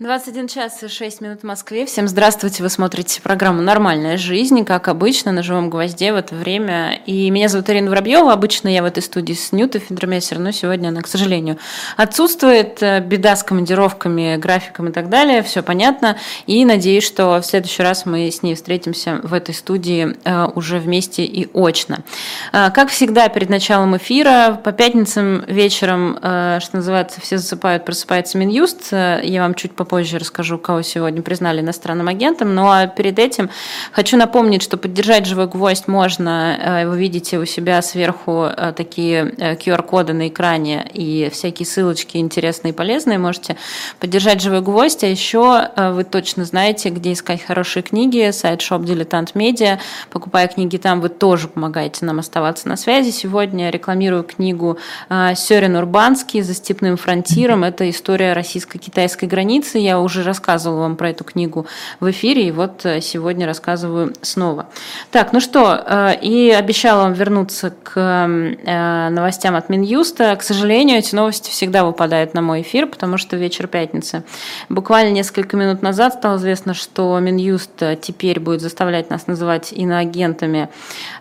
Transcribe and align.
21 0.00 0.46
час 0.46 0.80
и 0.84 0.86
6 0.86 1.22
минут 1.22 1.40
в 1.40 1.44
Москве. 1.44 1.84
Всем 1.84 2.06
здравствуйте. 2.06 2.62
Вы 2.62 2.68
смотрите 2.68 3.20
программу 3.20 3.62
«Нормальная 3.62 4.16
жизнь», 4.16 4.64
как 4.64 4.86
обычно, 4.86 5.32
на 5.32 5.42
живом 5.42 5.70
гвозде 5.70 6.12
в 6.12 6.16
это 6.16 6.36
время. 6.36 7.00
И 7.04 7.28
меня 7.30 7.48
зовут 7.48 7.68
Ирина 7.68 7.90
Воробьева. 7.90 8.32
Обычно 8.32 8.68
я 8.68 8.82
в 8.82 8.84
этой 8.84 9.02
студии 9.02 9.32
с 9.32 9.50
Нютой 9.50 9.80
Федромессер, 9.80 10.38
но 10.38 10.52
сегодня 10.52 10.90
она, 10.90 11.00
к 11.00 11.08
сожалению, 11.08 11.58
отсутствует. 11.96 12.80
Беда 13.08 13.34
с 13.34 13.42
командировками, 13.42 14.36
графиком 14.36 14.90
и 14.90 14.92
так 14.92 15.08
далее. 15.08 15.42
Все 15.42 15.64
понятно. 15.64 16.16
И 16.46 16.64
надеюсь, 16.64 17.04
что 17.04 17.40
в 17.40 17.42
следующий 17.42 17.82
раз 17.82 18.06
мы 18.06 18.30
с 18.30 18.44
ней 18.44 18.54
встретимся 18.54 19.18
в 19.24 19.34
этой 19.34 19.52
студии 19.52 20.16
э, 20.22 20.48
уже 20.54 20.78
вместе 20.78 21.24
и 21.24 21.48
очно. 21.52 22.04
Э, 22.52 22.70
как 22.70 22.90
всегда, 22.90 23.28
перед 23.28 23.48
началом 23.48 23.96
эфира, 23.96 24.60
по 24.62 24.70
пятницам 24.70 25.44
вечером, 25.48 26.16
э, 26.22 26.60
что 26.62 26.76
называется, 26.76 27.20
все 27.20 27.36
засыпают, 27.36 27.84
просыпается 27.84 28.38
Минюст. 28.38 28.92
Я 28.92 29.42
вам 29.42 29.54
чуть 29.54 29.72
попозже 29.72 29.87
попозже 29.88 30.18
расскажу, 30.18 30.58
кого 30.58 30.82
сегодня 30.82 31.22
признали 31.22 31.62
иностранным 31.62 32.08
агентом. 32.08 32.54
Ну 32.54 32.68
а 32.68 32.86
перед 32.86 33.18
этим 33.18 33.48
хочу 33.90 34.18
напомнить, 34.18 34.62
что 34.62 34.76
поддержать 34.76 35.24
«Живой 35.24 35.46
гвоздь» 35.46 35.88
можно. 35.88 36.58
Э, 36.60 36.86
вы 36.86 36.98
видите 36.98 37.38
у 37.38 37.46
себя 37.46 37.80
сверху 37.80 38.44
э, 38.44 38.74
такие 38.76 39.24
QR-коды 39.38 40.12
э, 40.12 40.16
на 40.16 40.28
экране 40.28 40.86
и 40.92 41.30
всякие 41.32 41.64
ссылочки 41.64 42.18
интересные 42.18 42.72
и 42.72 42.76
полезные. 42.76 43.16
Можете 43.16 43.56
поддержать 43.98 44.42
«Живой 44.42 44.60
гвоздь». 44.60 45.02
А 45.04 45.06
еще 45.06 45.70
вы 45.74 46.04
точно 46.04 46.44
знаете, 46.44 46.90
где 46.90 47.14
искать 47.14 47.42
хорошие 47.42 47.82
книги. 47.82 48.30
Сайт 48.30 48.60
Shop 48.60 48.84
Дилетант 48.84 49.34
Медиа. 49.34 49.78
Покупая 50.10 50.48
книги 50.48 50.76
там, 50.76 51.00
вы 51.00 51.08
тоже 51.08 51.48
помогаете 51.48 52.04
нам 52.04 52.18
оставаться 52.18 52.68
на 52.68 52.76
связи. 52.76 53.10
Сегодня 53.10 53.70
рекламирую 53.70 54.24
книгу 54.24 54.76
Сёрин 55.08 55.76
Урбанский 55.76 56.42
«За 56.42 56.52
степным 56.52 56.98
фронтиром». 56.98 57.64
Это 57.64 57.88
история 57.88 58.34
российско-китайской 58.34 59.24
границы 59.24 59.77
страницы. 59.78 59.88
Я 59.88 60.00
уже 60.00 60.22
рассказывала 60.22 60.80
вам 60.80 60.96
про 60.96 61.10
эту 61.10 61.24
книгу 61.24 61.66
в 62.00 62.10
эфире, 62.10 62.48
и 62.48 62.50
вот 62.50 62.84
э, 62.84 63.00
сегодня 63.00 63.46
рассказываю 63.46 64.12
снова. 64.22 64.66
Так, 65.10 65.32
ну 65.32 65.40
что, 65.40 65.82
э, 65.86 66.20
и 66.20 66.50
обещала 66.50 67.02
вам 67.02 67.12
вернуться 67.12 67.70
к 67.70 67.92
э, 67.96 69.08
новостям 69.10 69.54
от 69.54 69.68
Минюста. 69.70 70.36
К 70.36 70.42
сожалению, 70.42 70.98
эти 70.98 71.14
новости 71.14 71.50
всегда 71.50 71.84
выпадают 71.84 72.34
на 72.34 72.42
мой 72.42 72.62
эфир, 72.62 72.86
потому 72.86 73.18
что 73.18 73.36
вечер 73.36 73.66
пятницы. 73.66 74.22
Буквально 74.68 75.12
несколько 75.12 75.56
минут 75.56 75.82
назад 75.82 76.14
стало 76.14 76.36
известно, 76.36 76.74
что 76.74 77.18
Минюст 77.18 77.82
теперь 78.00 78.40
будет 78.40 78.60
заставлять 78.60 79.10
нас 79.10 79.26
называть 79.26 79.72
иноагентами 79.72 80.68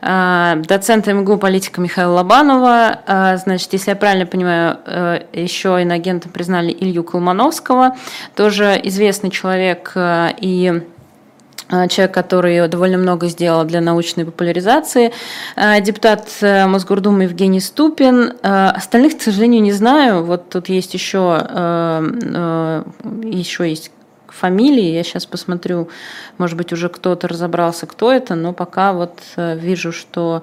доцента 0.01 1.13
МГУ 1.13 1.37
политика 1.37 1.81
Михаила 1.81 2.13
Лобанова. 2.13 2.99
Значит, 3.43 3.73
если 3.73 3.91
я 3.91 3.95
правильно 3.95 4.25
понимаю, 4.25 4.77
еще 5.33 5.81
иноагентом 5.81 6.31
признали 6.31 6.71
Илью 6.71 7.03
Колмановского, 7.03 7.95
то 8.35 8.46
тоже 8.47 8.79
известный 8.83 9.29
человек 9.29 9.91
э, 9.95 10.29
и 10.39 10.81
э, 11.69 11.87
человек, 11.89 12.13
который 12.13 12.65
довольно 12.69 12.97
много 12.97 13.27
сделал 13.27 13.65
для 13.65 13.81
научной 13.81 14.23
популяризации, 14.23 15.11
э, 15.57 15.81
депутат 15.81 16.29
Мосгордумы 16.41 17.23
Евгений 17.23 17.59
Ступин. 17.59 18.37
Остальных, 18.41 19.17
к 19.17 19.21
сожалению, 19.21 19.61
не 19.61 19.73
знаю. 19.73 20.23
Вот 20.23 20.49
тут 20.49 20.69
есть 20.69 20.93
еще, 20.93 21.21
еще 23.23 23.69
есть 23.69 23.91
фамилии. 24.27 24.93
Я 24.93 25.03
сейчас 25.03 25.25
посмотрю, 25.25 25.89
может 26.37 26.55
быть, 26.55 26.71
уже 26.71 26.87
кто-то 26.87 27.27
разобрался, 27.27 27.85
кто 27.85 28.13
это, 28.13 28.35
но 28.35 28.53
пока 28.53 28.93
вот 28.93 29.19
вижу, 29.35 29.91
что 29.91 30.41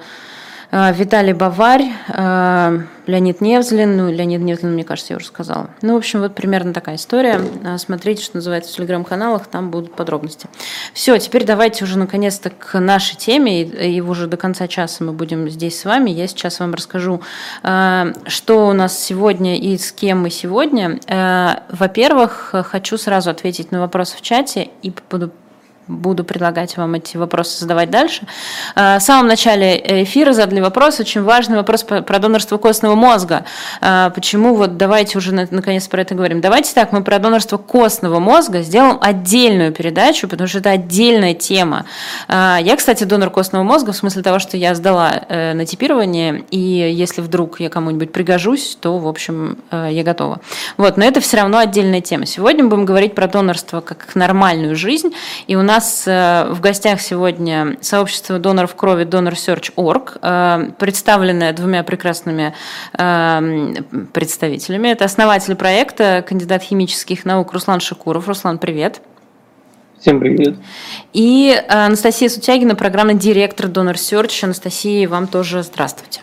Виталий 0.71 1.33
Баварь, 1.33 1.93
а, 2.09 2.81
Леонид 3.07 3.41
Невзлин, 3.41 3.97
ну, 3.97 4.11
Леонид 4.11 4.41
Невзлин, 4.41 4.73
мне 4.73 4.83
кажется, 4.83 5.13
я 5.13 5.19
уже 5.19 5.27
сказала. 5.27 5.71
Ну, 5.83 5.95
в 5.95 5.97
общем, 5.99 6.21
вот 6.21 6.35
примерно 6.35 6.73
такая 6.73 6.97
история. 6.97 7.41
А, 7.65 7.79
смотрите, 7.79 8.23
что 8.23 8.37
называется, 8.37 8.73
в 8.73 8.77
телеграм-каналах, 8.77 9.47
там 9.47 9.71
будут 9.71 9.95
подробности. 9.95 10.49
Все, 10.95 11.17
теперь 11.19 11.45
давайте 11.45 11.85
уже 11.85 11.99
наконец-то 11.99 12.51
к 12.51 12.81
нашей 12.81 13.17
теме, 13.17 13.63
и 13.63 14.01
уже 14.01 14.27
до 14.27 14.37
конца 14.37 14.67
часа 14.67 15.05
мы 15.05 15.13
будем 15.13 15.49
здесь 15.49 15.79
с 15.79 15.85
вами. 15.85 16.11
Я 16.11 16.27
сейчас 16.27 16.59
вам 16.61 16.75
расскажу, 16.75 17.21
что 17.63 18.69
у 18.69 18.73
нас 18.73 18.99
сегодня 18.99 19.59
и 19.59 19.79
с 19.79 19.93
кем 19.93 20.23
мы 20.23 20.31
сегодня. 20.31 20.99
Во-первых, 21.69 22.55
хочу 22.71 22.99
сразу 22.99 23.31
ответить 23.31 23.71
на 23.71 23.81
вопрос 23.81 24.13
в 24.13 24.23
чате 24.23 24.71
и 24.83 24.93
буду 25.11 25.31
буду 25.87 26.25
предлагать 26.25 26.77
вам 26.77 26.95
эти 26.95 27.17
вопросы 27.17 27.61
задавать 27.61 27.91
дальше. 27.91 28.27
А, 28.75 28.99
в 28.99 29.03
самом 29.03 29.27
начале 29.27 30.03
эфира 30.05 30.33
задали 30.33 30.61
вопрос, 30.61 31.01
очень 31.01 31.23
важный 31.23 31.57
вопрос 31.57 31.83
про 31.83 32.19
донорство 32.19 32.59
костного 32.59 32.95
мозга. 32.95 33.45
А, 33.81 34.11
почему, 34.11 34.55
вот 34.55 34.77
давайте 34.77 35.19
уже 35.19 35.33
наконец 35.33 35.87
про 35.89 36.03
это 36.03 36.15
говорим. 36.15 36.41
Давайте 36.41 36.75
так, 36.75 36.93
мы 36.93 37.03
про 37.03 37.19
донорство 37.19 37.59
костного 37.59 38.19
мозга 38.19 38.63
сделаем 38.63 38.99
отдельную 39.01 39.73
передачу, 39.73 40.29
потому 40.29 40.49
что 40.49 40.59
это 40.59 40.71
отдельная 40.71 41.35
тема. 41.35 41.85
А, 42.29 42.59
я, 42.61 42.77
кстати, 42.77 43.05
донор 43.05 43.31
костного 43.31 43.63
мозга 43.63 43.93
в 43.93 43.97
смысле 43.97 44.23
того, 44.23 44.39
что 44.39 44.57
я 44.57 44.75
сдала 44.75 45.25
э, 45.29 45.55
на 45.55 45.67
типирование, 45.67 46.45
и 46.51 46.59
если 46.59 47.21
вдруг 47.21 47.61
я 47.61 47.69
кому-нибудь 47.69 48.13
пригожусь, 48.13 48.77
то, 48.81 48.99
в 48.99 49.07
общем, 49.07 49.59
э, 49.71 49.89
я 49.91 50.03
готова. 50.03 50.41
Вот, 50.77 50.97
но 50.97 51.05
это 51.05 51.21
все 51.21 51.39
равно 51.39 51.59
отдельная 51.59 52.01
тема. 52.01 52.27
Сегодня 52.27 52.65
мы 52.65 52.71
будем 52.71 52.85
говорить 52.85 53.15
про 53.15 53.27
донорство 53.27 53.81
как 53.81 54.15
нормальную 54.15 54.77
жизнь, 54.77 55.13
и 55.47 55.57
у 55.57 55.63
нас 55.63 55.74
нас 55.75 56.05
э, 56.07 56.53
в 56.53 56.61
гостях 56.61 57.01
сегодня 57.01 57.77
сообщество 57.81 58.39
доноров 58.39 58.77
крови 58.77 59.05
DonorSearch.org, 59.05 60.19
э, 60.23 60.71
представленное 60.79 61.53
двумя 61.53 61.83
прекрасными 61.83 62.55
э, 62.97 63.75
представителями. 64.13 64.89
Это 64.89 65.05
основатель 65.05 65.57
проекта, 65.57 66.25
кандидат 66.27 66.63
химических 66.63 67.25
наук 67.25 67.53
Руслан 67.53 67.81
Шикуров. 67.81 68.29
Руслан, 68.29 68.59
привет. 68.59 69.01
Всем 69.99 70.21
привет. 70.21 70.57
И 71.13 71.61
Анастасия 71.69 72.29
Сутягина, 72.29 72.77
программный 72.77 73.15
директор 73.15 73.67
DonorSearch. 73.67 74.45
Анастасия, 74.45 75.09
вам 75.09 75.27
тоже 75.27 75.65
здравствуйте. 75.65 76.21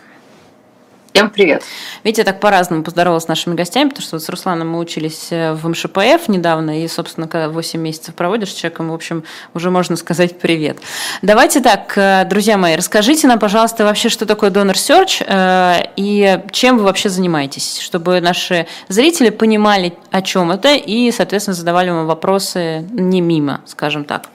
Всем 1.12 1.28
привет. 1.28 1.62
Видите, 2.04 2.22
я 2.22 2.24
так 2.24 2.40
по-разному 2.40 2.82
поздоровалась 2.82 3.24
с 3.24 3.28
нашими 3.28 3.54
гостями, 3.54 3.90
потому 3.90 4.02
что 4.02 4.16
вот 4.16 4.22
с 4.22 4.28
Русланом 4.30 4.70
мы 4.70 4.78
учились 4.78 5.28
э, 5.30 5.52
в 5.52 5.68
МШПФ 5.68 6.28
недавно, 6.28 6.82
и, 6.82 6.88
собственно, 6.88 7.28
когда 7.28 7.50
8 7.50 7.78
месяцев 7.78 8.14
проводишь 8.14 8.52
с 8.52 8.54
человеком, 8.54 8.88
в 8.90 8.94
общем, 8.94 9.22
уже 9.52 9.70
можно 9.70 9.96
сказать 9.96 10.38
привет. 10.38 10.78
Давайте 11.20 11.60
так, 11.60 11.92
э, 11.98 12.24
друзья 12.24 12.56
мои, 12.56 12.76
расскажите 12.76 13.28
нам, 13.28 13.38
пожалуйста, 13.38 13.84
вообще, 13.84 14.08
что 14.08 14.24
такое 14.24 14.50
Donor 14.50 14.72
Search 14.72 15.22
э, 15.26 15.90
и 15.96 16.40
чем 16.50 16.78
вы 16.78 16.84
вообще 16.84 17.10
занимаетесь, 17.10 17.78
чтобы 17.80 18.22
наши 18.22 18.66
зрители 18.88 19.28
понимали, 19.28 19.92
о 20.12 20.22
чем 20.22 20.50
это, 20.50 20.72
и, 20.74 21.10
соответственно, 21.10 21.54
задавали 21.54 21.90
вам 21.90 22.06
вопросы 22.06 22.86
не 22.90 23.20
мимо, 23.20 23.60
скажем 23.66 24.06
так. 24.06 24.30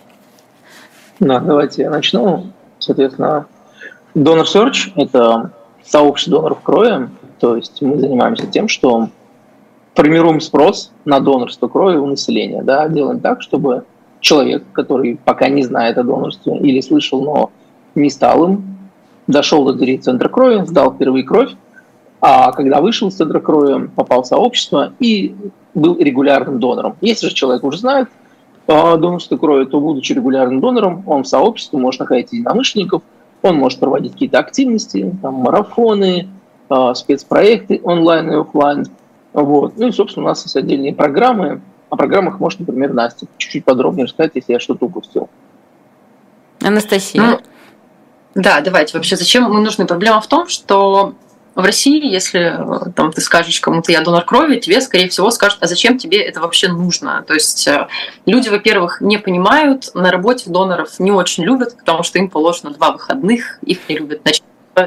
Да, 1.20 1.40
давайте 1.40 1.82
я 1.82 1.90
начну. 1.90 2.52
Соответственно, 2.78 3.48
Donor 4.14 4.46
Search– 4.46 4.92
это 4.96 5.52
сообщество 5.88 6.38
доноров 6.38 6.62
крови, 6.62 7.10
то 7.40 7.56
есть 7.56 7.82
мы 7.82 8.00
занимаемся 8.00 8.48
тем, 8.48 8.68
что 8.68 9.10
формируем 9.94 10.42
спрос 10.42 10.92
на 11.06 11.20
донорство 11.20 11.68
крови 11.68 11.98
у 11.98 12.06
населения, 12.06 12.62
да, 12.62 12.88
делаем 12.88 13.20
так, 13.20 13.42
чтобы 13.42 13.84
человек, 14.20 14.64
который 14.74 15.18
пока 15.24 15.48
не 15.50 15.64
знает 15.64 15.98
о 15.98 16.04
донорстве 16.04 16.58
или 16.58 16.82
слышал, 16.82 17.22
но 17.22 17.52
не 17.96 18.10
стал 18.10 18.46
им, 18.46 18.78
дошел 19.28 19.66
до 19.66 19.74
двери 19.74 19.98
центра 19.98 20.30
крови, 20.30 20.66
сдал 20.66 20.94
впервые 20.94 21.24
кровь, 21.24 21.52
а 22.20 22.52
когда 22.52 22.82
вышел 22.82 23.08
из 23.08 23.16
центра 23.16 23.40
крови, 23.40 23.88
попал 23.96 24.24
в 24.24 24.28
сообщество 24.28 24.94
и 25.00 25.36
был 25.74 25.98
регулярным 25.98 26.60
донором. 26.60 26.96
Если 27.02 27.28
же 27.28 27.34
человек 27.34 27.64
уже 27.64 27.78
знает 27.78 28.10
о 28.66 28.98
донорстве 28.98 29.38
крови, 29.38 29.66
то, 29.66 29.80
будучи 29.80 30.14
регулярным 30.14 30.60
донором, 30.60 31.04
он 31.06 31.24
в 31.24 31.28
сообществе 31.28 31.80
может 31.80 32.02
находить 32.02 32.34
единомышленников– 32.34 33.04
он 33.50 33.58
может 33.58 33.80
проводить 33.80 34.14
какие-то 34.14 34.40
активности, 34.40 35.16
там, 35.22 35.36
марафоны, 35.36 36.30
э, 36.70 36.94
спецпроекты 36.96 37.82
онлайн 37.84 38.32
и 38.32 38.36
офлайн. 38.36 38.86
Вот. 39.34 39.78
Ну 39.78 39.88
и, 39.88 39.92
собственно, 39.92 40.26
у 40.26 40.30
нас 40.30 40.44
есть 40.44 40.56
отдельные 40.56 40.94
программы. 40.94 41.62
О 41.90 41.96
программах 41.96 42.40
может, 42.40 42.60
например, 42.60 42.94
Настя 42.94 43.28
чуть-чуть 43.38 43.64
подробнее 43.64 44.06
рассказать, 44.06 44.32
если 44.36 44.54
я 44.54 44.60
что-то 44.60 44.86
упустил. 44.86 45.30
Анастасия. 46.62 47.22
Ну, 47.22 47.40
да, 48.36 48.62
давайте. 48.62 48.98
Вообще, 48.98 49.16
зачем 49.16 49.44
мы 49.44 49.62
нужны? 49.62 49.86
Проблема 49.86 50.22
в 50.22 50.28
том, 50.28 50.48
что 50.48 51.14
в 51.58 51.66
России, 51.66 52.06
если 52.06 52.54
э, 52.56 52.92
там, 52.96 53.12
ты 53.12 53.20
скажешь 53.20 53.60
кому-то, 53.60 53.92
я 53.92 54.02
донор 54.02 54.24
крови, 54.24 54.60
тебе, 54.60 54.80
скорее 54.80 55.10
всего, 55.10 55.32
скажут, 55.32 55.58
а 55.62 55.68
зачем 55.68 55.98
тебе 55.98 56.22
это 56.22 56.40
вообще 56.40 56.68
нужно? 56.68 57.24
То 57.26 57.34
есть 57.34 57.68
э, 57.68 57.88
люди, 58.28 58.48
во-первых, 58.48 59.02
не 59.02 59.18
понимают, 59.18 59.90
на 59.96 60.12
работе 60.12 60.52
доноров 60.52 61.00
не 61.00 61.12
очень 61.12 61.44
любят, 61.44 61.76
потому 61.76 62.04
что 62.04 62.20
им 62.20 62.30
положено 62.30 62.70
два 62.70 62.92
выходных, 62.92 63.58
их 63.64 63.80
не 63.90 63.98
любят 63.98 64.22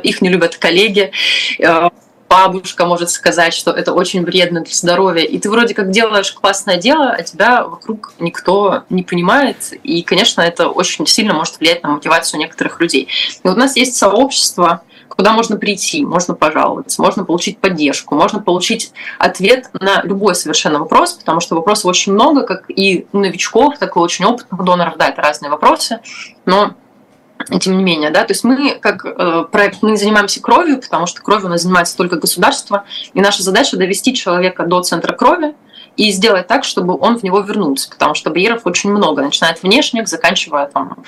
их 0.04 0.22
не 0.22 0.28
любят 0.28 0.56
коллеги, 0.56 1.10
э, 1.58 1.88
бабушка 2.28 2.86
может 2.86 3.10
сказать, 3.10 3.52
что 3.52 3.72
это 3.72 3.92
очень 3.92 4.24
вредно 4.24 4.60
для 4.60 4.72
здоровья, 4.72 5.24
и 5.24 5.36
ты 5.40 5.50
вроде 5.50 5.74
как 5.74 5.90
делаешь 5.90 6.30
классное 6.30 6.76
дело, 6.76 7.10
а 7.10 7.20
тебя 7.24 7.64
вокруг 7.64 8.12
никто 8.20 8.84
не 8.90 9.02
понимает, 9.02 9.72
и, 9.82 10.02
конечно, 10.02 10.40
это 10.40 10.68
очень 10.68 11.04
сильно 11.08 11.34
может 11.34 11.58
влиять 11.58 11.82
на 11.82 11.88
мотивацию 11.88 12.38
некоторых 12.38 12.80
людей. 12.80 13.08
И 13.42 13.48
вот 13.48 13.56
у 13.56 13.58
нас 13.58 13.74
есть 13.74 13.96
сообщество 13.96 14.82
куда 15.16 15.32
можно 15.32 15.56
прийти, 15.56 16.04
можно 16.04 16.34
пожаловаться, 16.34 17.02
можно 17.02 17.24
получить 17.24 17.58
поддержку, 17.58 18.14
можно 18.14 18.40
получить 18.40 18.92
ответ 19.18 19.70
на 19.72 20.02
любой 20.02 20.34
совершенно 20.34 20.78
вопрос, 20.78 21.12
потому 21.14 21.40
что 21.40 21.56
вопросов 21.56 21.86
очень 21.86 22.12
много, 22.12 22.42
как 22.42 22.64
и 22.68 23.06
новичков, 23.12 23.78
так 23.78 23.96
и 23.96 23.98
очень 23.98 24.24
опытных 24.24 24.64
доноров, 24.64 24.96
да, 24.96 25.08
это 25.08 25.20
разные 25.20 25.50
вопросы, 25.50 26.00
но 26.46 26.74
тем 27.60 27.78
не 27.78 27.84
менее, 27.84 28.10
да, 28.10 28.24
то 28.24 28.32
есть 28.32 28.44
мы 28.44 28.78
как 28.80 29.04
э, 29.04 29.44
проект, 29.50 29.82
мы 29.82 29.96
занимаемся 29.96 30.42
кровью, 30.42 30.80
потому 30.80 31.06
что 31.06 31.22
кровью 31.22 31.46
у 31.46 31.50
нас 31.50 31.62
занимается 31.62 31.96
только 31.96 32.16
государство, 32.16 32.84
и 33.14 33.20
наша 33.20 33.42
задача 33.42 33.76
довести 33.76 34.14
человека 34.14 34.64
до 34.64 34.82
центра 34.82 35.14
крови 35.14 35.54
и 35.96 36.10
сделать 36.12 36.46
так, 36.46 36.64
чтобы 36.64 36.96
он 36.98 37.18
в 37.18 37.22
него 37.22 37.40
вернулся, 37.40 37.90
потому 37.90 38.14
что 38.14 38.30
барьеров 38.30 38.62
очень 38.64 38.90
много, 38.90 39.22
начиная 39.22 39.52
от 39.52 39.62
внешних, 39.62 40.08
заканчивая 40.08 40.66
там 40.66 40.98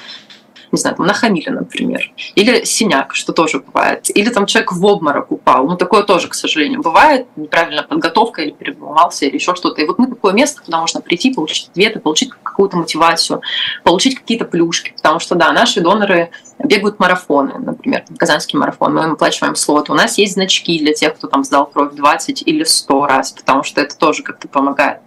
не 0.72 0.78
знаю, 0.78 0.96
там 0.96 1.06
нахамили, 1.06 1.50
например, 1.50 2.10
или 2.34 2.64
синяк, 2.64 3.14
что 3.14 3.32
тоже 3.32 3.60
бывает, 3.60 4.10
или 4.16 4.30
там 4.30 4.46
человек 4.46 4.72
в 4.72 4.84
обморок 4.84 5.30
упал, 5.30 5.66
ну 5.66 5.76
такое 5.76 6.02
тоже, 6.02 6.28
к 6.28 6.34
сожалению, 6.34 6.80
бывает, 6.80 7.26
неправильная 7.36 7.82
подготовка 7.82 8.42
или 8.42 8.50
переволновался, 8.50 9.26
или 9.26 9.34
еще 9.34 9.54
что-то. 9.54 9.82
И 9.82 9.86
вот 9.86 9.98
мы 9.98 10.06
такое 10.06 10.32
место, 10.32 10.62
куда 10.64 10.80
можно 10.80 11.00
прийти, 11.00 11.32
получить 11.32 11.69
ответы, 11.69 12.00
получить 12.00 12.30
какую-то 12.42 12.78
мотивацию, 12.78 13.42
получить 13.84 14.19
какие-то 14.19 14.46
плюшки, 14.46 14.92
потому 14.96 15.20
что, 15.20 15.34
да, 15.34 15.52
наши 15.52 15.80
доноры 15.80 16.30
бегают 16.58 16.98
марафоны, 16.98 17.54
например, 17.58 18.04
казанский 18.16 18.58
марафон, 18.58 18.94
мы 18.94 19.04
им 19.04 19.12
оплачиваем 19.12 19.54
слот, 19.54 19.90
у 19.90 19.94
нас 19.94 20.16
есть 20.16 20.34
значки 20.34 20.78
для 20.78 20.94
тех, 20.94 21.14
кто 21.14 21.26
там 21.26 21.44
сдал 21.44 21.66
кровь 21.66 21.94
20 21.94 22.42
или 22.46 22.64
100 22.64 23.06
раз, 23.06 23.32
потому 23.32 23.62
что 23.62 23.80
это 23.80 23.96
тоже 23.96 24.22
как-то 24.22 24.48
помогает 24.48 25.00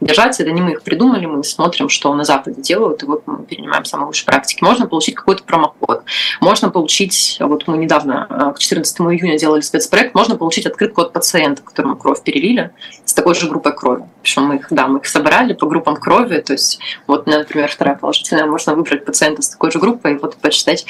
держаться. 0.00 0.42
Это 0.42 0.52
не 0.52 0.60
мы 0.60 0.72
их 0.72 0.82
придумали, 0.82 1.26
мы 1.26 1.44
смотрим, 1.44 1.88
что 1.88 2.12
на 2.14 2.24
Западе 2.24 2.60
делают, 2.60 3.02
и 3.02 3.06
вот 3.06 3.22
мы 3.26 3.44
перенимаем 3.44 3.84
самые 3.84 4.06
лучшие 4.06 4.26
практики. 4.26 4.64
Можно 4.64 4.86
получить 4.86 5.14
какой-то 5.14 5.44
промокод, 5.44 6.04
можно 6.40 6.70
получить, 6.70 7.36
вот 7.40 7.66
мы 7.66 7.76
недавно, 7.76 8.26
э, 8.28 8.52
к 8.54 8.58
14 8.58 9.00
июня 9.00 9.38
делали 9.38 9.60
спецпроект, 9.60 10.14
можно 10.14 10.36
получить 10.36 10.66
открытку 10.66 11.02
от 11.02 11.12
пациента, 11.12 11.62
которому 11.62 11.96
кровь 11.96 12.22
перелили, 12.22 12.70
с 13.04 13.12
такой 13.12 13.34
же 13.34 13.48
группой 13.48 13.74
крови. 13.74 14.04
Причем 14.22 14.44
мы 14.44 14.56
их, 14.56 14.66
да, 14.70 14.86
мы 14.86 14.98
их 15.00 15.06
собрали 15.06 15.52
по 15.52 15.66
группам 15.66 15.96
крови, 15.96 16.40
то 16.40 16.52
есть 16.52 16.80
вот, 17.06 17.26
например, 17.26 17.70
вторая 17.70 17.96
положительная, 17.96 18.46
можно 18.46 18.74
выбрать 18.74 19.04
пациента 19.04 19.42
с 19.42 19.50
такой 19.50 19.70
же 19.70 19.78
группой 19.78 20.14
и 20.14 20.18
вот 20.18 20.36
почитать 20.36 20.86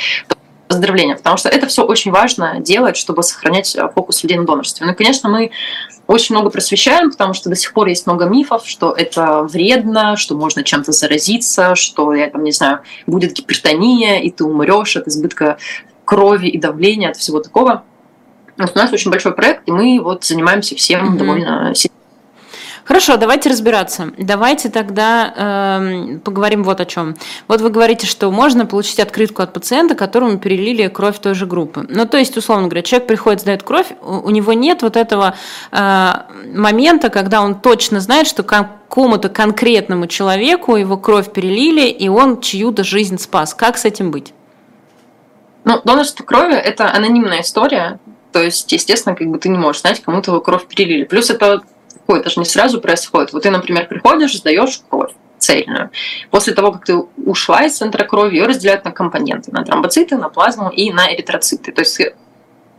поздравления, 0.71 1.17
потому 1.17 1.37
что 1.37 1.49
это 1.49 1.67
все 1.67 1.85
очень 1.85 2.13
важно 2.13 2.61
делать, 2.61 2.97
чтобы 2.97 3.25
сохранять 3.25 3.75
э, 3.75 3.89
фокус 3.93 4.23
людей 4.23 4.39
на 4.39 4.47
донорстве. 4.47 4.87
Ну 4.87 4.93
и, 4.93 4.95
конечно, 4.95 5.29
мы 5.29 5.51
очень 6.07 6.37
много 6.37 6.49
просвещаем, 6.49 7.11
потому 7.11 7.35
что 7.35 7.51
до 7.51 7.57
сих 7.57 7.73
пор 7.73 7.89
есть 7.89 8.07
много 8.07 8.27
мифов, 8.27 8.63
что 8.69 8.93
это 8.93 9.43
вредно, 9.43 10.17
что 10.17 10.37
можно 10.37 10.63
чем-то 10.63 10.93
заразиться, 10.93 11.75
что, 11.75 12.15
я 12.15 12.31
там 12.31 12.45
не 12.45 12.53
знаю, 12.53 12.83
будет 13.09 13.33
гипертония, 13.33 14.21
и 14.21 14.31
ты 14.31 14.45
умрешь 14.45 14.97
от 14.97 15.09
избытка 15.09 15.59
крови 16.05 16.47
и 16.47 16.57
давления, 16.57 17.11
от 17.11 17.17
всего 17.17 17.41
такого. 17.41 17.83
у 18.57 18.63
нас 18.63 18.93
очень 18.93 19.11
большой 19.11 19.33
проект, 19.33 19.67
и 19.67 19.73
мы 19.73 20.01
вот 20.01 20.23
занимаемся 20.23 20.77
всем 20.77 21.15
mm-hmm. 21.15 21.19
довольно 21.19 21.75
Хорошо, 22.91 23.17
давайте 23.17 23.49
разбираться. 23.49 24.11
Давайте 24.19 24.69
тогда 24.69 25.79
э, 25.81 26.19
поговорим 26.25 26.65
вот 26.65 26.81
о 26.81 26.85
чем. 26.85 27.15
Вот 27.47 27.61
вы 27.61 27.71
говорите, 27.71 28.05
что 28.05 28.33
можно 28.33 28.67
получить 28.67 28.99
открытку 28.99 29.43
от 29.43 29.53
пациента, 29.53 29.95
которому 29.95 30.39
перелили 30.39 30.89
кровь 30.89 31.21
той 31.21 31.35
же 31.35 31.47
группы. 31.47 31.87
Ну, 31.89 32.05
то 32.05 32.19
есть, 32.19 32.37
условно 32.37 32.67
говоря, 32.67 32.83
человек 32.83 33.07
приходит, 33.07 33.43
сдает 33.43 33.63
кровь, 33.63 33.87
у 34.03 34.29
него 34.31 34.55
нет 34.55 34.83
вот 34.83 34.97
этого 34.97 35.37
э, 35.71 36.13
момента, 36.53 37.11
когда 37.11 37.43
он 37.43 37.61
точно 37.61 38.01
знает, 38.01 38.27
что 38.27 38.43
какому-то 38.43 39.29
конкретному 39.29 40.09
человеку 40.09 40.75
его 40.75 40.97
кровь 40.97 41.33
перелили, 41.33 41.87
и 41.87 42.09
он 42.09 42.41
чью-то 42.41 42.83
жизнь 42.83 43.19
спас. 43.19 43.55
Как 43.55 43.79
с 43.79 43.85
этим 43.85 44.11
быть? 44.11 44.35
Ну, 45.63 45.81
донорство 45.85 46.25
крови– 46.25 46.55
это 46.57 46.93
анонимная 46.93 47.43
история, 47.43 48.01
то 48.33 48.43
есть, 48.43 48.73
естественно, 48.73 49.15
как 49.15 49.29
бы 49.29 49.39
ты 49.39 49.49
не 49.49 49.59
можешь 49.59 49.83
знать, 49.83 50.03
кому 50.03 50.21
твою 50.23 50.41
кровь 50.41 50.67
перелили. 50.67 51.05
Плюс 51.05 51.31
это 51.31 51.63
происходит, 52.11 52.27
это 52.27 52.31
же 52.31 52.41
не 52.41 52.47
сразу 52.47 52.81
происходит. 52.81 53.33
Вот 53.33 53.43
ты, 53.43 53.51
например, 53.51 53.87
приходишь, 53.87 54.37
сдаешь 54.37 54.81
кровь 54.89 55.13
цельную. 55.39 55.91
После 56.31 56.53
того, 56.55 56.73
как 56.73 56.85
ты 56.85 56.97
ушла 56.97 57.65
из 57.65 57.77
центра 57.77 58.05
крови, 58.05 58.37
ее 58.37 58.47
разделяют 58.47 58.85
на 58.85 58.93
компоненты, 58.93 59.53
на 59.53 59.65
тромбоциты, 59.65 60.17
на 60.17 60.29
плазму 60.29 60.69
и 60.69 60.93
на 60.93 61.15
эритроциты. 61.15 61.73
То 61.73 61.81
есть 61.81 62.01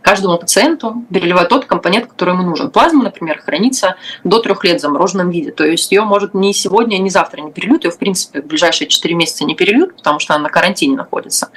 каждому 0.01 0.37
пациенту 0.37 1.03
переливают 1.11 1.49
тот 1.49 1.65
компонент, 1.65 2.07
который 2.07 2.33
ему 2.33 2.43
нужен. 2.43 2.71
Плазма, 2.71 3.03
например, 3.03 3.41
хранится 3.41 3.95
до 4.23 4.39
трех 4.39 4.63
лет 4.63 4.79
в 4.79 4.81
замороженном 4.81 5.29
виде. 5.29 5.51
То 5.51 5.65
есть 5.65 5.91
ее 5.91 6.01
может 6.01 6.33
ни 6.33 6.51
сегодня, 6.51 6.97
ни 6.97 7.09
завтра 7.09 7.41
не 7.41 7.51
перельют. 7.51 7.83
Ее, 7.83 7.91
в 7.91 7.97
принципе, 7.97 8.41
в 8.41 8.47
ближайшие 8.47 8.87
4 8.87 9.13
месяца 9.15 9.45
не 9.45 9.55
перельют, 9.55 9.95
потому 9.95 10.19
что 10.19 10.33
она 10.33 10.43
на 10.43 10.49
карантине 10.49 10.95
находится. 10.95 11.49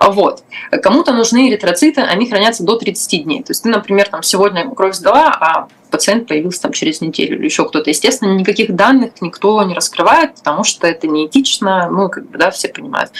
Вот. 0.00 0.42
Кому-то 0.70 1.12
нужны 1.12 1.48
эритроциты, 1.48 2.00
они 2.02 2.28
хранятся 2.28 2.64
до 2.64 2.76
30 2.76 3.24
дней. 3.24 3.42
То 3.42 3.52
есть 3.52 3.62
ты, 3.62 3.68
например, 3.68 4.08
там 4.08 4.22
сегодня 4.22 4.68
кровь 4.74 4.94
сдала, 4.94 5.28
а 5.28 5.68
пациент 5.90 6.26
появился 6.26 6.62
там 6.62 6.72
через 6.72 7.00
неделю 7.00 7.38
или 7.38 7.44
еще 7.44 7.66
кто-то. 7.68 7.88
Естественно, 7.88 8.32
никаких 8.32 8.74
данных 8.74 9.12
никто 9.20 9.62
не 9.62 9.74
раскрывает, 9.74 10.34
потому 10.34 10.64
что 10.64 10.86
это 10.86 11.06
неэтично, 11.06 11.88
ну, 11.90 12.08
как 12.08 12.28
бы, 12.28 12.38
да, 12.38 12.50
все 12.50 12.68
понимают. 12.68 13.12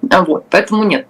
Вот, 0.00 0.46
поэтому 0.48 0.84
нет 0.84 1.06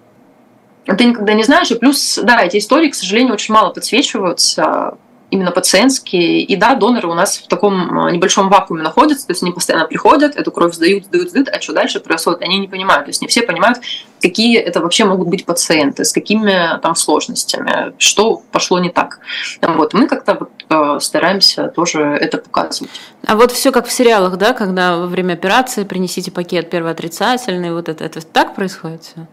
ты 0.85 1.05
никогда 1.05 1.33
не 1.33 1.43
знаешь. 1.43 1.71
И 1.71 1.75
плюс, 1.75 2.19
да, 2.21 2.43
эти 2.43 2.57
истории, 2.57 2.89
к 2.89 2.95
сожалению, 2.95 3.33
очень 3.33 3.53
мало 3.53 3.71
подсвечиваются 3.71 4.97
именно 5.31 5.51
пациентские. 5.51 6.41
И 6.41 6.55
да, 6.55 6.75
доноры 6.75 7.07
у 7.07 7.13
нас 7.13 7.37
в 7.37 7.47
таком 7.47 7.99
а, 7.99 8.11
небольшом 8.11 8.49
вакууме 8.49 8.81
находятся, 8.81 9.27
то 9.27 9.31
есть 9.31 9.43
они 9.43 9.51
постоянно 9.51 9.85
приходят, 9.85 10.35
эту 10.35 10.51
кровь 10.51 10.73
сдают, 10.73 11.05
сдают, 11.05 11.29
сдают, 11.29 11.49
а 11.49 11.61
что 11.61 11.73
дальше 11.73 11.99
происходит, 11.99 12.41
они 12.41 12.57
не 12.57 12.67
понимают. 12.67 13.05
То 13.05 13.09
есть 13.09 13.21
не 13.21 13.27
все 13.27 13.43
понимают, 13.43 13.79
какие 14.21 14.57
это 14.57 14.81
вообще 14.81 15.05
могут 15.05 15.27
быть 15.27 15.45
пациенты, 15.45 16.03
с 16.03 16.13
какими 16.13 16.79
там 16.81 16.95
сложностями, 16.95 17.93
что 17.97 18.41
пошло 18.51 18.79
не 18.79 18.89
так. 18.89 19.19
Вот. 19.61 19.93
Мы 19.93 20.07
как-то 20.07 20.35
вот 20.39 20.51
а, 20.69 20.99
стараемся 20.99 21.67
тоже 21.67 22.01
это 22.01 22.39
показывать. 22.39 22.91
А 23.25 23.35
вот 23.35 23.51
все 23.51 23.71
как 23.71 23.87
в 23.87 23.91
сериалах, 23.91 24.37
да, 24.37 24.53
когда 24.53 24.97
во 24.97 25.05
время 25.05 25.33
операции 25.33 25.83
принесите 25.83 26.31
пакет 26.31 26.69
первый 26.69 26.91
отрицательный, 26.91 27.71
вот 27.71 27.89
это, 27.89 28.03
это 28.03 28.21
так 28.21 28.55
происходит 28.55 29.03
все? 29.03 29.27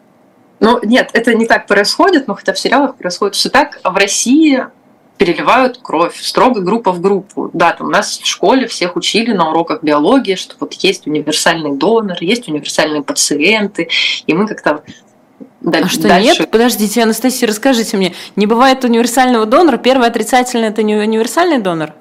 Ну, 0.61 0.81
нет, 0.83 1.11
это 1.13 1.35
не 1.35 1.47
так 1.47 1.67
происходит, 1.67 2.29
но 2.29 2.35
хотя 2.35 2.53
в 2.53 2.59
сериалах 2.59 2.97
происходит 2.97 3.35
все 3.35 3.51
так. 3.51 3.79
В 3.85 3.97
России 3.97 4.67
переливают 5.19 5.79
кровь 5.83 6.19
строго 6.21 6.61
группа 6.61 6.93
в 6.93 7.01
группу. 7.01 7.51
Да, 7.53 7.73
там 7.73 7.89
у 7.89 7.91
нас 7.91 8.19
в 8.19 8.27
школе 8.27 8.67
всех 8.67 8.97
учили 8.97 9.33
на 9.33 9.51
уроках 9.51 9.83
биологии, 9.83 10.35
что 10.35 10.55
вот 10.61 10.75
есть 10.75 11.07
универсальный 11.07 11.77
донор, 11.77 12.17
есть 12.21 12.49
универсальные 12.49 13.03
пациенты, 13.03 13.89
и 14.27 14.35
мы 14.35 14.47
как-то 14.47 14.83
а 15.65 15.89
что 15.89 16.03
дальше... 16.03 16.41
нет? 16.41 16.51
Подождите, 16.51 17.03
Анастасия, 17.03 17.49
расскажите 17.49 17.97
мне, 17.97 18.15
не 18.37 18.47
бывает 18.47 18.85
универсального 18.85 19.47
донора? 19.47 19.79
Первый 19.79 20.07
отрицательный– 20.07 20.69
это 20.69 20.83
не 20.83 20.95
универсальный 20.95 21.59
донор? 21.59 21.93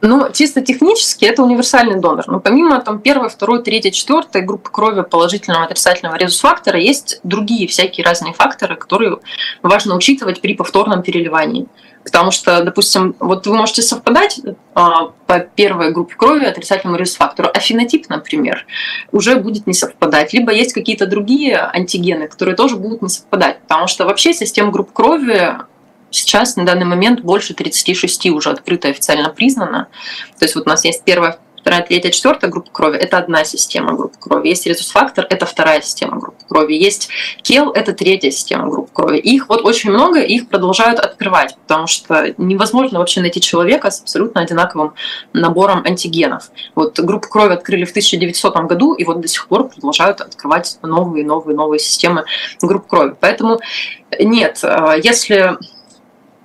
Ну, 0.00 0.30
чисто 0.32 0.60
технически 0.60 1.24
это 1.24 1.42
универсальный 1.42 2.00
донор. 2.00 2.24
Но 2.28 2.38
помимо 2.38 2.80
там, 2.80 3.00
первой, 3.00 3.28
второй, 3.28 3.62
третьей, 3.62 3.92
четвертой 3.92 4.42
группы 4.42 4.70
крови 4.70 5.02
положительного 5.02 5.64
отрицательного 5.64 6.16
резус-фактора, 6.16 6.78
есть 6.78 7.18
другие 7.24 7.66
всякие 7.66 8.04
разные 8.04 8.32
факторы, 8.32 8.76
которые 8.76 9.18
важно 9.62 9.96
учитывать 9.96 10.40
при 10.40 10.54
повторном 10.54 11.02
переливании. 11.02 11.66
Потому 12.04 12.30
что, 12.30 12.62
допустим, 12.62 13.16
вот 13.18 13.46
вы 13.46 13.56
можете 13.56 13.82
совпадать 13.82 14.40
а, 14.74 15.10
по 15.26 15.40
первой 15.40 15.92
группе 15.92 16.14
крови 16.14 16.44
отрицательному 16.44 16.96
резус-фактору, 16.96 17.50
а 17.52 17.58
фенотип, 17.58 18.08
например, 18.08 18.66
уже 19.10 19.36
будет 19.36 19.66
не 19.66 19.74
совпадать. 19.74 20.32
Либо 20.32 20.52
есть 20.52 20.72
какие-то 20.72 21.06
другие 21.06 21.58
антигены, 21.58 22.28
которые 22.28 22.54
тоже 22.54 22.76
будут 22.76 23.02
не 23.02 23.08
совпадать. 23.08 23.60
Потому 23.62 23.88
что 23.88 24.04
вообще 24.04 24.32
система 24.32 24.70
групп 24.70 24.92
крови 24.92 25.56
Сейчас 26.10 26.56
на 26.56 26.64
данный 26.64 26.86
момент 26.86 27.20
больше 27.20 27.54
36 27.54 28.26
уже 28.26 28.50
открыто 28.50 28.88
официально 28.88 29.28
признано. 29.30 29.88
То 30.38 30.44
есть 30.44 30.54
вот 30.54 30.66
у 30.66 30.68
нас 30.68 30.84
есть 30.84 31.04
первая, 31.04 31.38
вторая, 31.68 31.82
третья, 31.82 32.10
четвертая 32.10 32.50
группа 32.50 32.70
крови– 32.70 32.96
это 32.98 33.18
одна 33.18 33.44
система 33.44 33.92
группы 33.92 34.16
крови. 34.18 34.48
Есть 34.48 34.66
резус-фактор– 34.66 35.26
это 35.30 35.44
вторая 35.44 35.82
система 35.82 36.18
группы 36.18 36.42
крови. 36.48 36.72
Есть 36.72 37.10
кел– 37.42 37.70
это 37.74 37.92
третья 37.92 38.30
система 38.30 38.68
группы 38.70 38.90
крови. 38.92 39.18
Их 39.18 39.50
вот 39.50 39.62
очень 39.62 39.90
много, 39.90 40.20
их 40.20 40.48
продолжают 40.48 40.98
открывать, 40.98 41.56
потому 41.66 41.86
что 41.86 42.34
невозможно 42.38 43.00
вообще 43.00 43.20
найти 43.20 43.42
человека 43.42 43.90
с 43.90 44.00
абсолютно 44.00 44.40
одинаковым 44.40 44.94
набором 45.34 45.82
антигенов. 45.84 46.50
Вот 46.74 46.98
группу 47.00 47.28
крови 47.28 47.52
открыли 47.52 47.84
в 47.84 47.90
1900 47.90 48.56
году, 48.62 48.94
и 48.94 49.04
вот 49.04 49.20
до 49.20 49.28
сих 49.28 49.46
пор 49.46 49.68
продолжают 49.68 50.22
открывать 50.22 50.78
новые, 50.82 51.24
новые, 51.26 51.54
новые 51.54 51.80
системы 51.80 52.24
групп 52.62 52.86
крови. 52.86 53.14
Поэтому 53.20 53.60
нет, 54.18 54.60
а, 54.62 54.94
если 54.96 55.58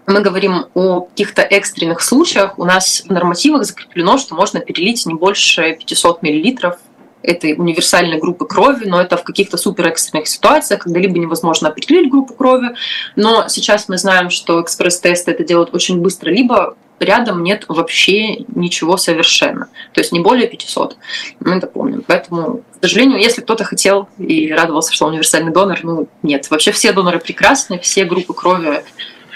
мы 0.06 0.22
говорим 0.22 0.66
о 0.74 1.02
каких-то 1.02 1.42
экстренных 1.42 2.02
случаях, 2.02 2.60
у 2.60 2.66
нас 2.66 3.04
в 3.08 3.12
нормативах 3.12 3.66
закреплено, 3.66 4.18
что 4.18 4.36
можно 4.36 4.60
перелить 4.60 5.06
не 5.06 5.14
больше 5.14 5.78
500 5.80 6.24
мл 6.24 6.74
этой 7.22 7.54
универсальной 7.54 8.20
группы 8.20 8.46
крови, 8.46 8.86
но 8.86 9.02
это 9.02 9.16
в 9.16 9.24
каких-то 9.24 9.58
супер 9.58 9.88
экстренных 9.88 10.28
ситуациях, 10.28 10.82
когда 10.82 11.00
либо 11.00 11.18
невозможно 11.18 11.70
определить 11.70 12.12
группу 12.12 12.34
крови, 12.34 12.76
но 13.16 13.48
сейчас 13.48 13.88
мы 13.88 13.98
знаем, 13.98 14.30
что 14.30 14.62
экспресс-тесты 14.62 15.32
это 15.32 15.46
делают 15.46 15.74
очень 15.74 16.02
быстро, 16.02 16.30
либо 16.30 16.76
рядом 17.00 17.44
нет 17.44 17.66
вообще 17.68 18.38
ничего 18.56 18.98
совершенно. 18.98 19.68
То 19.94 20.02
есть 20.02 20.12
не 20.12 20.20
более 20.20 20.48
500. 20.48 20.98
Мы 21.40 21.56
это 21.56 21.68
помним. 21.68 22.04
Поэтому, 22.06 22.64
к 22.80 22.82
сожалению, 22.82 23.20
если 23.20 23.42
кто-то 23.42 23.64
хотел 23.64 24.08
и 24.18 24.52
радовался, 24.52 24.94
что 24.94 25.08
универсальный 25.08 25.52
донор, 25.52 25.80
ну 25.84 26.08
нет. 26.22 26.50
Вообще 26.50 26.72
все 26.72 26.94
доноры 26.94 27.20
прекрасны, 27.20 27.80
все 27.80 28.06
группы 28.06 28.34
крови 28.34 28.84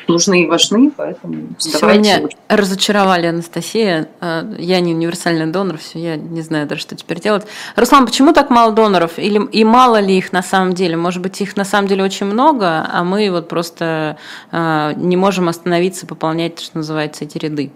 нужны 0.08 0.44
и 0.44 0.48
важны, 0.48 0.92
поэтому. 0.96 1.50
Все, 1.58 1.86
меня 1.86 2.22
разочаровали, 2.48 3.28
Анастасия. 3.28 4.10
А, 4.20 4.46
я 4.58 4.80
не 4.80 4.94
универсальный 4.94 5.48
донор, 5.48 5.78
все, 5.78 6.00
я 6.00 6.16
не 6.16 6.42
знаю 6.42 6.68
даже, 6.68 6.82
что 6.82 6.96
теперь 6.96 7.20
делать. 7.20 7.46
Руслан, 7.76 8.06
почему 8.06 8.34
так 8.34 8.50
мало 8.50 8.72
доноров? 8.74 9.18
Или, 9.18 9.46
и 9.52 9.64
мало 9.64 10.00
ли 10.00 10.18
их 10.18 10.32
на 10.32 10.44
самом 10.44 10.74
деле? 10.74 10.98
Может 10.98 11.22
быть, 11.22 11.40
их 11.42 11.56
на 11.58 11.66
самом 11.66 11.88
деле 11.88 12.04
очень 12.04 12.26
много, 12.26 12.88
а 12.92 13.04
мы 13.04 13.30
вот 13.32 13.48
просто 13.48 14.18
э, 14.52 14.94
не 14.96 15.18
можем 15.18 15.50
остановиться, 15.50 16.08
пополнять, 16.08 16.60
что 16.60 16.78
называется, 16.78 17.26
эти 17.26 17.38
ряды? 17.38 17.72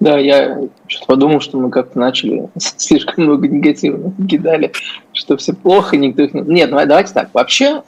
Да, 0.00 0.18
я 0.18 0.58
что-то 0.86 1.06
подумал, 1.06 1.40
что 1.40 1.58
мы 1.58 1.70
как-то 1.70 1.98
начали 1.98 2.48
слишком 2.56 3.24
много 3.24 3.48
негативно 3.48 4.12
кидали, 4.28 4.72
что 5.12 5.36
все 5.36 5.54
плохо, 5.54 5.96
никто 5.96 6.22
их 6.22 6.34
не... 6.34 6.42
Нет, 6.42 6.70
давайте 6.70 7.14
так. 7.14 7.30
Вообще, 7.32 7.82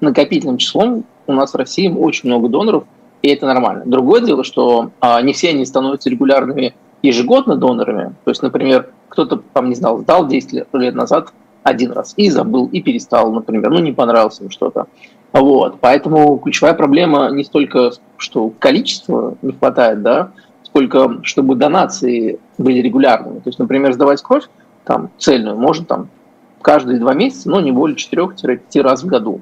накопительным 0.00 0.56
числом 0.56 1.04
у 1.30 1.34
нас 1.34 1.52
в 1.52 1.56
России 1.56 1.88
очень 1.88 2.28
много 2.28 2.48
доноров, 2.48 2.84
и 3.22 3.28
это 3.28 3.46
нормально. 3.46 3.82
Другое 3.86 4.20
дело, 4.20 4.44
что 4.44 4.90
а, 5.00 5.20
не 5.22 5.32
все 5.32 5.50
они 5.50 5.64
становятся 5.64 6.10
регулярными 6.10 6.74
ежегодно 7.02 7.56
донорами. 7.56 8.14
То 8.24 8.30
есть, 8.30 8.42
например, 8.42 8.90
кто-то, 9.08 9.42
там, 9.52 9.68
не 9.68 9.74
знал, 9.74 9.98
сдал 9.98 10.26
10 10.26 10.52
лет, 10.52 10.94
назад 10.94 11.32
один 11.62 11.92
раз 11.92 12.14
и 12.16 12.30
забыл, 12.30 12.66
и 12.66 12.80
перестал, 12.80 13.32
например, 13.32 13.70
ну, 13.70 13.78
не 13.78 13.92
понравилось 13.92 14.40
ему 14.40 14.50
что-то. 14.50 14.86
Вот. 15.32 15.78
Поэтому 15.80 16.38
ключевая 16.38 16.74
проблема 16.74 17.30
не 17.30 17.44
столько, 17.44 17.92
что 18.16 18.50
количество 18.58 19.36
не 19.42 19.52
хватает, 19.52 20.02
да, 20.02 20.32
сколько 20.62 21.20
чтобы 21.22 21.54
донации 21.54 22.38
были 22.58 22.80
регулярными. 22.80 23.40
То 23.40 23.48
есть, 23.48 23.58
например, 23.58 23.92
сдавать 23.92 24.22
кровь 24.22 24.44
там, 24.84 25.10
цельную 25.18 25.56
можно 25.56 25.84
там, 25.84 26.08
каждые 26.62 26.98
два 26.98 27.14
месяца, 27.14 27.48
но 27.50 27.60
не 27.60 27.72
более 27.72 27.96
4-5 27.96 28.80
раз 28.82 29.02
в 29.02 29.06
году. 29.06 29.40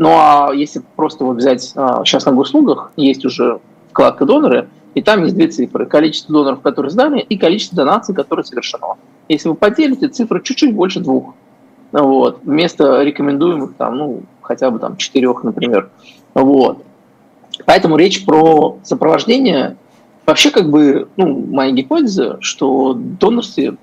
Ну 0.00 0.08
а 0.12 0.50
если 0.54 0.80
просто 0.96 1.26
вот 1.26 1.36
взять, 1.36 1.72
а, 1.76 2.02
сейчас 2.06 2.24
на 2.24 2.32
госуслугах 2.32 2.90
есть 2.96 3.26
уже 3.26 3.60
вкладка 3.90 4.24
доноры, 4.24 4.70
и 4.94 5.02
там 5.02 5.24
есть 5.24 5.34
две 5.34 5.46
цифры. 5.48 5.84
Количество 5.84 6.32
доноров, 6.32 6.62
которые 6.62 6.90
сдали, 6.90 7.20
и 7.20 7.36
количество 7.36 7.76
донаций, 7.76 8.14
которые 8.14 8.46
совершено. 8.46 8.96
Если 9.28 9.50
вы 9.50 9.56
поделите, 9.56 10.08
цифра 10.08 10.40
чуть-чуть 10.40 10.74
больше 10.74 11.00
двух. 11.00 11.34
Вот. 11.92 12.38
Вместо 12.44 13.02
рекомендуемых 13.02 13.74
там, 13.76 13.98
ну, 13.98 14.22
хотя 14.40 14.70
бы 14.70 14.78
там 14.78 14.96
четырех, 14.96 15.44
например. 15.44 15.90
Вот. 16.32 16.82
Поэтому 17.66 17.98
речь 17.98 18.24
про 18.24 18.78
сопровождение 18.82 19.76
Вообще, 20.30 20.52
как 20.52 20.70
бы, 20.70 21.08
ну, 21.16 21.44
моя 21.50 21.72
гипотеза, 21.72 22.38
что 22.40 22.94
донорстве, 22.94 23.74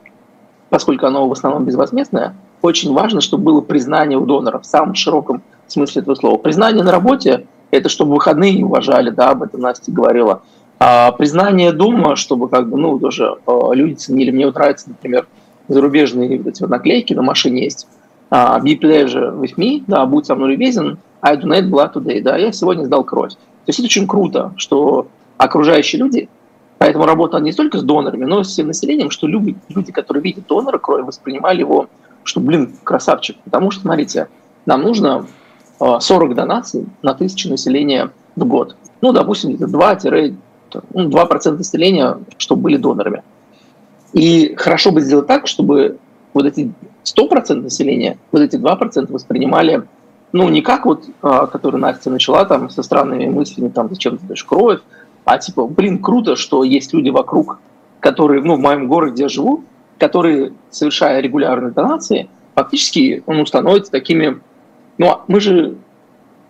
поскольку 0.69 1.05
оно 1.05 1.27
в 1.27 1.31
основном 1.33 1.65
безвозмездное, 1.65 2.35
очень 2.61 2.93
важно, 2.93 3.19
чтобы 3.19 3.43
было 3.43 3.59
признание 3.61 4.17
у 4.17 4.25
донора 4.25 4.59
в 4.59 4.65
самом 4.65 4.95
широком 4.95 5.41
смысле 5.71 6.01
этого 6.01 6.15
слова. 6.15 6.37
Признание 6.37 6.83
на 6.83 6.91
работе– 6.91 7.45
это 7.71 7.89
чтобы 7.89 8.15
выходные 8.15 8.53
не 8.53 8.63
уважали, 8.63 9.09
да, 9.09 9.31
об 9.31 9.43
этом 9.43 9.61
Настя 9.61 9.91
говорила. 9.91 10.41
А 10.79 11.11
признание 11.11 11.71
дома, 11.71 12.15
чтобы 12.15 12.49
как 12.49 12.69
бы, 12.69 12.77
ну, 12.77 12.99
тоже 12.99 13.35
э, 13.45 13.59
люди 13.73 13.95
ценили. 13.95 14.31
Мне 14.31 14.45
вот 14.45 14.55
нравятся, 14.55 14.89
например, 14.89 15.27
зарубежные 15.67 16.37
эти 16.37 16.61
вот 16.61 16.69
наклейки 16.69 17.13
на 17.13 17.23
машине 17.23 17.63
есть. 17.63 17.87
Uh, 18.29 18.61
be 18.61 18.77
pleasure 18.77 19.39
with 19.39 19.55
me, 19.55 19.85
да, 19.87 20.05
будь 20.05 20.25
со 20.25 20.35
мной 20.35 20.51
любезен, 20.51 20.97
I 21.21 21.37
donate 21.37 21.69
blood 21.69 21.93
today, 21.93 22.21
да, 22.21 22.35
я 22.35 22.51
сегодня 22.51 22.83
сдал 22.83 23.05
кровь. 23.05 23.31
То 23.31 23.37
есть 23.67 23.79
это 23.79 23.85
очень 23.85 24.05
круто, 24.05 24.53
что 24.57 25.07
окружающие 25.37 26.01
люди 26.01 26.27
Поэтому 26.77 27.05
работа 27.05 27.39
не 27.39 27.53
только 27.53 27.79
с 27.79 27.83
донорами, 27.83 28.25
но 28.25 28.41
и 28.41 28.43
с 28.43 28.49
всем 28.49 28.67
населением, 28.67 29.09
что 29.09 29.27
люди, 29.27 29.55
люди, 29.69 29.91
которые 29.91 30.21
видят 30.21 30.45
донора 30.47 30.77
крови, 30.77 31.01
воспринимали 31.01 31.59
его, 31.61 31.87
что, 32.23 32.39
блин, 32.39 32.75
красавчик. 32.83 33.37
Потому 33.43 33.71
что, 33.71 33.81
смотрите, 33.81 34.27
нам 34.65 34.83
нужно 34.83 35.25
40 35.79 36.31
а, 36.31 36.33
донаций 36.33 36.85
на 37.01 37.13
тысячу 37.13 37.49
населения 37.49 38.11
в 38.35 38.45
год. 38.45 38.75
Ну, 39.01 39.11
допустим, 39.11 39.53
где-то 39.53 39.71
2-2% 39.71 40.35
ну, 40.93 41.09
2% 41.09 41.57
населения, 41.57 42.17
чтобы 42.37 42.63
были 42.63 42.77
донорами. 42.77 43.23
И 44.13 44.55
хорошо 44.55 44.91
бы 44.91 45.01
сделать 45.01 45.27
так, 45.27 45.47
чтобы 45.47 45.97
вот 46.33 46.45
эти 46.45 46.71
100% 47.03 47.55
населения, 47.55 48.17
вот 48.31 48.41
эти 48.41 48.55
2% 48.55 49.11
воспринимали, 49.11 49.83
ну, 50.31 50.49
не 50.49 50.61
как 50.61 50.85
вот, 50.85 51.05
а, 51.21 51.47
который 51.47 51.79
Настя 51.79 52.09
начала 52.09 52.45
там 52.45 52.69
со 52.69 52.83
странными 52.83 53.27
мыслями, 53.27 53.69
там, 53.69 53.89
зачем 53.89 54.17
ты 54.17 54.25
даешь 54.25 54.43
кровь, 54.43 54.79
а 55.25 55.37
типа, 55.37 55.67
блин, 55.67 56.01
круто, 56.01 56.35
что 56.35 56.63
есть 56.63 56.93
люди 56.93 57.09
вокруг, 57.09 57.59
которые, 57.99 58.41
ну, 58.41 58.55
в 58.55 58.59
моем 58.59 58.87
городе, 58.87 59.13
где 59.13 59.23
я 59.23 59.29
живу, 59.29 59.63
которые, 59.97 60.53
совершая 60.69 61.19
регулярные 61.21 61.71
донации, 61.71 62.29
фактически 62.55 63.23
ну, 63.27 63.45
становятся 63.45 63.91
такими... 63.91 64.39
Ну, 64.97 65.09
а 65.09 65.23
мы 65.27 65.39
же... 65.39 65.75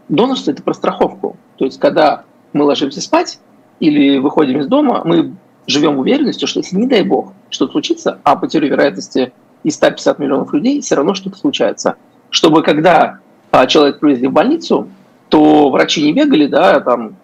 Донорство– 0.10 0.52
это 0.52 0.64
про 0.64 0.74
страховку. 0.74 1.36
То 1.58 1.66
есть, 1.66 1.80
когда 1.80 2.24
мы 2.54 2.64
ложимся 2.64 3.02
спать 3.02 3.40
или 3.80 4.20
выходим 4.20 4.62
из 4.62 4.68
дома, 4.68 5.02
мы 5.04 5.34
живем 5.68 5.98
в 5.98 6.00
уверенности, 6.00 6.46
что 6.46 6.62
если, 6.62 6.78
не 6.78 6.88
дай 6.88 7.04
бог, 7.04 7.34
что-то 7.50 7.74
случится, 7.74 8.20
а 8.24 8.38
по 8.38 8.48
теории 8.48 8.70
вероятности 8.70 9.34
из 9.64 9.76
150 9.76 10.20
миллионов 10.20 10.54
людей 10.54 10.82
все 10.82 10.96
равно 10.96 11.14
что-то 11.14 11.38
случается. 11.38 11.96
Чтобы 12.30 12.64
когда 12.64 13.20
а, 13.52 13.68
человек 13.68 14.00
привезли 14.00 14.28
в 14.28 14.32
больницу, 14.32 14.88
то 15.30 15.70
врачи 15.70 16.02
не 16.02 16.14
бегали, 16.14 16.48
да, 16.48 16.80
там, 16.80 17.16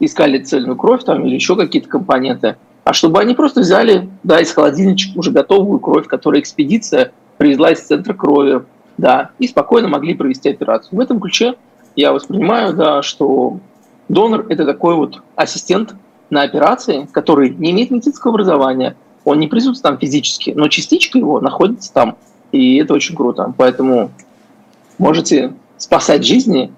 искали 0.00 0.38
цельную 0.38 0.76
кровь 0.76 1.04
там, 1.04 1.24
или 1.26 1.34
еще 1.34 1.54
какие-то 1.54 1.88
компоненты, 1.88 2.56
а 2.84 2.92
чтобы 2.92 3.20
они 3.20 3.34
просто 3.34 3.60
взяли 3.60 4.08
да, 4.22 4.40
из 4.40 4.52
холодильничка 4.52 5.18
уже 5.18 5.30
готовую 5.30 5.78
кровь, 5.78 6.06
которую 6.06 6.40
экспедиция 6.40 7.12
привезла 7.36 7.72
из 7.72 7.80
центра 7.80 8.14
крови, 8.14 8.62
да, 8.98 9.30
и 9.38 9.48
спокойно 9.48 9.88
могли 9.88 10.14
провести 10.14 10.50
операцию. 10.50 10.96
В 10.98 11.00
этом 11.00 11.20
ключе 11.20 11.54
я 11.96 12.12
воспринимаю, 12.12 12.74
да, 12.74 13.02
что 13.02 13.58
донор– 14.08 14.46
это 14.48 14.64
такой 14.64 14.94
вот 14.94 15.22
ассистент 15.36 15.94
на 16.30 16.42
операции, 16.42 17.08
который 17.12 17.50
не 17.50 17.72
имеет 17.72 17.90
медицинского 17.90 18.32
образования, 18.32 18.96
он 19.24 19.38
не 19.38 19.48
присутствует 19.48 19.82
там 19.82 19.98
физически, 19.98 20.52
но 20.56 20.68
частичка 20.68 21.18
его 21.18 21.40
находится 21.40 21.92
там, 21.92 22.16
и 22.50 22.76
это 22.76 22.94
очень 22.94 23.14
круто. 23.14 23.52
Поэтому 23.56 24.10
можете 24.98 25.52
спасать 25.76 26.24
жизни, 26.24 26.72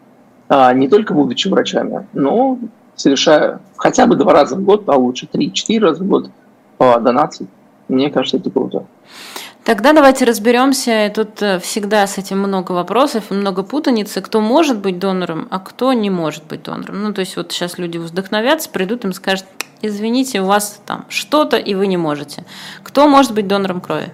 а, 0.48 0.72
не 0.72 0.88
только 0.88 1.14
будучи 1.14 1.48
врачами, 1.48 2.06
но 2.12 2.58
совершая 2.96 3.60
хотя 3.76 4.06
бы 4.06 4.16
два 4.16 4.32
раза 4.32 4.56
в 4.56 4.62
год, 4.62 4.84
а 4.88 4.96
лучше 4.96 5.26
три-четыре 5.26 5.86
раза 5.86 6.02
в 6.02 6.06
год 6.06 6.30
по 6.76 6.98
донации. 7.00 7.46
Мне 7.88 8.10
кажется, 8.10 8.38
это 8.38 8.50
круто. 8.50 8.86
Тогда 9.64 9.94
давайте 9.94 10.26
разберемся. 10.26 11.10
Тут 11.14 11.40
э, 11.40 11.58
всегда 11.58 12.06
с 12.06 12.18
этим 12.18 12.38
много 12.38 12.72
вопросов 12.72 13.30
много 13.30 13.62
путаницы. 13.62 14.20
Кто 14.20 14.42
может 14.42 14.78
быть 14.78 14.98
донором, 14.98 15.48
а 15.50 15.58
кто 15.58 15.94
не 15.94 16.10
может 16.10 16.44
быть 16.44 16.62
донором. 16.62 17.02
Ну, 17.02 17.14
то 17.14 17.20
есть 17.20 17.36
вот 17.36 17.50
сейчас 17.50 17.78
люди 17.78 17.96
вдохновятся, 17.96 18.68
придут 18.68 19.06
им 19.06 19.14
скажут, 19.14 19.46
извините, 19.80 20.42
у 20.42 20.44
вас 20.44 20.80
там 20.84 21.06
что-то, 21.08 21.56
и 21.56 21.74
вы 21.74 21.86
не 21.86 21.96
можете. 21.96 22.44
Кто 22.82 23.08
может 23.08 23.32
быть 23.32 23.48
донором 23.48 23.80
крови? 23.80 24.12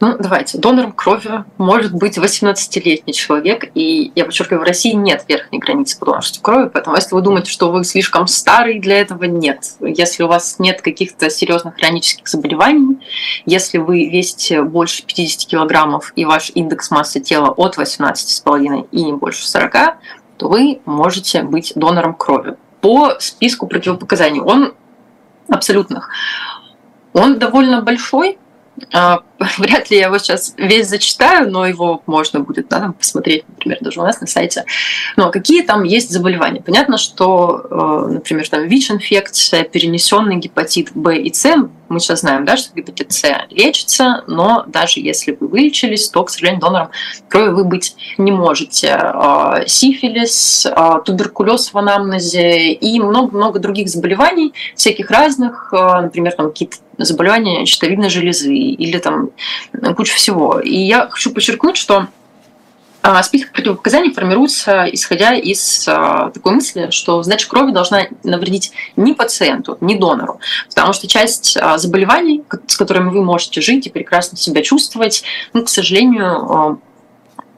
Ну, 0.00 0.16
давайте. 0.16 0.58
Донором 0.58 0.92
крови 0.92 1.44
может 1.56 1.92
быть 1.92 2.18
18-летний 2.18 3.12
человек, 3.12 3.64
и 3.74 4.12
я 4.14 4.24
подчеркиваю, 4.24 4.60
в 4.60 4.64
России 4.64 4.92
нет 4.92 5.24
верхней 5.26 5.58
границы 5.58 5.98
по 5.98 6.06
донорству 6.06 6.40
крови, 6.40 6.70
поэтому 6.72 6.94
если 6.94 7.14
вы 7.14 7.20
думаете, 7.20 7.50
что 7.50 7.72
вы 7.72 7.82
слишком 7.82 8.28
старый 8.28 8.78
для 8.78 9.00
этого, 9.00 9.24
нет. 9.24 9.72
Если 9.80 10.22
у 10.22 10.28
вас 10.28 10.60
нет 10.60 10.82
каких-то 10.82 11.30
серьезных 11.30 11.74
хронических 11.74 12.28
заболеваний, 12.28 12.98
если 13.44 13.78
вы 13.78 14.08
весите 14.08 14.62
больше 14.62 15.04
50 15.04 15.48
килограммов 15.48 16.12
и 16.14 16.24
ваш 16.24 16.52
индекс 16.54 16.92
массы 16.92 17.18
тела 17.18 17.48
от 17.50 17.76
18,5 17.76 18.88
и 18.92 19.04
не 19.04 19.12
больше 19.14 19.48
40, 19.48 19.72
то 20.36 20.48
вы 20.48 20.80
можете 20.84 21.42
быть 21.42 21.72
донором 21.74 22.14
крови. 22.14 22.54
По 22.80 23.16
списку 23.18 23.66
противопоказаний 23.66 24.40
он 24.40 24.74
абсолютных. 25.48 26.10
Он 27.12 27.40
довольно 27.40 27.82
большой, 27.82 28.38
а, 28.92 29.22
вряд 29.58 29.90
ли 29.90 29.98
я 29.98 30.06
его 30.06 30.18
сейчас 30.18 30.54
весь 30.56 30.88
зачитаю, 30.88 31.50
но 31.50 31.66
его 31.66 32.02
можно 32.06 32.40
будет 32.40 32.68
да, 32.68 32.92
посмотреть, 32.98 33.44
например, 33.48 33.78
даже 33.80 34.00
у 34.00 34.02
нас 34.02 34.20
на 34.20 34.26
сайте. 34.26 34.64
Но 35.16 35.30
какие 35.30 35.62
там 35.62 35.84
есть 35.84 36.10
заболевания? 36.10 36.60
Понятно, 36.60 36.98
что, 36.98 37.62
э, 37.70 38.12
например, 38.14 38.48
там 38.48 38.66
ВИЧ-инфекция, 38.66 39.64
перенесенный 39.64 40.36
гепатит 40.36 40.90
Б 40.94 41.18
и 41.18 41.32
С, 41.32 41.54
мы 41.88 42.00
сейчас 42.00 42.20
знаем, 42.20 42.44
да, 42.44 42.56
что 42.56 42.74
гепатит 42.74 43.12
С 43.12 43.46
лечится, 43.50 44.24
но 44.26 44.64
даже 44.66 45.00
если 45.00 45.36
вы 45.38 45.46
вылечились, 45.48 46.08
то, 46.08 46.24
к 46.24 46.30
сожалению, 46.30 46.60
донором 46.60 46.90
крови 47.28 47.50
вы 47.50 47.64
быть 47.64 47.96
не 48.18 48.32
можете. 48.32 48.90
А, 48.92 49.62
сифилис, 49.66 50.66
а, 50.70 51.00
туберкулез 51.00 51.72
в 51.72 51.78
анамнезе 51.78 52.72
и 52.72 53.00
много-много 53.00 53.58
других 53.58 53.88
заболеваний, 53.88 54.52
всяких 54.74 55.10
разных, 55.10 55.72
например, 55.72 56.32
там 56.32 56.48
какие-то 56.48 56.76
заболевания 56.98 57.64
щитовидной 57.64 58.10
железы 58.10 58.52
или 58.52 58.98
там 58.98 59.27
куча 59.96 60.14
всего. 60.14 60.60
И 60.60 60.76
я 60.76 61.08
хочу 61.08 61.32
подчеркнуть, 61.32 61.76
что 61.76 62.08
а, 63.00 63.22
список 63.22 63.52
противопоказаний 63.52 64.12
формируется 64.12 64.86
исходя 64.90 65.34
из 65.34 65.86
а, 65.88 66.30
такой 66.30 66.52
мысли, 66.52 66.88
что 66.90 67.22
сдача 67.22 67.48
крови 67.48 67.72
должна 67.72 68.08
навредить 68.24 68.72
не 68.96 69.14
пациенту, 69.14 69.78
не 69.80 69.96
донору, 69.96 70.40
потому 70.68 70.92
что 70.92 71.06
часть 71.06 71.56
а, 71.56 71.78
заболеваний, 71.78 72.42
с 72.66 72.76
которыми 72.76 73.10
вы 73.10 73.24
можете 73.24 73.60
жить 73.60 73.86
и 73.86 73.90
прекрасно 73.90 74.36
себя 74.36 74.62
чувствовать, 74.62 75.22
ну, 75.52 75.64
к 75.64 75.68
сожалению, 75.68 76.80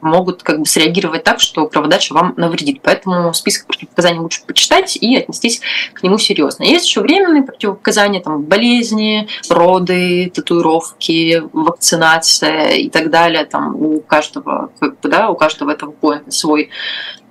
могут 0.01 0.43
как 0.43 0.59
бы 0.59 0.65
среагировать 0.65 1.23
так, 1.23 1.39
что 1.39 1.67
кроводача 1.67 2.13
вам 2.13 2.33
навредит. 2.37 2.81
Поэтому 2.81 3.33
список 3.33 3.67
противопоказаний 3.67 4.19
лучше 4.19 4.41
почитать 4.45 4.95
и 4.95 5.15
отнестись 5.15 5.61
к 5.93 6.03
нему 6.03 6.17
серьезно. 6.17 6.63
Есть 6.63 6.85
еще 6.85 7.01
временные 7.01 7.43
противопоказания, 7.43 8.21
там 8.21 8.43
болезни, 8.43 9.27
роды, 9.49 10.31
татуировки, 10.33 11.43
вакцинация 11.53 12.71
и 12.71 12.89
так 12.89 13.09
далее. 13.09 13.45
Там 13.45 13.75
у 13.75 13.99
каждого, 14.01 14.71
да, 15.03 15.29
у 15.29 15.35
каждого 15.35 15.71
этого 15.71 15.91
поинта 15.91 16.31
свой, 16.31 16.69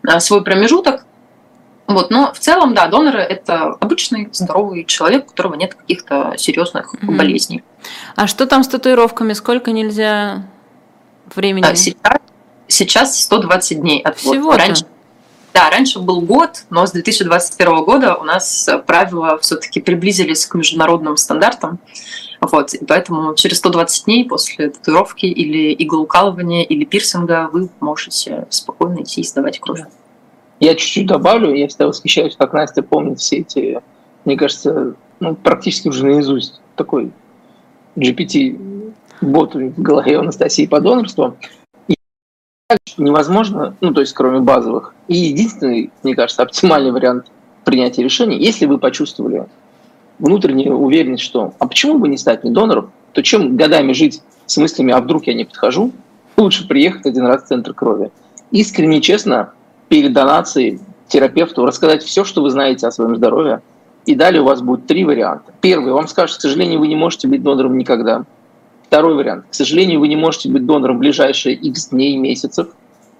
а, 0.06 0.20
свой 0.20 0.42
промежуток. 0.42 1.04
Вот, 1.90 2.10
но 2.10 2.32
в 2.32 2.38
целом, 2.38 2.72
да, 2.72 2.86
доноры 2.86 3.18
это 3.18 3.72
обычный 3.80 4.28
здоровый 4.32 4.84
человек, 4.84 5.24
у 5.24 5.30
которого 5.30 5.54
нет 5.54 5.74
каких-то 5.74 6.34
серьезных 6.36 6.94
mm-hmm. 6.94 7.16
болезней. 7.16 7.64
А 8.14 8.28
что 8.28 8.46
там 8.46 8.62
с 8.62 8.68
татуировками? 8.68 9.32
Сколько 9.32 9.72
нельзя 9.72 10.46
времени? 11.34 11.64
А, 11.64 11.74
сейчас, 11.74 12.18
сейчас 12.70 13.20
120 13.22 13.80
дней 13.80 14.00
от 14.00 14.18
Всего 14.18 14.56
раньше, 14.56 14.84
да, 15.52 15.68
раньше 15.68 15.98
был 15.98 16.20
год, 16.20 16.64
но 16.70 16.86
с 16.86 16.92
2021 16.92 17.84
года 17.84 18.14
у 18.16 18.24
нас 18.24 18.68
правила 18.86 19.38
все-таки 19.38 19.80
приблизились 19.80 20.46
к 20.46 20.54
международным 20.54 21.16
стандартам. 21.16 21.78
Вот, 22.40 22.72
и 22.72 22.84
поэтому 22.84 23.34
через 23.34 23.58
120 23.58 24.04
дней 24.06 24.24
после 24.24 24.70
татуировки 24.70 25.26
или 25.26 25.74
иглоукалывания 25.74 26.62
или 26.62 26.84
пирсинга 26.84 27.50
вы 27.52 27.68
можете 27.80 28.46
спокойно 28.48 29.02
идти 29.02 29.20
и 29.20 29.24
сдавать 29.24 29.58
кровь. 29.58 29.82
Я 30.60 30.74
чуть-чуть 30.74 31.06
добавлю, 31.06 31.54
я 31.54 31.68
всегда 31.68 31.88
восхищаюсь, 31.88 32.36
как 32.36 32.52
Настя 32.52 32.82
помнит 32.82 33.18
все 33.18 33.38
эти, 33.38 33.80
мне 34.24 34.36
кажется, 34.36 34.94
ну, 35.18 35.34
практически 35.34 35.88
уже 35.88 36.06
наизусть 36.06 36.60
такой 36.76 37.10
GPT-бот 37.96 39.54
в 39.54 39.82
голове 39.82 40.18
Анастасии 40.18 40.66
по 40.66 40.80
донорству. 40.80 41.36
Невозможно, 42.96 43.74
ну, 43.80 43.92
то 43.92 44.00
есть 44.00 44.12
кроме 44.12 44.40
базовых. 44.40 44.94
И 45.08 45.16
единственный, 45.16 45.90
мне 46.02 46.14
кажется, 46.14 46.42
оптимальный 46.42 46.92
вариант 46.92 47.26
принятия 47.64 48.02
решения, 48.02 48.38
если 48.38 48.66
вы 48.66 48.78
почувствовали 48.78 49.46
внутреннюю 50.18 50.76
уверенность, 50.76 51.22
что 51.22 51.54
а 51.58 51.66
почему 51.66 51.98
бы 51.98 52.08
не 52.08 52.16
стать 52.16 52.44
не 52.44 52.50
донором, 52.50 52.92
то 53.12 53.22
чем 53.22 53.56
годами 53.56 53.92
жить 53.92 54.22
с 54.46 54.56
мыслями, 54.56 54.92
а 54.92 55.00
вдруг 55.00 55.26
я 55.26 55.34
не 55.34 55.44
подхожу, 55.44 55.92
лучше 56.36 56.66
приехать 56.66 57.06
один 57.06 57.26
раз 57.26 57.44
в 57.44 57.46
центр 57.46 57.74
крови. 57.74 58.10
Искренне, 58.50 59.00
честно, 59.00 59.52
перед 59.88 60.12
донацией 60.12 60.80
терапевту 61.08 61.66
рассказать 61.66 62.02
все, 62.02 62.24
что 62.24 62.42
вы 62.42 62.50
знаете 62.50 62.86
о 62.86 62.90
своем 62.90 63.16
здоровье. 63.16 63.62
И 64.06 64.14
далее 64.14 64.40
у 64.42 64.46
вас 64.46 64.62
будет 64.62 64.86
три 64.86 65.04
варианта. 65.04 65.52
Первый, 65.60 65.92
вам 65.92 66.08
скажут, 66.08 66.38
к 66.38 66.40
сожалению, 66.40 66.80
вы 66.80 66.88
не 66.88 66.96
можете 66.96 67.28
быть 67.28 67.42
донором 67.42 67.76
никогда. 67.76 68.24
Второй 68.90 69.14
вариант, 69.14 69.44
к 69.48 69.54
сожалению, 69.54 70.00
вы 70.00 70.08
не 70.08 70.16
можете 70.16 70.48
быть 70.48 70.66
донором 70.66 70.96
в 70.96 70.98
ближайшие 70.98 71.54
X 71.54 71.90
дней, 71.90 72.16
месяцев. 72.16 72.70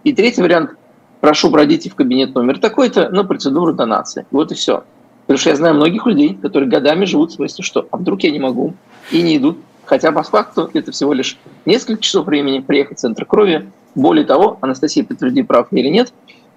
И 0.02 0.12
третий 0.12 0.42
вариант, 0.42 0.72
прошу, 1.20 1.48
пройдите 1.48 1.88
в 1.88 1.94
кабинет 1.94 2.34
номер 2.34 2.58
такой-то 2.58 3.08
на 3.10 3.22
процедуру 3.22 3.72
донации. 3.72 4.26
Вот 4.32 4.50
и 4.50 4.56
все. 4.56 4.82
Потому 5.28 5.38
что 5.38 5.50
я 5.50 5.54
знаю 5.54 5.76
многих 5.76 6.06
людей, 6.06 6.34
которые 6.34 6.68
годами 6.68 7.04
живут 7.04 7.30
в 7.30 7.34
смысле, 7.34 7.62
что 7.62 7.86
а 7.92 7.98
вдруг 7.98 8.24
я 8.24 8.32
не 8.32 8.40
могу, 8.40 8.74
и 9.12 9.22
не 9.22 9.36
идут. 9.36 9.58
Хотя 9.84 10.10
по 10.10 10.24
факту 10.24 10.68
это 10.74 10.90
всего 10.90 11.12
лишь 11.12 11.38
несколько 11.66 12.02
часов 12.02 12.26
времени 12.26 12.58
приехать 12.58 12.98
в 12.98 13.02
центр 13.02 13.24
крови. 13.24 13.70
Более 13.94 14.24
того, 14.24 14.58
Анастасия, 14.62 15.04
подтверди, 15.04 15.44
прав 15.44 15.68
или 15.70 15.88
нет, 15.88 16.12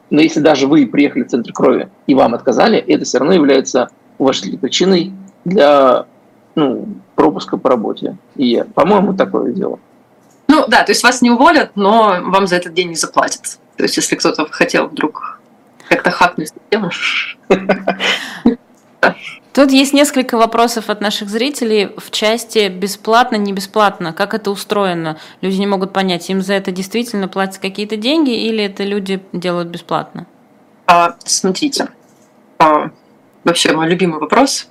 но 0.09 0.21
если 0.21 0.39
даже 0.39 0.65
вы 0.65 0.87
приехали 0.87 1.21
в 1.21 1.27
центр 1.27 1.53
крови 1.53 1.89
и 2.07 2.15
вам 2.15 2.33
отказали, 2.33 2.79
это 2.79 3.05
все 3.05 3.19
равно 3.19 3.35
является 3.35 3.89
уважительной 4.17 4.57
причиной 4.57 5.13
для 5.45 6.07
ну, 6.55 6.87
пропуска 7.15 7.57
по 7.57 7.69
работе. 7.69 8.17
И, 8.35 8.63
по-моему, 8.73 9.13
такое 9.13 9.51
дело. 9.51 9.79
Ну 10.47 10.65
да, 10.67 10.83
то 10.83 10.91
есть 10.91 11.03
вас 11.03 11.21
не 11.21 11.31
уволят, 11.31 11.71
но 11.75 12.17
вам 12.21 12.47
за 12.47 12.57
этот 12.57 12.73
день 12.73 12.89
не 12.89 12.95
заплатят. 12.95 13.59
То 13.77 13.83
есть 13.83 13.97
если 13.97 14.15
кто-то 14.15 14.45
хотел 14.51 14.87
вдруг 14.87 15.39
как-то 15.87 16.11
хакнуть 16.11 16.49
систему. 16.49 16.91
Тут 19.53 19.71
есть 19.71 19.93
несколько 19.93 20.37
вопросов 20.37 20.89
от 20.89 20.99
наших 20.99 21.29
зрителей 21.29 21.91
в 21.97 22.09
части 22.09 22.69
бесплатно, 22.69 23.35
не 23.35 23.53
бесплатно. 23.53 24.11
Как 24.11 24.33
это 24.33 24.49
устроено? 24.49 25.19
Люди 25.41 25.57
не 25.57 25.67
могут 25.67 25.93
понять, 25.93 26.27
им 26.31 26.41
за 26.41 26.53
это 26.53 26.71
действительно 26.71 27.27
платят 27.27 27.59
какие-то 27.59 27.95
деньги 27.95 28.31
или 28.31 28.63
это 28.63 28.83
люди 28.83 29.23
делают 29.31 29.67
бесплатно? 29.69 30.25
А, 30.87 31.15
смотрите, 31.23 31.89
а, 32.57 32.89
вообще 33.43 33.73
мой 33.73 33.87
любимый 33.87 34.19
вопрос. 34.19 34.69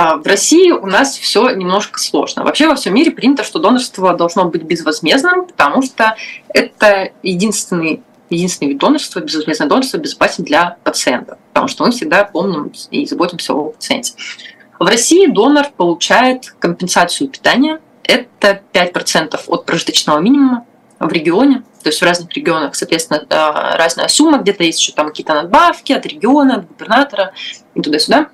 А, 0.00 0.16
в 0.16 0.24
России 0.28 0.70
у 0.70 0.86
нас 0.86 1.18
все 1.18 1.50
немножко 1.50 1.98
сложно. 1.98 2.44
Вообще 2.44 2.68
во 2.68 2.76
всем 2.76 2.94
мире 2.94 3.10
принято, 3.10 3.42
что 3.42 3.58
донорство 3.58 4.14
должно 4.14 4.44
быть 4.44 4.62
безвозмездным, 4.62 5.46
потому 5.46 5.82
что 5.82 6.14
это 6.54 7.10
единственный 7.24 8.04
единственный 8.30 8.68
вид 8.68 8.78
донорства, 8.78 9.18
безвозмездное 9.18 9.68
донорство, 9.68 9.96
безопасен 9.98 10.44
для 10.44 10.76
пациента, 10.84 11.38
потому 11.48 11.66
что 11.66 11.84
мы 11.84 11.90
всегда 11.90 12.22
помним 12.22 12.70
и 12.92 13.06
заботимся 13.06 13.54
о 13.54 13.70
пациенте. 13.70 14.12
В 14.78 14.86
России 14.86 15.26
донор 15.26 15.66
получает 15.76 16.54
компенсацию 16.60 17.28
питания. 17.28 17.80
Это 18.04 18.62
5% 18.72 19.40
от 19.48 19.66
прожиточного 19.66 20.20
минимума 20.20 20.64
в 21.00 21.10
регионе. 21.10 21.64
То 21.82 21.88
есть 21.88 22.00
в 22.00 22.04
разных 22.04 22.32
регионах, 22.34 22.76
соответственно, 22.76 23.26
разная 23.76 24.06
сумма. 24.06 24.38
Где-то 24.38 24.62
есть 24.62 24.78
еще 24.78 24.92
там 24.92 25.08
какие-то 25.08 25.34
надбавки 25.34 25.92
от 25.92 26.06
региона, 26.06 26.58
от 26.58 26.68
губернатора 26.68 27.32
и 27.74 27.80
туда-сюда. 27.80 28.28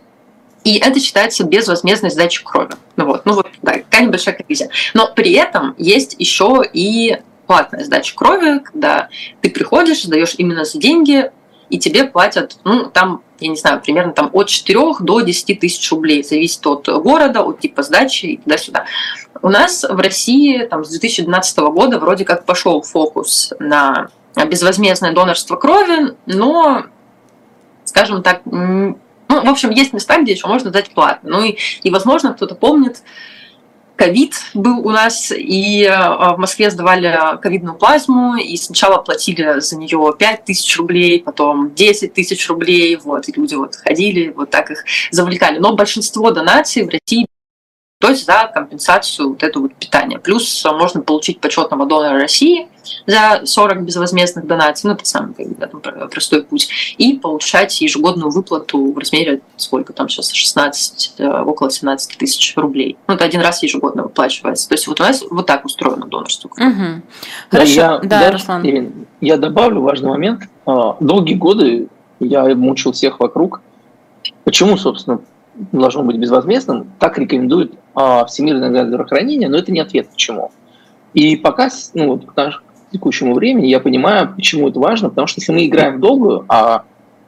И 0.64 0.78
это 0.78 0.98
считается 0.98 1.44
безвозмездной 1.44 2.10
сдачей 2.10 2.42
крови. 2.42 2.72
Ну 2.96 3.04
вот, 3.04 3.26
ну 3.26 3.34
вот, 3.34 3.48
да, 3.62 3.74
какая 3.74 4.06
небольшая 4.06 4.34
коллизия. 4.34 4.70
Но 4.94 5.12
при 5.14 5.32
этом 5.32 5.74
есть 5.78 6.16
еще 6.18 6.62
и 6.72 7.18
платная 7.46 7.84
сдача 7.84 8.14
крови, 8.14 8.60
когда 8.60 9.08
ты 9.42 9.50
приходишь, 9.50 10.02
сдаешь 10.02 10.34
именно 10.38 10.64
за 10.64 10.78
деньги, 10.78 11.30
и 11.70 11.78
тебе 11.78 12.04
платят, 12.04 12.58
ну, 12.64 12.90
там, 12.90 13.22
я 13.40 13.48
не 13.48 13.56
знаю, 13.56 13.80
примерно 13.80 14.12
там 14.12 14.30
от 14.32 14.48
4 14.48 14.78
до 15.00 15.20
10 15.20 15.60
тысяч 15.60 15.90
рублей, 15.90 16.22
зависит 16.22 16.66
от 16.66 16.88
города, 17.02 17.42
от 17.42 17.60
типа 17.60 17.82
сдачи 17.82 18.26
и 18.26 18.36
туда-сюда. 18.38 18.84
У 19.42 19.48
нас 19.48 19.82
в 19.82 19.96
России 19.96 20.64
там, 20.66 20.84
с 20.84 20.90
2012 20.90 21.58
года 21.58 21.98
вроде 21.98 22.24
как 22.24 22.46
пошел 22.46 22.82
фокус 22.82 23.52
на 23.58 24.08
безвозмездное 24.36 25.12
донорство 25.12 25.56
крови, 25.56 26.14
но, 26.26 26.84
скажем 27.84 28.22
так, 28.22 28.42
ну, 29.42 29.46
в 29.46 29.50
общем, 29.50 29.70
есть 29.70 29.92
места, 29.92 30.20
где 30.20 30.32
еще 30.32 30.46
можно 30.46 30.70
дать 30.70 30.90
платно. 30.90 31.30
Ну 31.30 31.44
и, 31.44 31.56
и 31.82 31.90
возможно, 31.90 32.34
кто-то 32.34 32.54
помнит, 32.54 33.02
ковид 33.96 34.34
был 34.54 34.86
у 34.86 34.90
нас, 34.90 35.32
и 35.32 35.84
э, 35.84 36.34
в 36.34 36.36
Москве 36.38 36.70
сдавали 36.70 37.38
ковидную 37.40 37.76
плазму, 37.76 38.36
и 38.36 38.56
сначала 38.56 39.00
платили 39.00 39.60
за 39.60 39.76
нее 39.76 40.14
5 40.18 40.44
тысяч 40.44 40.76
рублей, 40.76 41.22
потом 41.22 41.74
10 41.74 42.12
тысяч 42.12 42.48
рублей, 42.48 42.96
вот, 42.96 43.28
и 43.28 43.32
люди 43.32 43.54
вот 43.54 43.76
ходили, 43.76 44.30
вот 44.30 44.50
так 44.50 44.70
их 44.70 44.84
завлекали. 45.10 45.58
Но 45.58 45.74
большинство 45.74 46.30
донаций 46.30 46.82
в 46.82 46.88
России 46.88 47.26
то 47.98 48.10
есть 48.10 48.26
за 48.26 48.50
компенсацию 48.52 49.30
вот 49.30 49.42
этого 49.42 49.64
вот 49.64 49.74
питания. 49.76 50.18
Плюс 50.18 50.64
можно 50.64 51.00
получить 51.00 51.40
почетного 51.40 51.86
донора 51.86 52.20
России 52.20 52.68
за 53.06 53.46
40 53.46 53.82
безвозмездных 53.82 54.46
донаций, 54.46 54.88
ну 54.88 54.94
это 54.94 55.06
самый 55.06 55.34
как 55.34 55.72
бы, 55.72 56.08
простой 56.08 56.42
путь, 56.42 56.68
и 56.98 57.14
получать 57.14 57.80
ежегодную 57.80 58.30
выплату 58.30 58.92
в 58.92 58.98
размере, 58.98 59.40
сколько 59.56 59.92
там 59.92 60.08
сейчас, 60.08 60.32
16, 60.32 61.14
э, 61.18 61.26
около 61.42 61.70
17 61.70 62.18
тысяч 62.18 62.54
рублей. 62.56 62.98
Ну 63.06 63.14
это 63.14 63.24
один 63.24 63.40
раз 63.40 63.62
ежегодно 63.62 64.02
выплачивается. 64.02 64.68
То 64.68 64.74
есть 64.74 64.86
вот 64.86 65.00
у 65.00 65.02
нас 65.02 65.24
вот 65.30 65.46
так 65.46 65.64
устроено 65.64 66.06
донорство. 66.06 66.48
Угу. 66.48 67.02
Хорошо, 67.50 67.72
я, 67.72 67.98
да, 67.98 68.20
я, 68.20 68.32
Руслан. 68.32 68.66
Ирин, 68.66 69.06
я 69.20 69.38
добавлю 69.38 69.80
важный 69.80 70.10
момент. 70.10 70.42
А, 70.66 70.96
долгие 71.00 71.34
годы 71.34 71.88
я 72.20 72.54
мучил 72.54 72.92
всех 72.92 73.20
вокруг. 73.20 73.62
Почему, 74.44 74.76
собственно, 74.76 75.20
должно 75.72 76.02
быть 76.02 76.16
безвозмездным, 76.16 76.92
так 76.98 77.18
рекомендует 77.18 77.72
а, 77.72 77.83
Всемирное 77.94 78.86
здравоохранение, 78.86 79.48
но 79.48 79.58
это 79.58 79.72
не 79.72 79.80
ответ 79.80 80.08
почему. 80.08 80.50
И 81.12 81.36
пока, 81.36 81.68
ну, 81.94 82.08
вот, 82.08 82.26
к 82.26 82.62
текущему 82.92 83.34
времени 83.34 83.66
я 83.66 83.80
понимаю, 83.80 84.34
почему 84.34 84.68
это 84.68 84.80
важно, 84.80 85.10
потому 85.10 85.26
что 85.26 85.40
если 85.40 85.52
мы 85.52 85.66
играем 85.66 85.98
в 85.98 86.00
долгую, 86.00 86.44
а 86.48 86.84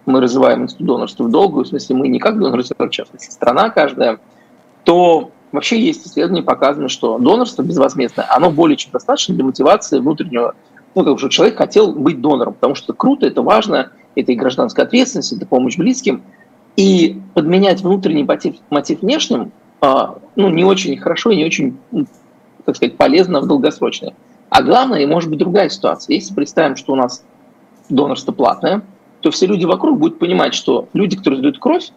мы 0.06 0.20
развиваем 0.20 0.64
институт 0.64 0.86
донорства 0.86 1.24
в 1.24 1.30
долгую, 1.30 1.64
в 1.64 1.68
смысле 1.68 1.96
мы 1.96 2.08
не 2.08 2.18
как 2.18 2.38
донор 2.38 2.60
а 2.78 2.86
в 2.86 2.90
частности 2.90 3.30
страна 3.30 3.70
каждая, 3.70 4.18
то 4.84 5.30
вообще 5.52 5.80
есть 5.80 6.06
исследования, 6.06 6.42
показано, 6.42 6.88
что 6.88 7.18
донорство 7.18 7.62
безвозмездное, 7.62 8.26
оно 8.28 8.50
более 8.50 8.76
чем 8.76 8.92
достаточно 8.92 9.34
для 9.34 9.44
мотивации 9.44 9.98
внутреннего, 9.98 10.54
ну, 10.94 11.04
как 11.04 11.20
бы, 11.20 11.30
человек 11.30 11.58
хотел 11.58 11.92
быть 11.92 12.20
донором, 12.20 12.54
потому 12.54 12.74
что 12.74 12.92
это 12.92 12.94
круто, 12.94 13.26
это 13.26 13.42
важно, 13.42 13.90
это 14.14 14.32
и 14.32 14.36
гражданская 14.36 14.86
ответственность, 14.86 15.32
это 15.32 15.46
помощь 15.46 15.76
близким– 15.76 16.22
и 16.76 17.20
подменять 17.34 17.80
внутренний 17.80 18.22
мотив, 18.22 18.56
мотив 18.70 19.00
внешним 19.00 19.40
а, 19.42 19.50
ну, 20.36 20.50
не 20.50 20.64
очень 20.64 20.96
хорошо 20.98 21.30
и 21.30 21.36
не 21.36 21.44
очень, 21.44 21.78
ну, 21.90 22.06
так 22.64 22.76
сказать, 22.76 22.96
полезно 22.96 23.40
в 23.40 23.46
долгосрочной. 23.46 24.14
А 24.48 24.62
главное, 24.62 25.06
может 25.06 25.28
быть 25.30 25.38
другая 25.38 25.68
ситуация. 25.68 26.14
Если 26.14 26.34
представим, 26.34 26.76
что 26.76 26.92
у 26.92 26.96
нас 26.96 27.24
донорство 27.88 28.32
платное, 28.32 28.82
то 29.20 29.30
все 29.30 29.46
люди 29.46 29.64
вокруг 29.64 29.98
будут 29.98 30.18
понимать, 30.18 30.54
что 30.54 30.88
люди, 30.92 31.16
которые 31.16 31.38
сдают 31.38 31.58
кровь, 31.58 31.90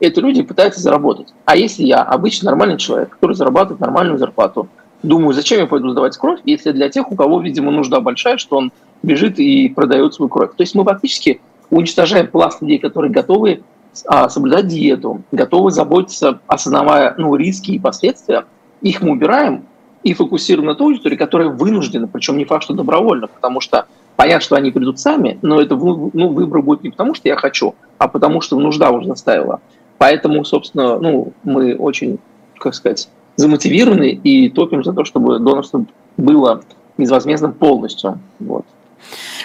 это 0.00 0.20
люди 0.20 0.42
пытаются 0.42 0.80
заработать. 0.80 1.28
А 1.44 1.56
если 1.56 1.84
я 1.84 2.02
обычный 2.02 2.46
нормальный 2.46 2.76
человек, 2.76 3.10
который 3.10 3.34
зарабатывает 3.34 3.80
нормальную 3.80 4.18
зарплату, 4.18 4.68
думаю, 5.02 5.32
зачем 5.32 5.60
я 5.60 5.66
пойду 5.66 5.90
сдавать 5.90 6.16
кровь, 6.16 6.40
если 6.44 6.72
для 6.72 6.88
тех, 6.88 7.10
у 7.12 7.14
кого, 7.14 7.40
видимо, 7.40 7.70
нужда 7.70 8.00
большая, 8.00 8.36
что 8.36 8.56
он 8.56 8.72
бежит 9.02 9.38
и 9.38 9.68
продает 9.68 10.14
свою 10.14 10.28
кровь. 10.28 10.50
То 10.56 10.62
есть 10.62 10.74
мы 10.74 10.84
фактически 10.84 11.40
уничтожаем 11.70 12.26
пласт 12.26 12.60
людей, 12.62 12.78
которые 12.78 13.12
готовы 13.12 13.60
а, 13.60 13.62
соблюдать 13.92 14.68
диету, 14.68 15.22
готовы 15.32 15.70
заботиться, 15.70 16.40
осознавая 16.46 17.14
ну, 17.18 17.34
риски 17.36 17.72
и 17.72 17.78
последствия. 17.78 18.44
Их 18.80 19.02
мы 19.02 19.12
убираем 19.12 19.64
и 20.02 20.14
фокусируем 20.14 20.66
на 20.66 20.74
той 20.74 20.94
аудитории, 20.94 21.16
которая 21.16 21.48
вынуждена, 21.48 22.08
причем 22.08 22.36
не 22.36 22.44
факт, 22.44 22.64
что 22.64 22.74
добровольно, 22.74 23.28
потому 23.28 23.60
что 23.60 23.86
понятно, 24.16 24.44
что 24.44 24.56
они 24.56 24.70
придут 24.70 24.98
сами, 24.98 25.38
но 25.42 25.60
это 25.60 25.76
ну, 25.76 26.28
выбор 26.28 26.62
будет 26.62 26.82
не 26.82 26.90
потому, 26.90 27.14
что 27.14 27.28
я 27.28 27.36
хочу, 27.36 27.74
а 27.98 28.08
потому 28.08 28.40
что 28.40 28.58
нужда 28.58 28.90
уже 28.90 29.06
заставила. 29.06 29.60
Поэтому, 29.98 30.44
собственно, 30.44 30.98
ну, 30.98 31.32
мы 31.44 31.76
очень, 31.76 32.18
как 32.58 32.74
сказать, 32.74 33.08
замотивированы 33.36 34.10
и 34.10 34.50
топим 34.50 34.82
за 34.82 34.92
то, 34.92 35.04
чтобы 35.04 35.38
донорство 35.38 35.84
было 36.16 36.62
безвозмездным 36.98 37.52
полностью. 37.52 38.18
Вот. 38.40 38.64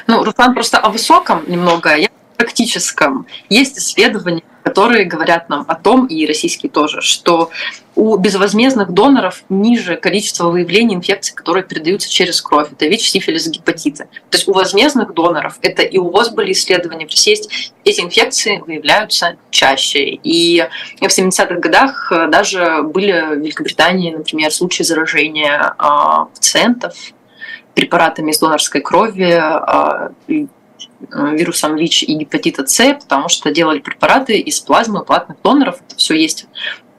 Ну, 0.08 0.24
Руслан, 0.24 0.54
просто 0.54 0.78
о 0.78 0.90
высоком 0.90 1.42
немного, 1.48 1.96
я 1.96 2.10
практическом. 2.58 3.28
Есть 3.50 3.78
исследования, 3.78 4.44
которые 4.64 5.06
говорят 5.06 5.48
нам 5.50 5.66
о 5.68 5.76
том, 5.76 6.08
и 6.08 6.26
российские 6.26 6.70
тоже, 6.70 7.02
что 7.02 7.52
у 7.96 8.18
безвозмездных 8.18 8.92
доноров 8.92 9.44
ниже 9.50 9.96
количество 9.96 10.50
выявлений 10.50 10.96
инфекций, 10.96 11.36
которые 11.36 11.64
передаются 11.64 12.10
через 12.10 12.42
кровь. 12.42 12.68
Это 12.72 12.88
ВИЧ, 12.88 13.10
сифилис, 13.10 13.48
гепатиты. 13.48 14.06
То 14.30 14.38
есть 14.38 14.48
у 14.48 14.54
возмездных 14.54 15.14
доноров, 15.14 15.58
это 15.62 15.84
и 15.84 15.98
у 15.98 16.10
вас 16.10 16.30
были 16.30 16.52
исследования 16.52 17.06
в 17.08 17.10
России, 17.10 17.32
есть, 17.32 17.74
эти 17.86 18.02
инфекции 18.02 18.62
выявляются 18.66 19.38
чаще. 19.52 20.20
И 20.24 20.64
в 21.00 21.06
70-х 21.06 21.56
годах 21.56 22.12
даже 22.30 22.82
были 22.84 23.36
в 23.36 23.40
Великобритании, 23.40 24.12
например, 24.12 24.52
случаи 24.52 24.84
заражения 24.84 25.74
а, 25.78 26.26
пациентов 26.26 26.94
препаратами 27.74 28.32
из 28.32 28.40
донорской 28.40 28.82
крови, 28.82 29.32
а, 29.32 30.12
Э, 30.28 30.46
вирусом 31.00 31.76
ВИЧ 31.76 32.04
и 32.04 32.14
гепатита 32.16 32.66
С, 32.66 32.94
потому 32.96 33.30
что 33.30 33.52
делали 33.52 33.80
препараты 33.80 34.40
из 34.40 34.60
плазмы 34.60 35.04
платных 35.04 35.38
доноров. 35.44 35.80
Это 35.88 35.96
все 35.96 36.16
есть 36.16 36.48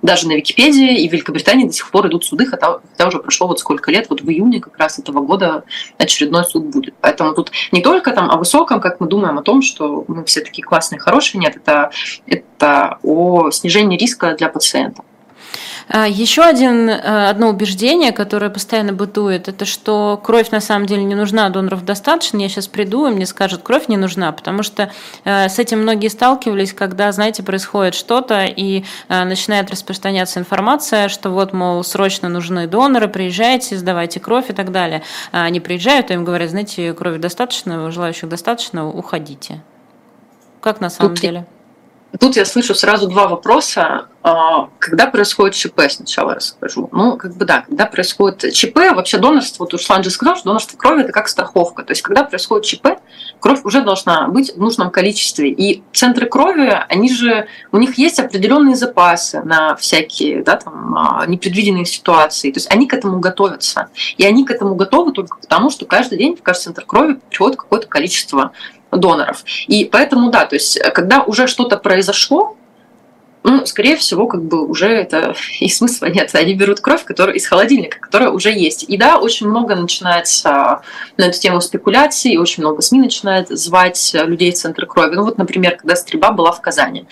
даже 0.02 0.28
на 0.28 0.32
Википедии, 0.32 1.02
и 1.02 1.08
в 1.08 1.12
Великобритании 1.12 1.66
до 1.66 1.72
сих 1.72 1.90
пор 1.90 2.06
идут 2.06 2.24
суды, 2.24 2.46
хотя 2.46 2.78
уже 3.06 3.18
прошло 3.18 3.48
вот 3.48 3.58
сколько 3.58 3.90
лет, 3.90 4.06
вот 4.08 4.20
в 4.20 4.30
июне 4.30 4.60
как 4.60 4.78
раз 4.78 4.98
этого 4.98 5.20
года 5.20 5.64
очередной 5.98 6.44
суд 6.44 6.66
будет. 6.66 6.94
Поэтому 7.00 7.34
тут 7.34 7.50
не 7.72 7.82
только 7.82 8.12
там 8.12 8.30
о 8.30 8.36
высоком, 8.36 8.80
как 8.80 9.00
мы 9.00 9.08
думаем 9.08 9.38
о 9.38 9.42
том, 9.42 9.62
что 9.62 10.04
мы 10.06 10.24
все 10.24 10.40
такие 10.40 10.64
классные, 10.64 11.00
хорошие, 11.00 11.40
нет, 11.40 11.56
это, 11.56 11.90
это 12.26 12.98
о 13.02 13.50
снижении 13.50 13.98
риска 13.98 14.34
для 14.36 14.48
пациента. 14.48 15.02
А, 15.90 16.06
Еще 16.06 16.42
один, 16.42 16.90
э, 16.90 17.28
одно 17.30 17.48
убеждение, 17.48 18.12
которое 18.12 18.50
постоянно 18.50 18.92
бытует, 18.92 19.48
это 19.48 19.64
что 19.64 20.20
кровь 20.22 20.50
на 20.50 20.60
самом 20.60 20.86
деле 20.86 21.02
не 21.04 21.14
нужна, 21.14 21.46
а 21.46 21.50
доноров 21.50 21.84
достаточно. 21.84 22.38
Я 22.38 22.48
сейчас 22.48 22.68
приду, 22.68 23.06
и 23.06 23.10
мне 23.10 23.24
скажут, 23.24 23.62
кровь 23.62 23.88
не 23.88 23.96
нужна, 23.96 24.32
потому 24.32 24.62
что 24.62 24.90
э, 25.24 25.48
с 25.48 25.58
этим 25.58 25.80
многие 25.80 26.08
сталкивались, 26.08 26.74
когда, 26.74 27.10
знаете, 27.12 27.42
происходит 27.42 27.94
что-то, 27.94 28.44
и 28.44 28.84
начинает 29.08 29.70
распространяться 29.70 30.40
информация, 30.40 31.08
что 31.08 31.30
вот, 31.30 31.52
мол, 31.52 31.82
срочно 31.84 32.28
нужны 32.28 32.66
доноры, 32.66 33.08
приезжайте, 33.08 33.76
сдавайте 33.76 34.20
кровь 34.20 34.50
и 34.50 34.52
так 34.52 34.72
далее. 34.72 35.02
А 35.32 35.44
они 35.44 35.60
приезжают, 35.60 36.10
и 36.10 36.14
им 36.14 36.24
говорят, 36.24 36.50
знаете, 36.50 36.92
крови 36.92 37.18
достаточно, 37.18 37.90
желающих 37.90 38.28
достаточно, 38.28 38.88
уходите. 38.88 39.62
Как 40.60 40.80
на 40.80 40.90
самом 40.90 41.14
Тут 41.14 41.22
деле? 41.22 41.46
Тут 42.18 42.36
я 42.36 42.46
слышу 42.46 42.74
сразу 42.74 43.06
два 43.06 43.28
вопроса. 43.28 44.08
А, 44.22 44.70
когда 44.78 45.06
происходит 45.06 45.54
ЧП, 45.54 45.82
сначала 45.90 46.34
расскажу. 46.34 46.88
Ну, 46.90 47.16
как 47.16 47.36
бы 47.36 47.44
да, 47.44 47.62
когда 47.68 47.84
происходит 47.84 48.52
ЧП, 48.52 48.76
вообще 48.94 49.18
донорство, 49.18 49.64
вот 49.64 49.72
Руслан 49.72 50.02
же 50.02 50.10
сказал, 50.10 50.36
что 50.36 50.46
донорство 50.46 50.76
крови– 50.78 51.02
это 51.04 51.12
как 51.12 51.28
страховка. 51.28 51.82
То 51.82 51.92
есть, 51.92 52.00
когда 52.00 52.24
происходит 52.24 52.66
ЧП, 52.66 52.86
кровь 53.40 53.60
уже 53.64 53.82
должна 53.82 54.26
быть 54.28 54.54
в 54.54 54.58
нужном 54.58 54.90
количестве. 54.90 55.50
И 55.50 55.82
центры 55.92 56.26
крови, 56.26 56.82
они 56.88 57.12
же, 57.12 57.46
у 57.72 57.78
них 57.78 57.98
есть 57.98 58.18
определенные 58.18 58.74
запасы 58.74 59.42
на 59.44 59.76
всякие 59.76 60.42
да, 60.42 60.56
там, 60.56 60.96
а, 60.96 61.26
непредвиденные 61.26 61.84
ситуации. 61.84 62.50
То 62.50 62.58
есть, 62.58 62.72
они 62.72 62.86
к 62.86 62.94
этому 62.94 63.20
готовятся. 63.20 63.88
И 64.16 64.24
они 64.24 64.46
к 64.46 64.50
этому 64.50 64.74
готовы 64.76 65.12
только 65.12 65.38
потому, 65.38 65.68
что 65.68 65.84
каждый 65.84 66.16
день 66.16 66.36
в 66.36 66.42
каждый 66.42 66.64
центр 66.64 66.84
крови 66.86 67.18
приходит 67.28 67.58
какое-то 67.58 67.86
количество 67.86 68.52
доноров. 68.92 69.44
И 69.66 69.84
поэтому, 69.84 70.30
да, 70.30 70.44
то 70.46 70.56
есть, 70.56 70.78
когда 70.94 71.22
уже 71.22 71.46
что-то 71.46 71.76
произошло, 71.76 72.57
ну, 73.48 73.64
скорее 73.66 73.96
всего, 73.96 74.26
как 74.26 74.42
бы 74.42 74.66
уже 74.66 74.88
это 74.88 75.34
и 75.60 75.68
смысла 75.68 76.06
нет. 76.06 76.34
Они 76.34 76.54
берут 76.54 76.80
кровь, 76.80 77.04
которая 77.04 77.36
из 77.36 77.46
холодильника, 77.46 77.98
которая 77.98 78.30
уже 78.30 78.50
есть. 78.50 78.84
И 78.88 78.96
да, 78.96 79.18
очень 79.18 79.48
много 79.48 79.74
начинается 79.74 80.82
на 81.16 81.24
эту 81.24 81.38
тему 81.38 81.60
спекуляций, 81.60 82.36
очень 82.36 82.62
много 82.62 82.82
СМИ 82.82 83.00
начинает 83.00 83.48
звать 83.48 84.10
людей 84.14 84.52
в 84.52 84.54
центр 84.54 84.86
крови. 84.86 85.14
Ну 85.14 85.24
вот, 85.24 85.38
например, 85.38 85.76
когда 85.76 85.96
стрельба 85.96 86.32
была 86.32 86.52
в 86.52 86.60
Казани. 86.60 87.06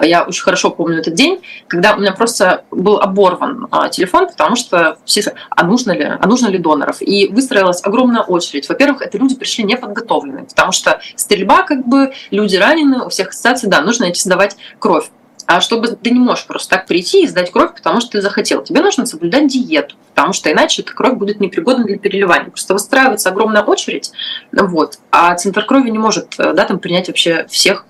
Я 0.00 0.24
очень 0.24 0.42
хорошо 0.42 0.70
помню 0.70 0.98
этот 0.98 1.14
день, 1.14 1.40
когда 1.68 1.94
у 1.94 2.00
меня 2.00 2.12
просто 2.12 2.64
был 2.70 2.98
оборван 2.98 3.68
а, 3.70 3.88
телефон, 3.88 4.28
потому 4.28 4.56
что 4.56 4.98
все 5.04 5.22
а 5.50 5.64
нужно 5.64 5.92
ли, 5.92 6.04
а 6.04 6.26
нужно 6.26 6.48
ли 6.48 6.58
доноров? 6.58 6.96
И 7.00 7.28
выстроилась 7.28 7.82
огромная 7.82 8.22
очередь. 8.22 8.68
Во-первых, 8.68 9.02
это 9.02 9.18
люди 9.18 9.34
пришли 9.34 9.64
неподготовленные, 9.64 10.44
потому 10.44 10.72
что 10.72 11.00
стрельба, 11.14 11.62
как 11.62 11.86
бы, 11.86 12.12
люди 12.30 12.56
ранены, 12.56 13.04
у 13.04 13.08
всех 13.08 13.28
ассоциаций, 13.28 13.68
да, 13.68 13.80
нужно 13.80 14.10
идти 14.10 14.20
сдавать 14.20 14.56
кровь 14.78 15.10
а 15.46 15.60
чтобы 15.60 15.88
ты 15.88 16.10
не 16.10 16.18
можешь 16.18 16.46
просто 16.46 16.76
так 16.76 16.86
прийти 16.86 17.22
и 17.22 17.26
сдать 17.26 17.52
кровь, 17.52 17.74
потому 17.74 18.00
что 18.00 18.12
ты 18.12 18.20
захотел. 18.20 18.62
Тебе 18.62 18.82
нужно 18.82 19.06
соблюдать 19.06 19.46
диету, 19.46 19.94
потому 20.14 20.32
что 20.32 20.50
иначе 20.50 20.82
эта 20.82 20.92
кровь 20.92 21.14
будет 21.14 21.40
непригодна 21.40 21.84
для 21.84 21.98
переливания. 21.98 22.50
Просто 22.50 22.74
выстраивается 22.74 23.30
огромная 23.30 23.62
очередь, 23.62 24.12
вот, 24.52 24.98
а 25.10 25.34
центр 25.36 25.64
крови 25.64 25.90
не 25.90 25.98
может 25.98 26.34
э, 26.38 26.52
да, 26.52 26.64
там, 26.64 26.78
принять 26.78 27.08
вообще 27.08 27.46
всех, 27.48 27.86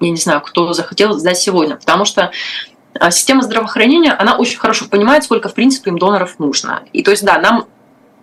я 0.00 0.10
не 0.10 0.16
знаю, 0.16 0.40
кто 0.40 0.72
захотел 0.72 1.12
сдать 1.12 1.38
сегодня, 1.38 1.76
потому 1.76 2.04
что 2.04 2.30
а, 2.98 3.10
система 3.10 3.42
здравоохранения, 3.42 4.12
она 4.12 4.36
очень 4.36 4.58
хорошо 4.58 4.86
понимает, 4.86 5.24
сколько, 5.24 5.48
в 5.48 5.54
принципе, 5.54 5.90
им 5.90 5.98
доноров 5.98 6.38
нужно. 6.38 6.82
И 6.92 7.02
то 7.02 7.10
есть, 7.10 7.24
да, 7.24 7.38
нам 7.38 7.66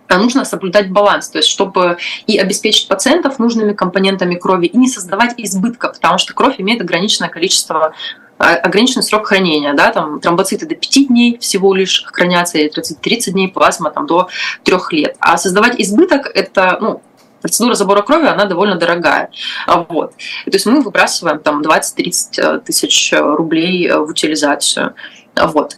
нужно 0.08 0.44
соблюдать 0.44 0.90
баланс, 0.90 1.28
то 1.28 1.38
есть 1.38 1.48
чтобы 1.48 1.96
и 2.26 2.38
обеспечить 2.38 2.88
пациентов 2.88 3.38
нужными 3.38 3.72
компонентами 3.72 4.36
крови, 4.36 4.66
и 4.66 4.76
не 4.76 4.88
создавать 4.88 5.34
избытка, 5.36 5.88
потому 5.88 6.18
что 6.18 6.34
кровь 6.34 6.56
имеет 6.58 6.80
ограниченное 6.80 7.28
количество 7.28 7.94
ограниченный 8.38 9.02
срок 9.02 9.26
хранения, 9.28 9.74
да, 9.74 9.90
там 9.90 10.20
тромбоциты 10.20 10.66
до 10.66 10.74
5 10.74 11.08
дней 11.08 11.38
всего 11.38 11.74
лишь 11.74 12.04
хранятся, 12.04 12.58
и 12.58 12.68
30 12.68 13.32
дней, 13.32 13.48
плазма 13.48 13.90
там 13.90 14.06
до 14.06 14.28
3 14.64 14.76
лет. 14.90 15.16
А 15.20 15.36
создавать 15.36 15.80
избыток– 15.80 16.30
это, 16.34 16.78
ну, 16.80 17.02
процедура 17.40 17.74
забора 17.74 18.02
крови, 18.02 18.26
она 18.26 18.46
довольно 18.46 18.76
дорогая. 18.76 19.30
А, 19.66 19.84
вот. 19.88 20.12
То 20.46 20.50
есть 20.50 20.66
мы 20.66 20.80
выбрасываем 20.80 21.40
там 21.40 21.62
20-30 21.62 22.12
э, 22.38 22.60
тысяч 22.60 23.12
рублей 23.12 23.90
в 23.92 24.08
утилизацию. 24.08 24.94
А, 25.34 25.46
вот. 25.46 25.76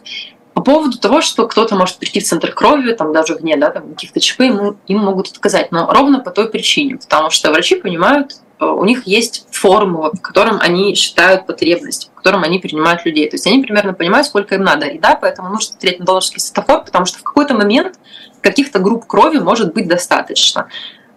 По 0.53 0.61
поводу 0.61 0.97
того, 0.97 1.21
что 1.21 1.47
кто-то 1.47 1.75
может 1.75 1.97
прийти 1.97 2.21
в 2.21 2.23
центр 2.23 2.51
крови, 2.51 2.93
там 2.93 3.13
даже 3.13 3.35
вне 3.35 3.57
да, 3.57 3.69
каких-то 3.69 4.19
ЧП, 4.19 4.41
ему, 4.41 4.77
им 4.87 4.99
могут 4.99 5.27
отказать. 5.27 5.71
Но 5.71 5.91
ровно 5.91 6.19
по 6.19 6.31
той 6.31 6.49
причине, 6.49 6.97
потому 6.97 7.29
что 7.29 7.51
врачи 7.51 7.75
понимают, 7.75 8.37
Э, 8.37 8.46
у 8.59 8.85
них 8.85 9.05
есть 9.05 9.45
формула, 9.51 10.11
в 10.13 10.21
котором 10.21 10.59
они 10.59 10.95
считают 10.95 11.45
потребность, 11.45 12.09
в 12.13 12.15
котором 12.15 12.43
они 12.43 12.59
принимают 12.59 13.05
людей. 13.05 13.29
То 13.29 13.35
есть 13.35 13.45
они 13.47 13.63
примерно 13.63 13.93
понимают, 13.93 14.27
сколько 14.27 14.55
им 14.55 14.63
надо. 14.63 14.87
И 14.87 14.97
да, 14.97 15.15
поэтому 15.15 15.49
нужно 15.49 15.73
смотреть 15.73 15.99
на 15.99 16.05
донорский 16.05 16.39
светофор, 16.39 16.83
потому 16.83 17.05
что 17.05 17.19
в 17.19 17.23
какой-то 17.23 17.53
момент 17.53 17.99
каких-то 18.41 18.79
групп 18.79 19.05
крови 19.05 19.37
может 19.37 19.73
быть 19.73 19.87
достаточно. 19.87 20.67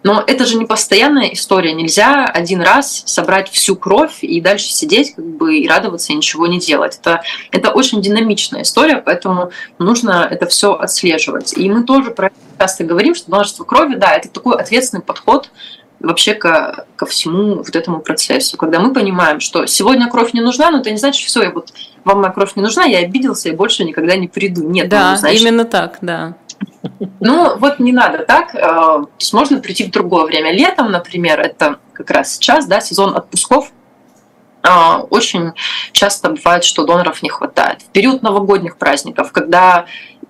Но 0.03 0.23
это 0.25 0.45
же 0.45 0.57
не 0.57 0.65
постоянная 0.65 1.27
история. 1.33 1.73
Нельзя 1.73 2.25
один 2.25 2.61
раз 2.61 3.03
собрать 3.05 3.49
всю 3.51 3.75
кровь 3.75 4.23
и 4.23 4.41
дальше 4.41 4.71
сидеть 4.71 5.15
как 5.15 5.25
бы, 5.25 5.57
и 5.57 5.67
радоваться 5.67 6.11
и 6.11 6.15
ничего 6.15 6.47
не 6.47 6.59
делать. 6.59 6.97
Это, 6.99 7.21
это 7.51 7.69
очень 7.71 8.01
динамичная 8.01 8.63
история, 8.63 8.97
поэтому 8.97 9.51
нужно 9.77 10.27
это 10.29 10.47
все 10.47 10.73
отслеживать. 10.73 11.53
И 11.55 11.69
мы 11.69 11.83
тоже 11.83 12.11
про 12.11 12.27
это 12.27 12.35
часто 12.57 12.83
говорим, 12.83 13.13
что 13.13 13.29
донорство 13.29 13.63
крови, 13.63 13.95
да, 13.95 14.13
это 14.13 14.29
такой 14.29 14.55
ответственный 14.55 15.03
подход 15.03 15.49
вообще 16.01 16.33
ко, 16.33 16.85
ко 16.95 17.05
всему 17.05 17.55
вот 17.55 17.75
этому 17.75 17.99
процессу. 17.99 18.57
Когда 18.57 18.79
мы 18.79 18.93
понимаем, 18.93 19.39
что 19.39 19.65
сегодня 19.65 20.09
кровь 20.09 20.33
не 20.33 20.41
нужна, 20.41 20.71
но 20.71 20.79
это 20.79 20.91
не 20.91 20.97
значит, 20.97 21.21
что 21.21 21.29
все, 21.29 21.43
я 21.43 21.51
вот, 21.51 21.73
вам 22.03 22.21
моя 22.21 22.31
кровь 22.31 22.55
не 22.55 22.61
нужна, 22.61 22.83
я 22.85 22.99
обиделся 22.99 23.49
и 23.49 23.55
больше 23.55 23.83
никогда 23.83 24.15
не 24.15 24.27
приду. 24.27 24.67
Нет, 24.67 24.89
да, 24.89 25.11
ну, 25.11 25.17
значит, 25.17 25.41
именно 25.41 25.65
так, 25.65 25.99
да. 26.01 26.35
Ну, 27.19 27.57
вот 27.57 27.79
не 27.79 27.91
надо 27.91 28.19
так. 28.19 28.55
Э, 28.55 28.59
то 28.59 29.09
есть 29.19 29.33
можно 29.33 29.59
прийти 29.59 29.85
в 29.85 29.91
другое 29.91 30.25
время. 30.25 30.51
Летом, 30.51 30.91
например, 30.91 31.39
это 31.39 31.79
как 31.93 32.09
раз 32.11 32.33
сейчас, 32.33 32.65
да, 32.65 32.81
сезон 32.81 33.15
отпусков, 33.15 33.71
э, 34.63 34.69
очень 35.09 35.51
часто 35.91 36.29
бывает, 36.29 36.63
что 36.63 36.85
доноров 36.85 37.21
не 37.21 37.29
хватает. 37.29 37.81
В 37.81 37.89
период 37.89 38.21
новогодних 38.21 38.77
праздников, 38.77 39.31
когда 39.31 39.85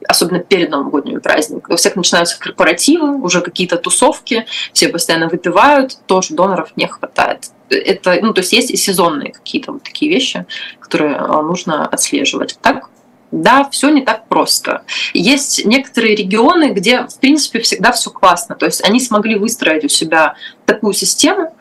особенно 0.08 0.40
перед 0.40 0.70
новогодними 0.70 1.20
праздниками. 1.20 1.74
У 1.74 1.78
всех 1.78 1.96
начинаются 1.96 2.40
корпоративы, 2.40 3.22
уже 3.22 3.42
какие-то 3.42 3.78
тусовки, 3.78 4.46
все 4.74 4.90
постоянно 4.90 5.30
выпивают, 5.30 5.98
тоже 6.08 6.34
доноров 6.34 6.76
не 6.76 6.88
хватает. 6.88 7.50
Это, 7.70 8.18
ну, 8.22 8.34
то 8.34 8.42
есть 8.42 8.54
есть 8.54 8.72
и 8.72 8.78
сезонные 8.78 9.32
какие-то 9.32 9.72
вот 9.72 9.84
такие 9.84 10.12
вещи, 10.12 10.46
которые 10.80 11.16
а, 11.16 11.42
нужно 11.42 11.86
отслеживать. 11.86 12.58
Так, 12.62 12.90
Да, 13.32 13.70
все 13.72 13.90
не 13.90 14.02
так 14.02 14.28
просто. 14.28 14.84
Есть 15.14 15.66
некоторые 15.66 16.16
регионы, 16.16 16.72
где, 16.72 17.08
в 17.08 17.20
принципе, 17.20 17.60
всегда 17.62 17.94
все 17.94 18.10
классно. 18.10 18.56
То 18.56 18.66
есть 18.66 18.84
они 18.84 19.00
смогли 19.00 19.36
выстроить 19.36 19.86
у 19.86 19.88
себя 19.88 20.36
такую 20.66 20.94
систему 20.94 21.56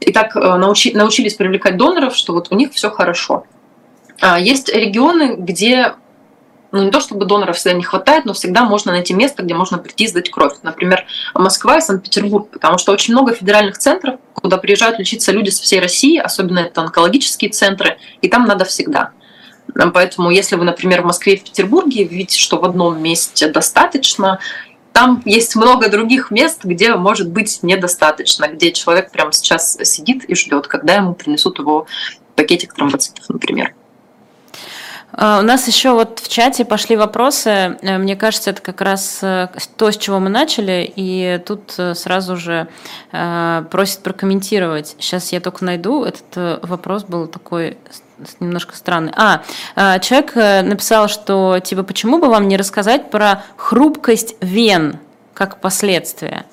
и 0.00 0.12
так 0.12 0.36
э, 0.36 0.56
научи, 0.56 0.92
научились 0.92 1.34
привлекать 1.34 1.76
доноров, 1.78 2.14
что 2.14 2.34
вот 2.34 2.48
у 2.50 2.54
них 2.54 2.72
все 2.72 2.90
хорошо. 2.90 3.44
А 4.20 4.38
есть 4.38 4.68
регионы, 4.68 5.36
где 5.36 5.94
ну, 6.76 6.84
не 6.84 6.90
то 6.90 7.00
чтобы 7.00 7.26
доноров 7.26 7.56
всегда 7.56 7.76
не 7.76 7.82
хватает, 7.82 8.24
но 8.24 8.32
всегда 8.32 8.64
можно 8.64 8.92
найти 8.92 9.14
место, 9.14 9.42
где 9.42 9.54
можно 9.54 9.78
прийти 9.78 10.06
сдать 10.06 10.30
кровь. 10.30 10.54
Например, 10.62 11.06
Москва 11.34 11.78
и 11.78 11.80
Санкт-Петербург, 11.80 12.50
потому 12.50 12.78
что 12.78 12.92
очень 12.92 13.14
много 13.14 13.34
федеральных 13.34 13.78
центров, 13.78 14.20
куда 14.32 14.58
приезжают 14.58 14.98
лечиться 14.98 15.32
люди 15.32 15.50
со 15.50 15.62
всей 15.62 15.80
России, 15.80 16.18
особенно 16.18 16.60
это 16.60 16.82
онкологические 16.82 17.50
центры, 17.50 17.98
и 18.20 18.28
там 18.28 18.46
надо 18.46 18.64
всегда. 18.64 19.12
Поэтому, 19.92 20.30
если 20.30 20.56
вы, 20.56 20.64
например, 20.64 21.02
в 21.02 21.06
Москве 21.06 21.34
и 21.34 21.38
в 21.38 21.44
Петербурге 21.44 22.04
видите, 22.04 22.38
что 22.38 22.58
в 22.58 22.64
одном 22.64 23.02
месте 23.02 23.48
достаточно, 23.48 24.38
там 24.92 25.20
есть 25.26 25.56
много 25.56 25.90
других 25.90 26.30
мест, 26.30 26.64
где 26.64 26.94
может 26.94 27.30
быть 27.30 27.58
недостаточно, 27.62 28.48
где 28.48 28.72
человек 28.72 29.10
прямо 29.10 29.32
сейчас 29.32 29.76
сидит 29.82 30.24
и 30.24 30.34
ждет, 30.34 30.68
когда 30.68 30.94
ему 30.94 31.14
принесут 31.14 31.58
его 31.58 31.86
пакетик 32.34 32.72
тромбоцитов, 32.72 33.28
например. 33.28 33.74
А, 35.16 35.38
у 35.40 35.42
нас 35.42 35.66
еще 35.66 35.92
вот 35.92 36.20
в 36.20 36.28
чате 36.28 36.64
пошли 36.66 36.94
вопросы. 36.94 37.78
Э, 37.80 37.98
мне 37.98 38.16
кажется, 38.16 38.50
это 38.50 38.60
как 38.60 38.82
раз 38.82 39.20
э, 39.22 39.48
то, 39.76 39.90
с 39.90 39.96
чего 39.96 40.20
мы 40.20 40.28
начали, 40.28 40.92
и 40.94 41.42
тут 41.44 41.74
э, 41.78 41.94
сразу 41.94 42.36
же 42.36 42.68
просят 43.10 44.02
прокомментировать. 44.02 44.94
Сейчас 44.98 45.32
я 45.32 45.40
только 45.40 45.64
найду. 45.64 46.04
Этот 46.04 46.62
вопрос 46.68 47.04
был 47.04 47.26
такой 47.26 47.78
немножко 48.40 48.76
странный. 48.76 49.12
А, 49.16 49.42
человек 50.00 50.34
написал, 50.34 51.08
что 51.08 51.58
типа 51.60 51.82
почему 51.82 52.18
бы 52.18 52.28
вам 52.28 52.48
не 52.48 52.56
рассказать 52.56 53.10
про 53.10 53.42
хрупкость 53.56 54.36
вен 54.40 54.98
как 55.32 55.60
последствия 55.60 56.44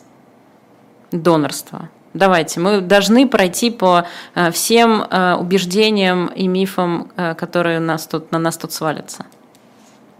донорства? 1.11 1.89
Давайте, 2.13 2.59
мы 2.59 2.81
должны 2.81 3.27
пройти 3.27 3.71
по 3.71 4.05
э, 4.35 4.51
всем 4.51 5.01
э, 5.01 5.35
убеждениям 5.35 6.27
и 6.27 6.47
мифам, 6.47 7.11
э, 7.17 7.33
которые 7.33 7.79
нас 7.79 8.05
тут, 8.05 8.31
на 8.31 8.37
нас 8.37 8.57
тут 8.57 8.71
свалятся. 8.71 9.25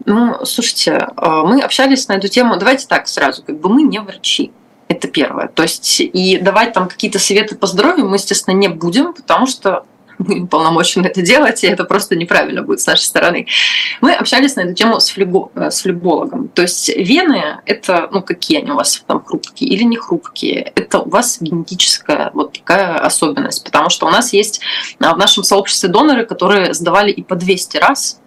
Ну, 0.06 0.44
слушайте, 0.44 1.08
мы 1.16 1.62
общались 1.62 2.08
на 2.10 2.14
эту 2.14 2.28
тему. 2.28 2.58
Давайте 2.58 2.88
так 2.88 3.08
сразу, 3.08 3.42
как 3.44 3.60
бы 3.60 3.70
мы 3.70 3.84
не 3.84 4.00
врачи. 4.00 4.52
Это 4.90 5.08
первое. 5.08 5.48
То 5.48 5.64
есть 5.64 6.02
и 6.02 6.38
давать 6.40 6.74
там 6.74 6.90
какие-то 6.90 7.20
советы 7.20 7.56
по 7.56 7.68
здоровью 7.68 8.10
мы, 8.10 8.18
естественно, 8.18 8.54
не 8.54 8.68
будем, 8.68 9.14
потому 9.14 9.46
что 9.46 9.86
мы 10.28 10.48
полномочены 10.48 11.08
это 11.08 11.22
делать, 11.22 11.64
и 11.64 11.68
это 11.68 11.84
просто 11.84 12.16
неправильно 12.16 12.62
будет 12.62 12.80
с 12.80 12.88
нашей 12.88 13.04
стороны. 13.04 13.48
Мы 14.02 14.14
общались 14.14 14.56
на 14.56 14.62
эту 14.62 14.74
тему 14.74 15.00
с, 15.00 15.10
флебо, 15.10 15.52
э, 15.56 15.72
с 15.72 15.82
флебологом. 15.82 16.50
То 16.50 16.62
есть 16.62 16.90
вены– 16.90 17.60
это, 17.66 18.10
ну, 18.12 18.22
какие 18.22 18.60
они 18.60 18.72
у 18.72 18.76
вас 18.76 19.04
там 19.06 19.24
хрупкие 19.24 19.70
или 19.70 19.84
не 19.84 19.98
хрупкие. 19.98 20.72
Это 20.76 21.00
у 21.00 21.10
вас 21.10 21.38
генетическая 21.40 22.32
вот 22.34 22.54
такая 22.54 22.98
особенность, 22.98 23.64
потому 23.64 23.90
что 23.90 24.08
у 24.08 24.10
нас 24.10 24.34
есть 24.34 24.62
а, 25.00 25.14
в 25.14 25.18
нашем 25.18 25.44
сообществе 25.44 25.90
доноры, 25.90 26.26
которые 26.26 26.74
сдавали 26.74 27.12
и 27.12 27.24
по 27.24 27.36
200 27.36 27.78
раз, 27.78 28.20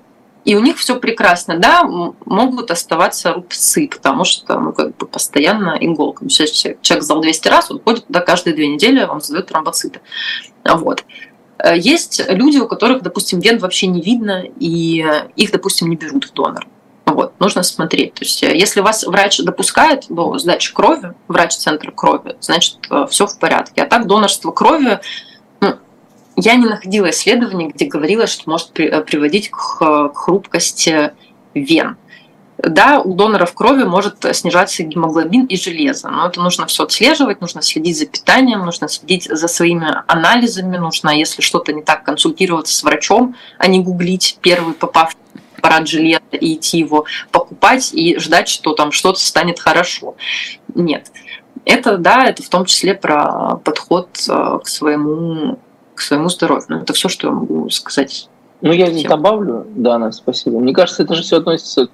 и 0.47 0.55
у 0.55 0.61
них 0.61 0.79
все 0.79 0.95
прекрасно, 0.95 1.59
да, 1.59 1.83
могут 1.83 2.71
оставаться 2.71 3.33
рубцы, 3.33 3.89
потому 3.89 4.25
что 4.25 4.61
ну, 4.61 4.73
как 4.73 4.97
бы 4.97 5.07
постоянно 5.07 5.77
иголка. 5.81 6.29
Человек 6.29 7.03
сдал 7.03 7.21
200 7.21 7.49
раз, 7.49 7.71
он 7.73 7.81
ходит 7.81 8.07
туда 8.07 8.21
каждые 8.21 8.55
две 8.55 8.69
недели, 8.69 9.03
он 9.03 9.21
сдает 9.21 9.49
тромбоциты. 9.49 10.01
Вот. 10.65 11.05
Э, 11.59 11.77
есть 11.77 12.23
люди, 12.29 12.59
у 12.59 12.66
которых, 12.66 13.03
допустим, 13.03 13.40
вен 13.40 13.59
вообще 13.59 13.87
не 13.87 14.01
видно, 14.01 14.45
и 14.59 15.05
их, 15.37 15.53
допустим, 15.53 15.88
не 15.88 15.97
берут 15.97 16.25
в 16.27 16.33
донор. 16.33 16.66
Вот, 17.07 17.38
нужно 17.38 17.62
смотреть. 17.62 18.14
То 18.14 18.25
есть, 18.25 18.42
э, 18.42 18.57
если 18.57 18.81
вас 18.81 19.05
врач 19.05 19.38
допускает 19.38 20.07
до 20.09 20.37
сдачи 20.38 20.75
крови, 20.75 21.14
врач 21.29 21.55
центра 21.55 21.92
крови, 21.92 22.37
значит, 22.40 22.79
э, 22.90 23.07
все 23.09 23.27
в 23.27 23.38
порядке. 23.38 23.83
А 23.83 23.87
так 23.87 24.07
донорство 24.07 24.51
крови, 24.51 24.99
ну, 25.61 25.77
я 26.35 26.57
не 26.57 26.66
находила 26.66 27.09
исследований, 27.11 27.69
где 27.69 27.87
говорилось, 27.87 28.31
что 28.31 28.51
может 28.51 28.73
приводить 28.73 29.51
к 29.51 30.12
хрупкости 30.14 31.12
вен. 31.55 31.97
Да, 32.67 33.01
у 33.01 33.15
доноров 33.15 33.55
крови 33.55 33.85
может 33.85 34.27
снижаться 34.33 34.83
гемоглобин 34.83 35.47
и 35.47 35.57
железо, 35.57 36.09
но 36.09 36.27
это 36.27 36.41
нужно 36.41 36.67
все 36.67 36.83
отслеживать, 36.83 37.41
нужно 37.41 37.63
следить 37.63 37.97
за 37.97 38.07
питанием, 38.07 38.65
нужно 38.65 38.89
следить 38.89 39.29
за 39.31 39.47
своими 39.47 40.03
анализами, 40.09 40.77
нужно, 40.77 41.11
если 41.11 41.43
что-то 41.43 41.73
не 41.73 41.83
так, 41.83 42.03
консультироваться 42.03 42.75
с 42.75 42.83
врачом, 42.83 43.37
а 43.59 43.69
не 43.69 43.79
гуглить 43.79 44.39
первый 44.41 44.75
попавший 44.75 45.21
аппарат 45.57 45.87
железа 45.87 46.21
и 46.33 46.55
идти 46.55 46.79
его 46.79 47.05
покупать 47.31 47.95
и 47.95 48.19
ждать, 48.19 48.49
что 48.49 48.73
там 48.73 48.91
что-то 48.91 49.21
станет 49.21 49.61
хорошо. 49.61 50.17
Нет. 50.75 51.13
Это, 51.65 51.99
да, 51.99 52.25
это 52.25 52.43
в 52.43 52.49
том 52.49 52.65
числе 52.65 52.95
про 52.95 53.61
подход 53.65 54.09
э, 54.29 54.59
к 54.63 54.67
своему, 54.67 55.61
к 55.95 56.01
своему 56.01 56.29
здоровью. 56.29 56.67
Ну, 56.69 56.77
это 56.79 56.93
все, 56.95 57.09
что 57.09 57.29
я 57.29 57.33
могу 57.33 57.71
сказать. 57.71 58.29
Ну, 58.61 58.73
я 58.73 58.91
здесь 58.91 59.05
добавлю, 59.05 59.67
Дана, 59.71 60.11
спасибо. 60.11 60.59
Мне 60.59 60.73
кажется, 60.73 61.05
это 61.05 61.15
же 61.15 61.23
все 61.23 61.39
относится 61.39 61.89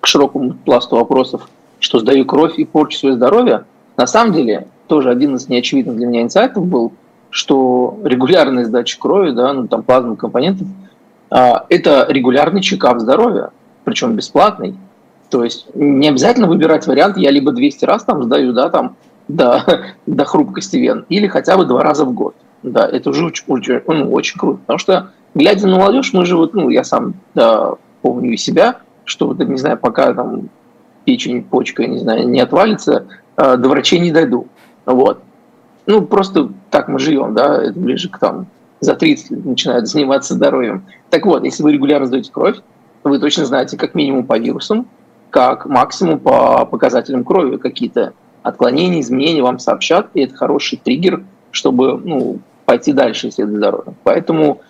к 0.00 0.06
широкому 0.06 0.54
пласту 0.54 0.96
вопросов, 0.96 1.48
что 1.78 1.98
сдаю 1.98 2.24
кровь 2.24 2.58
и 2.58 2.64
порчу 2.64 2.98
свое 2.98 3.14
здоровье, 3.14 3.64
на 3.96 4.06
самом 4.06 4.32
деле 4.32 4.66
тоже 4.86 5.10
один 5.10 5.36
из 5.36 5.48
неочевидных 5.48 5.96
для 5.96 6.06
меня 6.06 6.22
инсайтов 6.22 6.66
был, 6.66 6.92
что 7.30 7.98
регулярная 8.04 8.64
сдача 8.64 8.98
крови, 8.98 9.30
да, 9.30 9.52
ну 9.52 9.66
там 9.68 9.82
плазменных 9.82 10.18
компонентов, 10.18 10.66
а, 11.30 11.66
это 11.68 12.06
регулярный 12.08 12.62
чекап 12.62 13.00
здоровья, 13.00 13.50
причем 13.84 14.14
бесплатный. 14.14 14.76
То 15.30 15.42
есть 15.42 15.66
не 15.74 16.08
обязательно 16.08 16.46
выбирать 16.46 16.86
вариант, 16.86 17.16
я 17.16 17.30
либо 17.30 17.52
200 17.52 17.84
раз 17.84 18.04
там 18.04 18.22
сдаю, 18.22 18.52
да, 18.52 18.70
там 18.70 18.96
до, 19.28 19.64
до 20.06 20.24
хрупкости 20.24 20.76
вен, 20.76 21.04
или 21.08 21.26
хотя 21.26 21.56
бы 21.56 21.64
два 21.64 21.82
раза 21.82 22.04
в 22.04 22.12
год. 22.12 22.34
Да, 22.62 22.86
это 22.86 23.10
уже 23.10 23.26
очень, 23.26 23.44
очень, 23.48 23.80
ну, 23.86 24.10
очень 24.12 24.38
круто, 24.38 24.58
потому 24.60 24.78
что 24.78 25.10
глядя 25.34 25.66
на 25.66 25.76
молодежь, 25.76 26.12
мы 26.12 26.24
же 26.24 26.36
вот, 26.36 26.54
ну, 26.54 26.68
я 26.68 26.84
сам 26.84 27.14
да, 27.34 27.74
помню 28.02 28.32
и 28.32 28.36
себя, 28.36 28.76
что 29.06 29.28
вот, 29.28 29.38
не 29.38 29.56
знаю, 29.56 29.78
пока 29.78 30.12
там 30.12 30.50
печень, 31.04 31.42
почка, 31.42 31.86
не 31.86 31.98
знаю, 31.98 32.28
не 32.28 32.40
отвалится, 32.40 33.06
э, 33.36 33.56
до 33.56 33.68
врачей 33.70 34.00
не 34.00 34.10
дойду. 34.10 34.48
Вот. 34.84 35.22
Ну, 35.86 36.02
просто 36.02 36.50
так 36.70 36.88
мы 36.88 36.98
живем, 36.98 37.32
да, 37.32 37.62
это 37.62 37.78
ближе 37.78 38.10
к 38.10 38.18
там 38.18 38.46
за 38.80 38.94
30 38.94 39.30
лет 39.30 39.44
начинают 39.46 39.88
заниматься 39.88 40.34
здоровьем. 40.34 40.84
Так 41.08 41.24
вот, 41.24 41.44
если 41.44 41.62
вы 41.62 41.72
регулярно 41.72 42.06
сдаете 42.06 42.30
кровь, 42.30 42.56
вы 43.04 43.18
точно 43.18 43.46
знаете 43.46 43.78
как 43.78 43.94
минимум 43.94 44.26
по 44.26 44.38
вирусам, 44.38 44.86
как 45.30 45.66
максимум 45.66 46.18
по 46.18 46.66
показателям 46.66 47.24
крови 47.24 47.56
какие-то 47.56 48.12
отклонения, 48.42 49.00
изменения 49.00 49.42
вам 49.42 49.58
сообщат, 49.58 50.08
и 50.14 50.22
это 50.22 50.34
хороший 50.34 50.80
триггер, 50.82 51.24
чтобы 51.52 51.98
ну, 51.98 52.40
пойти 52.64 52.92
дальше 52.92 53.28
исследовать 53.28 53.58
здоровье. 53.58 53.94
Поэтому 54.02 54.60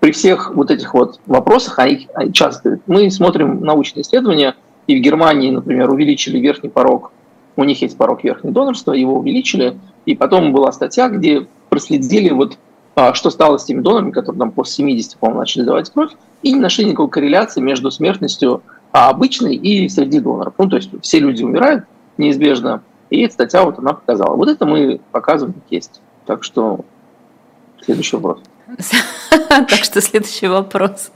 при 0.00 0.12
всех 0.12 0.54
вот 0.54 0.70
этих 0.70 0.94
вот 0.94 1.20
вопросах, 1.26 1.78
а 1.78 1.86
их 1.86 2.08
часто, 2.32 2.80
мы 2.86 3.10
смотрим 3.10 3.60
научные 3.60 4.02
исследования, 4.02 4.56
и 4.86 4.98
в 4.98 5.02
Германии, 5.02 5.50
например, 5.50 5.90
увеличили 5.90 6.38
верхний 6.38 6.70
порог, 6.70 7.12
у 7.56 7.64
них 7.64 7.82
есть 7.82 7.96
порог 7.96 8.24
верхнего 8.24 8.54
донорства, 8.54 8.92
его 8.92 9.18
увеличили, 9.18 9.78
и 10.06 10.14
потом 10.14 10.52
была 10.52 10.72
статья, 10.72 11.08
где 11.08 11.46
проследили 11.68 12.30
вот 12.30 12.56
а, 12.96 13.14
что 13.14 13.30
стало 13.30 13.58
с 13.58 13.64
теми 13.64 13.80
донорами, 13.80 14.10
которые 14.10 14.38
там 14.38 14.50
после 14.50 14.74
70, 14.76 15.16
по-моему, 15.18 15.40
начали 15.40 15.62
давать 15.62 15.90
кровь, 15.90 16.10
и 16.42 16.52
не 16.52 16.60
нашли 16.60 16.84
никакой 16.84 17.08
корреляции 17.08 17.60
между 17.60 17.90
смертностью 17.90 18.62
а, 18.92 19.10
обычной 19.10 19.54
и 19.54 19.88
среди 19.88 20.20
доноров. 20.20 20.54
Ну, 20.58 20.68
то 20.68 20.76
есть 20.76 20.90
все 21.02 21.20
люди 21.20 21.42
умирают 21.42 21.84
неизбежно, 22.18 22.82
и 23.08 23.22
эта 23.22 23.34
статья 23.34 23.64
вот 23.64 23.78
она 23.78 23.92
показала. 23.92 24.34
Вот 24.34 24.48
это 24.48 24.66
мы 24.66 25.00
показываем, 25.12 25.62
есть. 25.70 26.00
Так 26.26 26.44
что 26.44 26.80
следующий 27.82 28.16
вопрос. 28.16 28.40
Так 29.48 29.84
что 29.84 30.00
следующий 30.00 30.48
вопрос. 30.48 31.10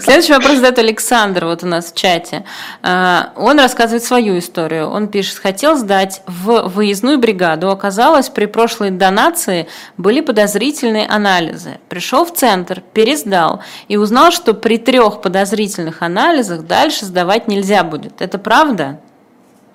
Следующий 0.00 0.32
вопрос 0.32 0.56
задает 0.56 0.78
Александр 0.78 1.44
вот 1.44 1.62
у 1.62 1.66
нас 1.66 1.92
в 1.92 1.94
чате. 1.94 2.44
А, 2.82 3.32
он 3.36 3.58
рассказывает 3.58 4.04
свою 4.04 4.38
историю. 4.38 4.88
Он 4.88 5.08
пишет, 5.08 5.38
хотел 5.38 5.76
сдать 5.76 6.22
в 6.26 6.68
выездную 6.68 7.18
бригаду. 7.18 7.70
Оказалось, 7.70 8.28
при 8.28 8.46
прошлой 8.46 8.90
донации 8.90 9.68
были 9.96 10.20
подозрительные 10.20 11.06
анализы. 11.06 11.78
Пришел 11.88 12.24
в 12.24 12.34
центр, 12.34 12.82
пересдал 12.92 13.62
и 13.88 13.96
узнал, 13.96 14.32
что 14.32 14.54
при 14.54 14.78
трех 14.78 15.20
подозрительных 15.20 16.02
анализах 16.02 16.62
дальше 16.62 17.04
сдавать 17.04 17.48
нельзя 17.48 17.84
будет. 17.84 18.20
Это 18.20 18.38
правда? 18.38 19.00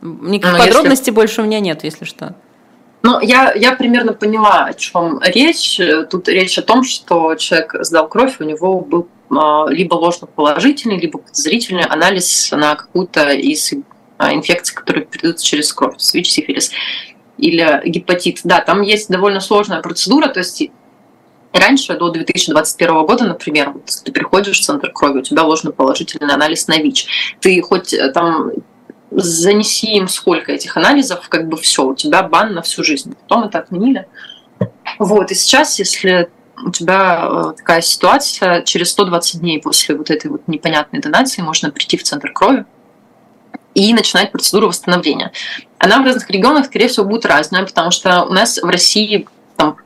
Никаких 0.02 0.58
ну, 0.58 0.66
подробностей 0.66 1.08
если... 1.08 1.12
больше 1.12 1.42
у 1.42 1.46
меня 1.46 1.60
нет, 1.60 1.84
если 1.84 2.06
что. 2.06 2.36
Ну, 3.04 3.20
я, 3.20 3.54
я 3.54 3.76
примерно 3.76 4.14
поняла, 4.14 4.66
о 4.66 4.74
чем 4.74 5.20
речь. 5.22 5.80
Тут 6.10 6.28
речь 6.28 6.58
о 6.58 6.62
том, 6.62 6.84
что 6.84 7.36
человек 7.36 7.76
сдал 7.82 8.08
кровь, 8.08 8.40
у 8.40 8.44
него 8.44 8.80
был 8.80 9.08
а, 9.32 9.66
либо 9.70 9.96
ложно 9.96 10.28
положительный, 10.28 11.00
либо 11.00 11.18
подозрительный 11.20 11.84
анализ 11.84 12.52
на 12.52 12.76
какую-то 12.76 13.30
из 13.32 13.74
а, 14.18 14.34
инфекций, 14.34 14.76
которые 14.76 15.06
передаются 15.06 15.46
через 15.46 15.74
кровь, 15.74 15.96
СВИЧ, 15.98 16.32
сифилис 16.32 16.72
или 17.38 17.82
гепатит. 17.86 18.42
Да, 18.44 18.60
там 18.60 18.82
есть 18.82 19.10
довольно 19.10 19.40
сложная 19.40 19.82
процедура, 19.82 20.28
то 20.28 20.40
есть 20.40 20.70
Раньше, 21.54 21.98
до 21.98 22.10
2021 22.10 23.06
года, 23.06 23.26
например, 23.26 23.72
вот, 23.72 23.84
ты 24.06 24.12
приходишь 24.14 24.62
в 24.62 24.64
центр 24.64 24.90
крови, 24.94 25.20
у 25.20 25.22
тебя 25.22 25.44
ложный 25.44 25.74
положительный 25.74 26.34
анализ 26.34 26.68
на 26.68 26.78
ВИЧ. 26.78 27.36
Ты 27.42 27.62
хоть 27.62 27.94
э, 27.94 28.10
там 28.12 28.52
занеси 29.12 29.96
им 29.96 30.08
сколько 30.08 30.52
этих 30.52 30.78
анализов, 30.78 31.28
как 31.30 31.48
бы 31.48 31.58
все, 31.58 31.86
у 31.86 31.96
тебя 31.96 32.24
бан 32.24 32.54
на 32.54 32.62
всю 32.62 32.84
жизнь. 32.84 33.16
Потом 33.22 33.44
это 33.44 33.60
отменили. 33.60 34.08
Вот, 35.00 35.32
и 35.32 35.36
сейчас, 35.36 35.80
если 35.80 36.30
у 36.64 36.72
тебя 36.72 37.28
э, 37.30 37.54
такая 37.58 37.82
ситуация, 37.82 38.62
через 38.62 38.92
120 38.92 39.42
дней 39.42 39.60
после 39.60 39.96
вот 39.96 40.10
этой 40.12 40.30
вот 40.30 40.48
непонятной 40.48 41.00
донации 41.00 41.42
можно 41.42 41.72
прийти 41.72 41.98
в 41.98 42.04
центр 42.04 42.32
крови 42.32 42.66
и 43.74 43.94
начинать 43.94 44.32
процедуру 44.32 44.68
восстановления. 44.68 45.32
Она 45.80 46.02
в 46.02 46.06
разных 46.06 46.30
регионах, 46.30 46.68
скорее 46.68 46.88
всего, 46.88 47.06
будет 47.06 47.26
разная, 47.26 47.66
потому 47.66 47.92
что 47.92 48.24
у 48.24 48.34
нас 48.34 48.62
в 48.62 48.66
России 48.66 49.28
там, 49.56 49.78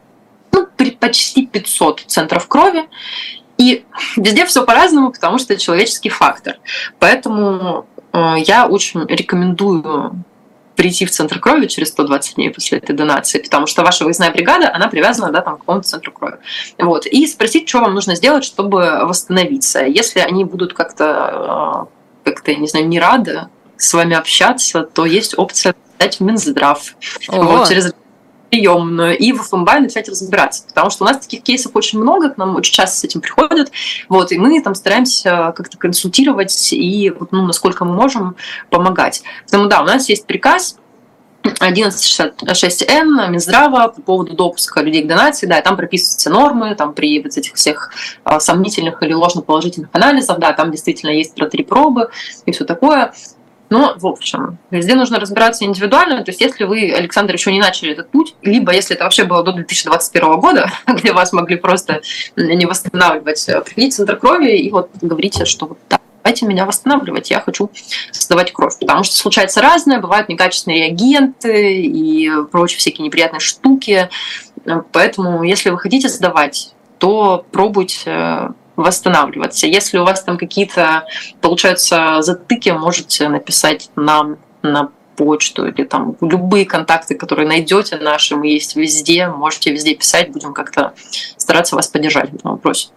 ну, 0.52 0.68
почти 1.00 1.46
500 1.46 2.04
центров 2.08 2.48
крови, 2.48 2.86
и 3.58 3.86
везде 4.18 4.46
все 4.46 4.66
по-разному, 4.66 5.12
потому 5.12 5.38
что 5.38 5.54
это 5.54 5.62
человеческий 5.62 6.10
фактор. 6.10 6.58
Поэтому 7.00 7.88
я 8.38 8.68
очень 8.68 9.06
рекомендую 9.08 10.24
прийти 10.76 11.06
в 11.06 11.12
центр 11.12 11.40
крови 11.40 11.68
через 11.68 11.90
120 11.90 12.36
дней 12.36 12.50
после 12.50 12.78
этой 12.78 12.96
донации, 12.96 13.40
потому 13.40 13.66
что 13.66 13.84
ваша 13.84 14.04
выездная 14.04 14.32
бригада, 14.32 14.72
она 14.74 14.88
привязана 14.88 15.32
да, 15.32 15.42
там, 15.42 15.56
к 15.56 15.60
какому-то 15.62 15.88
центру 15.88 16.12
крови. 16.12 16.38
Вот. 16.78 17.06
И 17.06 17.26
спросить, 17.28 17.68
что 17.68 17.80
вам 17.80 17.94
нужно 17.94 18.16
сделать, 18.16 18.44
чтобы 18.44 19.00
восстановиться. 19.04 19.86
Если 19.86 20.20
они 20.20 20.44
будут 20.44 20.74
как-то, 20.74 21.88
э, 22.24 22.30
как-то 22.30 22.52
я 22.52 22.58
не 22.58 22.68
знаю, 22.68 22.88
не 22.88 23.00
рады 23.00 23.48
с 23.78 23.94
вами 23.94 24.16
общаться, 24.16 24.84
то 24.84 25.06
есть 25.06 25.38
опция 25.38 25.76
дать 26.00 26.20
в 26.20 26.24
Минздрав. 26.24 26.96
Вот, 27.30 27.70
через 27.70 27.94
приемную 28.50 29.18
и 29.18 29.32
в 29.32 29.42
ФМБА 29.44 29.80
начать 29.82 30.10
разбираться. 30.10 30.64
Потому 30.68 30.90
что 30.90 31.04
у 31.04 31.08
нас 31.08 31.20
таких 31.20 31.44
кейсов 31.44 31.76
очень 31.76 32.00
много, 32.00 32.30
к 32.30 32.38
нам 32.38 32.56
очень 32.56 32.74
часто 32.74 32.98
с 32.98 33.04
этим 33.04 33.22
приходят. 33.22 33.72
Вот, 34.10 34.32
и 34.32 34.38
мы 34.38 34.62
там 34.62 34.76
стараемся 34.76 35.54
как-то 35.56 35.78
консультировать 35.78 36.74
и, 36.74 37.14
ну, 37.32 37.46
насколько 37.46 37.86
мы 37.86 37.94
можем, 37.94 38.36
помогать. 38.70 39.24
Поэтому 39.44 39.70
да, 39.70 39.82
у 39.82 39.86
нас 39.86 40.10
есть 40.10 40.26
приказ 40.26 40.78
1166Н 41.46 43.30
Минздрава 43.30 43.90
по 43.90 44.02
поводу 44.02 44.36
допуска 44.36 44.82
людей 44.82 45.04
к 45.04 45.08
донации, 45.08 45.46
да, 45.48 45.62
там 45.62 45.78
прописываются 45.78 46.30
нормы, 46.30 46.76
там 46.76 46.94
при 46.94 47.22
вот 47.22 47.38
этих 47.38 47.54
всех 47.54 47.92
а, 48.24 48.40
сомнительных 48.40 49.02
или 49.04 49.14
ложноположительных 49.14 49.90
анализах, 49.94 50.40
да, 50.40 50.54
там 50.54 50.72
действительно 50.72 51.12
есть 51.12 51.36
про 51.36 51.48
три 51.48 51.64
пробы 51.64 52.10
и 52.46 52.52
все 52.52 52.66
такое. 52.66 53.14
Но, 53.70 53.96
в 53.98 54.06
общем, 54.06 54.58
везде 54.70 54.96
нужно 54.96 55.20
разбираться 55.20 55.66
индивидуально. 55.66 56.24
То 56.24 56.30
есть, 56.30 56.42
если 56.42 56.66
вы, 56.66 56.94
Александр, 56.94 57.34
еще 57.34 57.52
не 57.52 57.60
начали 57.60 57.94
этот 57.94 58.10
путь, 58.10 58.36
либо 58.42 58.72
если 58.72 58.96
это 58.96 59.06
вообще 59.06 59.24
было 59.24 59.44
до 59.44 59.54
2021 59.54 60.40
года, 60.40 60.72
где 60.88 61.14
вас 61.14 61.34
могли 61.34 61.56
просто 61.56 62.02
не 62.36 62.66
восстанавливать, 62.66 63.48
э, 63.50 63.62
приходите 63.62 63.94
в 63.94 63.98
центр 63.98 64.18
крови 64.18 64.58
и 64.58 64.70
вот 64.70 64.92
говорите, 65.02 65.46
что 65.46 65.66
вот 65.68 65.80
да, 65.90 66.00
давайте 66.24 66.46
меня 66.46 66.66
восстанавливать, 66.66 67.32
я 67.32 67.40
хочу 67.40 67.72
создавать 68.12 68.52
кровь. 68.52 68.78
Потому 68.80 69.04
что 69.04 69.16
случается 69.16 69.62
разное, 69.62 70.00
бывают 70.00 70.30
некачественные 70.30 70.88
реагенты 70.88 71.82
и 71.84 72.30
прочие 72.52 72.80
всякие 72.80 73.06
неприятные 73.06 73.40
штуки. 73.40 74.10
Поэтому, 74.92 75.44
если 75.44 75.70
вы 75.70 75.78
хотите 75.78 76.10
сдавать, 76.10 76.74
то 76.98 77.46
пробуйте 77.52 78.50
восстанавливаться. 78.76 79.68
Если 79.68 79.98
у 79.98 80.04
вас 80.04 80.24
там 80.24 80.38
какие-то, 80.38 81.06
получаются, 81.42 82.22
затыки, 82.22 82.70
можете 82.70 83.30
написать 83.30 83.90
нам 83.96 84.38
на 84.62 84.90
почту 85.16 85.66
или 85.68 85.84
там 85.86 86.16
любые 86.22 86.66
контакты, 86.66 87.16
которые 87.16 87.48
найдете 87.48 87.98
наши, 87.98 88.36
мы 88.36 88.48
есть 88.48 88.76
везде, 88.76 89.28
можете 89.28 89.72
везде 89.72 89.96
писать, 89.96 90.32
будем 90.32 90.54
как-то 90.54 90.94
стараться 91.38 91.76
вас 91.76 91.88
поддержать 91.88 92.32
в 92.32 92.36
этом 92.36 92.52
вопросе. 92.52 92.90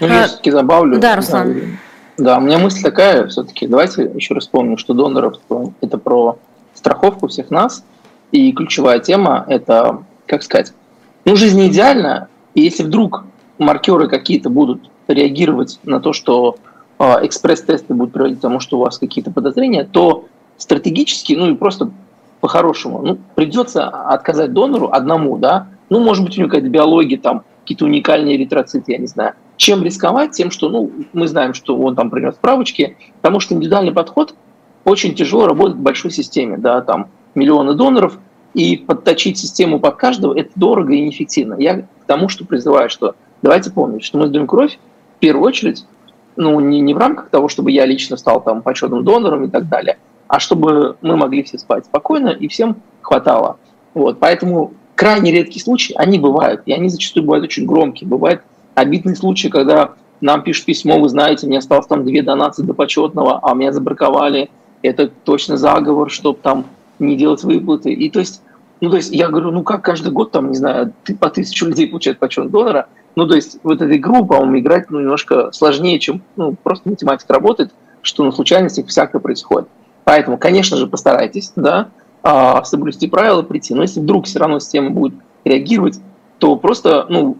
Ну, 0.00 0.08
я 0.08 0.24
а, 0.24 0.26
все-таки 0.26 0.50
добавлю. 0.50 0.98
Да, 0.98 1.16
Руслан. 1.16 1.78
Да, 2.18 2.38
у 2.38 2.40
меня 2.40 2.58
мысль 2.58 2.82
такая, 2.82 3.26
все-таки 3.26 3.66
давайте 3.66 4.10
еще 4.14 4.34
раз 4.34 4.46
помню, 4.46 4.78
что 4.78 4.94
донорство– 4.94 5.72
это 5.80 5.98
про 5.98 6.38
страховку 6.74 7.28
всех 7.28 7.50
нас, 7.50 7.84
и 8.32 8.52
ключевая 8.52 9.00
тема– 9.00 9.44
это, 9.48 10.02
как 10.26 10.42
сказать, 10.42 10.72
ну, 11.24 11.36
жизнь 11.36 11.58
не 11.58 11.68
идеальна, 11.68 12.28
и 12.54 12.62
если 12.62 12.84
вдруг 12.84 13.24
маркеры 13.58 14.08
какие-то 14.08 14.48
будут 14.48 14.90
реагировать 15.08 15.78
на 15.84 16.00
то, 16.00 16.12
что 16.12 16.56
э, 16.98 17.04
экспресс-тесты 17.26 17.94
будут 17.94 18.12
приводить 18.12 18.38
к 18.38 18.42
тому, 18.42 18.60
что 18.60 18.78
у 18.78 18.80
вас 18.80 18.98
какие-то 18.98 19.30
подозрения, 19.30 19.84
то 19.84 20.26
стратегически, 20.56 21.34
ну 21.34 21.50
и 21.50 21.54
просто 21.54 21.90
по-хорошему, 22.40 23.02
ну, 23.02 23.18
придется 23.34 23.88
отказать 23.88 24.52
донору 24.52 24.90
одному, 24.92 25.38
да, 25.38 25.68
ну, 25.88 26.00
может 26.00 26.24
быть, 26.24 26.36
у 26.36 26.40
него 26.40 26.48
какая-то 26.48 26.68
биология, 26.68 27.18
там, 27.18 27.42
какие-то 27.62 27.84
уникальные 27.84 28.36
эритроциты, 28.36 28.92
я 28.92 28.98
не 28.98 29.06
знаю. 29.06 29.34
Чем 29.56 29.82
рисковать? 29.82 30.32
Тем, 30.32 30.50
что, 30.50 30.68
ну, 30.68 30.90
мы 31.12 31.26
знаем, 31.26 31.54
что 31.54 31.76
он 31.76 31.96
там 31.96 32.10
принес 32.10 32.34
справочки, 32.34 32.96
потому 33.20 33.40
что 33.40 33.54
индивидуальный 33.54 33.92
подход 33.92 34.34
очень 34.84 35.14
тяжело 35.14 35.46
работает 35.46 35.78
в 35.78 35.82
большой 35.82 36.10
системе, 36.10 36.58
да, 36.58 36.80
там 36.80 37.08
миллионы 37.34 37.74
доноров, 37.74 38.18
и 38.54 38.76
подточить 38.76 39.38
систему 39.38 39.80
под 39.80 39.96
каждого– 39.96 40.34
это 40.38 40.50
дорого 40.54 40.94
и 40.94 41.00
неэффективно. 41.00 41.56
Я 41.58 41.82
к 41.82 41.86
тому, 42.06 42.28
что 42.28 42.46
призываю, 42.46 42.88
что 42.88 43.14
давайте 43.42 43.70
помнить, 43.70 44.02
что 44.02 44.16
мы 44.16 44.28
сдаем 44.28 44.46
кровь 44.46 44.78
в 45.16 45.20
первую 45.20 45.46
очередь, 45.46 45.86
ну, 46.36 46.60
не, 46.60 46.80
не 46.80 46.94
в 46.94 46.98
рамках 46.98 47.30
того, 47.30 47.48
чтобы 47.48 47.70
я 47.70 47.86
лично 47.86 48.16
стал 48.16 48.42
там 48.42 48.62
почетным 48.62 49.04
донором 49.04 49.44
и 49.44 49.48
так 49.48 49.68
далее, 49.68 49.98
а 50.28 50.38
чтобы 50.38 50.96
мы 51.00 51.16
могли 51.16 51.42
все 51.42 51.58
спать 51.58 51.86
спокойно 51.86 52.28
и 52.28 52.48
всем 52.48 52.76
хватало. 53.00 53.58
Вот, 53.94 54.18
поэтому 54.18 54.74
крайне 54.94 55.32
редкие 55.32 55.62
случаи, 55.62 55.94
они 55.96 56.18
бывают, 56.18 56.62
и 56.66 56.72
они 56.72 56.88
зачастую 56.88 57.24
бывают 57.24 57.44
очень 57.44 57.66
громкие. 57.66 58.08
Бывают 58.08 58.42
обидные 58.74 59.16
случаи, 59.16 59.48
когда 59.48 59.94
нам 60.20 60.42
пишут 60.42 60.66
письмо, 60.66 60.98
вы 60.98 61.08
знаете, 61.08 61.46
мне 61.46 61.58
осталось 61.58 61.86
там 61.86 62.04
две 62.04 62.22
донации 62.22 62.62
до 62.62 62.74
почетного, 62.74 63.40
а 63.42 63.54
меня 63.54 63.72
забраковали, 63.72 64.50
это 64.82 65.08
точно 65.08 65.56
заговор, 65.56 66.10
чтобы 66.10 66.38
там 66.42 66.66
не 66.98 67.16
делать 67.16 67.42
выплаты. 67.44 67.92
И 67.92 68.10
то 68.10 68.18
есть, 68.18 68.42
ну, 68.80 68.90
то 68.90 68.96
есть 68.96 69.12
я 69.12 69.28
говорю, 69.28 69.50
ну 69.50 69.62
как 69.62 69.82
каждый 69.82 70.12
год 70.12 70.30
там, 70.32 70.50
не 70.50 70.56
знаю, 70.56 70.92
по 71.20 71.30
тысячу 71.30 71.66
людей 71.66 71.88
получают 71.88 72.18
почет 72.18 72.50
донора, 72.50 72.88
ну, 73.16 73.26
то 73.26 73.34
есть 73.34 73.58
вот 73.62 73.80
этой 73.80 73.96
игру, 73.96 74.26
по-моему, 74.26 74.58
играть 74.58 74.90
ну, 74.90 75.00
немножко 75.00 75.50
сложнее, 75.52 75.98
чем 75.98 76.22
ну, 76.36 76.54
просто 76.62 76.88
математика 76.88 77.32
работает, 77.32 77.72
что 78.02 78.24
на 78.24 78.30
случайностях 78.30 78.86
всякое 78.86 79.20
происходит. 79.20 79.68
Поэтому, 80.04 80.38
конечно 80.38 80.76
же, 80.76 80.86
постарайтесь, 80.86 81.52
да, 81.56 81.88
а, 82.22 82.62
соблюсти 82.64 83.08
правила, 83.08 83.42
прийти. 83.42 83.74
Но 83.74 83.82
если 83.82 84.00
вдруг 84.00 84.26
все 84.26 84.38
равно 84.38 84.60
система 84.60 84.90
будет 84.90 85.14
реагировать, 85.44 85.98
то 86.38 86.56
просто, 86.56 87.06
ну, 87.08 87.38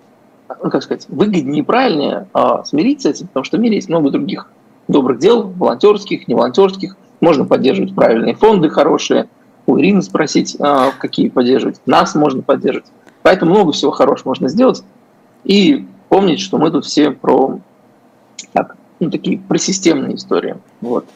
ну 0.62 0.70
как 0.70 0.82
сказать, 0.82 1.06
выгоднее 1.08 1.60
и 1.60 1.64
правильнее 1.64 2.26
а, 2.32 2.64
смириться 2.64 3.10
с 3.10 3.16
этим, 3.16 3.26
потому 3.28 3.44
что 3.44 3.58
в 3.58 3.60
мире 3.60 3.76
есть 3.76 3.88
много 3.88 4.10
других 4.10 4.48
добрых 4.88 5.18
дел, 5.18 5.42
волонтерских, 5.42 6.26
не 6.26 6.34
волонтерских. 6.34 6.96
Можно 7.20 7.44
поддерживать 7.44 7.94
правильные 7.94 8.34
фонды 8.34 8.68
хорошие, 8.68 9.28
у 9.66 9.78
Ирины 9.78 10.00
спросить, 10.02 10.56
а, 10.58 10.92
какие 10.98 11.28
поддерживать. 11.28 11.80
Нас 11.86 12.14
можно 12.14 12.42
поддерживать. 12.42 12.90
Поэтому 13.22 13.52
много 13.52 13.72
всего 13.72 13.90
хорошего 13.90 14.30
можно 14.30 14.48
сделать. 14.48 14.82
И 15.46 15.86
помнить, 16.08 16.40
что 16.40 16.58
мы 16.58 16.70
тут 16.70 16.84
все 16.84 17.12
про 17.12 17.60
так, 18.52 18.76
ну, 18.98 19.10
такие 19.10 19.38
про 19.38 19.58
системные 19.58 20.16
истории. 20.16 20.56
Вот. 20.80 21.06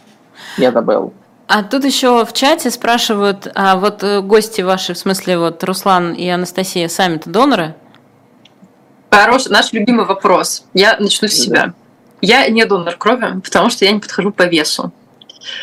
Я 0.56 0.70
добавил. 0.70 1.12
А 1.48 1.64
тут 1.64 1.84
еще 1.84 2.24
в 2.24 2.32
чате 2.32 2.70
спрашивают, 2.70 3.50
а 3.56 3.74
вот 3.74 4.04
э, 4.04 4.20
гости 4.20 4.60
ваши, 4.60 4.94
в 4.94 4.98
смысле 4.98 5.36
вот 5.36 5.64
Руслан 5.64 6.12
и 6.12 6.28
Анастасия, 6.28 6.88
сами-то 6.88 7.28
доноры? 7.28 7.74
Хороший, 9.10 9.50
наш 9.50 9.72
любимый 9.72 10.06
вопрос. 10.06 10.64
Я 10.74 10.96
начну 11.00 11.26
с 11.26 11.32
себя. 11.32 11.66
Да. 11.66 11.74
Я 12.20 12.48
не 12.48 12.64
донор 12.66 12.94
крови, 12.96 13.40
потому 13.42 13.68
что 13.68 13.84
я 13.84 13.90
не 13.90 13.98
подхожу 13.98 14.30
по 14.30 14.44
весу. 14.44 14.92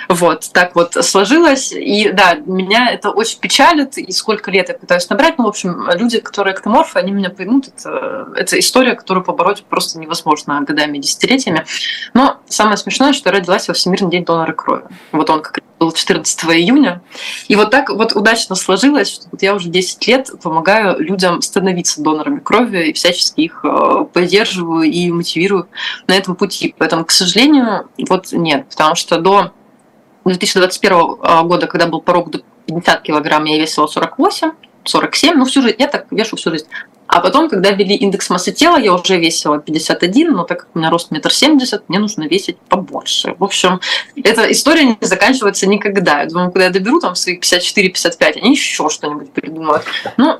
Вот, 0.09 0.49
так 0.53 0.75
вот 0.75 0.93
сложилось. 0.93 1.71
И 1.71 2.09
да, 2.11 2.35
меня 2.35 2.89
это 2.91 3.11
очень 3.11 3.39
печалит, 3.39 3.97
и 3.97 4.11
сколько 4.11 4.51
лет 4.51 4.69
я 4.69 4.75
пытаюсь 4.75 5.09
набрать. 5.09 5.37
Ну, 5.37 5.45
в 5.45 5.47
общем, 5.47 5.89
люди, 5.95 6.19
которые 6.19 6.55
эктоморфы, 6.55 6.99
они 6.99 7.11
меня 7.11 7.29
поймут. 7.29 7.67
Это, 7.67 8.29
это 8.35 8.59
история, 8.59 8.95
которую 8.95 9.23
побороть 9.23 9.63
просто 9.63 9.99
невозможно 9.99 10.61
годами, 10.61 10.97
десятилетиями. 10.97 11.65
Но 12.13 12.37
самое 12.47 12.77
смешное, 12.77 13.13
что 13.13 13.29
я 13.29 13.35
родилась 13.35 13.67
во 13.67 13.73
Всемирный 13.73 14.11
день 14.11 14.25
донора 14.25 14.53
крови. 14.53 14.83
Вот 15.11 15.29
он 15.29 15.41
как 15.41 15.59
был 15.79 15.91
14 15.91 16.43
июня. 16.45 17.01
И 17.47 17.55
вот 17.55 17.71
так 17.71 17.89
вот 17.89 18.15
удачно 18.15 18.55
сложилось, 18.55 19.09
что 19.09 19.25
вот 19.31 19.41
я 19.41 19.55
уже 19.55 19.69
10 19.69 20.07
лет 20.07 20.29
помогаю 20.41 20.99
людям 20.99 21.41
становиться 21.41 22.01
донорами 22.01 22.39
крови 22.39 22.89
и 22.89 22.93
всячески 22.93 23.41
их 23.41 23.61
э, 23.63 24.05
поддерживаю 24.11 24.83
и 24.83 25.11
мотивирую 25.11 25.67
на 26.07 26.13
этом 26.13 26.35
пути. 26.35 26.73
Поэтому, 26.77 27.05
к 27.05 27.11
сожалению, 27.11 27.89
вот 28.09 28.32
нет, 28.32 28.67
потому 28.69 28.95
что 28.95 29.19
до 29.19 29.51
2021 30.28 30.97
а, 31.21 31.43
года, 31.43 31.67
когда 31.67 31.88
был 31.88 32.01
порог 32.01 32.30
до 32.30 32.41
50 32.67 33.01
килограмм, 33.01 33.45
я 33.45 33.59
весила 33.59 33.88
48, 33.88 34.51
47, 34.84 35.36
ну 35.36 35.45
всю 35.45 35.61
жизнь, 35.61 35.75
я 35.80 35.88
так 35.88 36.05
вешу 36.11 36.36
всю 36.36 36.51
жизнь. 36.51 36.67
А 37.07 37.21
потом, 37.21 37.49
когда 37.49 37.71
ввели 37.71 37.95
индекс 37.95 38.30
массы 38.30 38.51
тела, 38.51 38.78
я 38.78 38.93
уже 38.93 39.17
весила 39.17 39.59
51, 39.59 40.34
но 40.34 40.43
так 40.43 40.59
как 40.59 40.69
у 40.73 40.80
меня 40.80 40.89
рост 40.89 41.09
метр 41.09 41.32
семьдесят, 41.32 41.88
мне 41.88 41.99
нужно 41.99 42.28
весить 42.28 42.57
побольше. 42.57 43.36
В 43.39 43.43
общем, 43.43 43.80
эта 44.21 44.51
история 44.51 44.84
не 44.84 44.97
заканчивается 44.99 45.67
никогда. 45.67 46.21
Я 46.21 46.28
думаю, 46.28 46.51
когда 46.51 46.65
я 46.65 46.69
доберу 46.69 46.99
там 46.99 47.15
свои 47.15 47.39
54-55, 47.39 48.39
они 48.41 48.51
еще 48.51 48.89
что-нибудь 48.89 49.32
придумают. 49.32 49.84
Ну, 50.17 50.39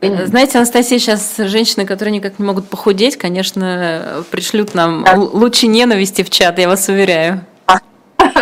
Знаете, 0.00 0.58
Анастасия, 0.58 0.98
сейчас 0.98 1.36
женщины, 1.36 1.86
которые 1.86 2.16
никак 2.16 2.40
не 2.40 2.44
могут 2.44 2.68
похудеть, 2.68 3.16
конечно, 3.16 4.24
пришлют 4.32 4.74
нам 4.74 5.04
да. 5.04 5.14
лучи 5.14 5.68
ненависти 5.68 6.22
в 6.22 6.30
чат, 6.30 6.58
я 6.58 6.68
вас 6.68 6.88
уверяю. 6.88 7.46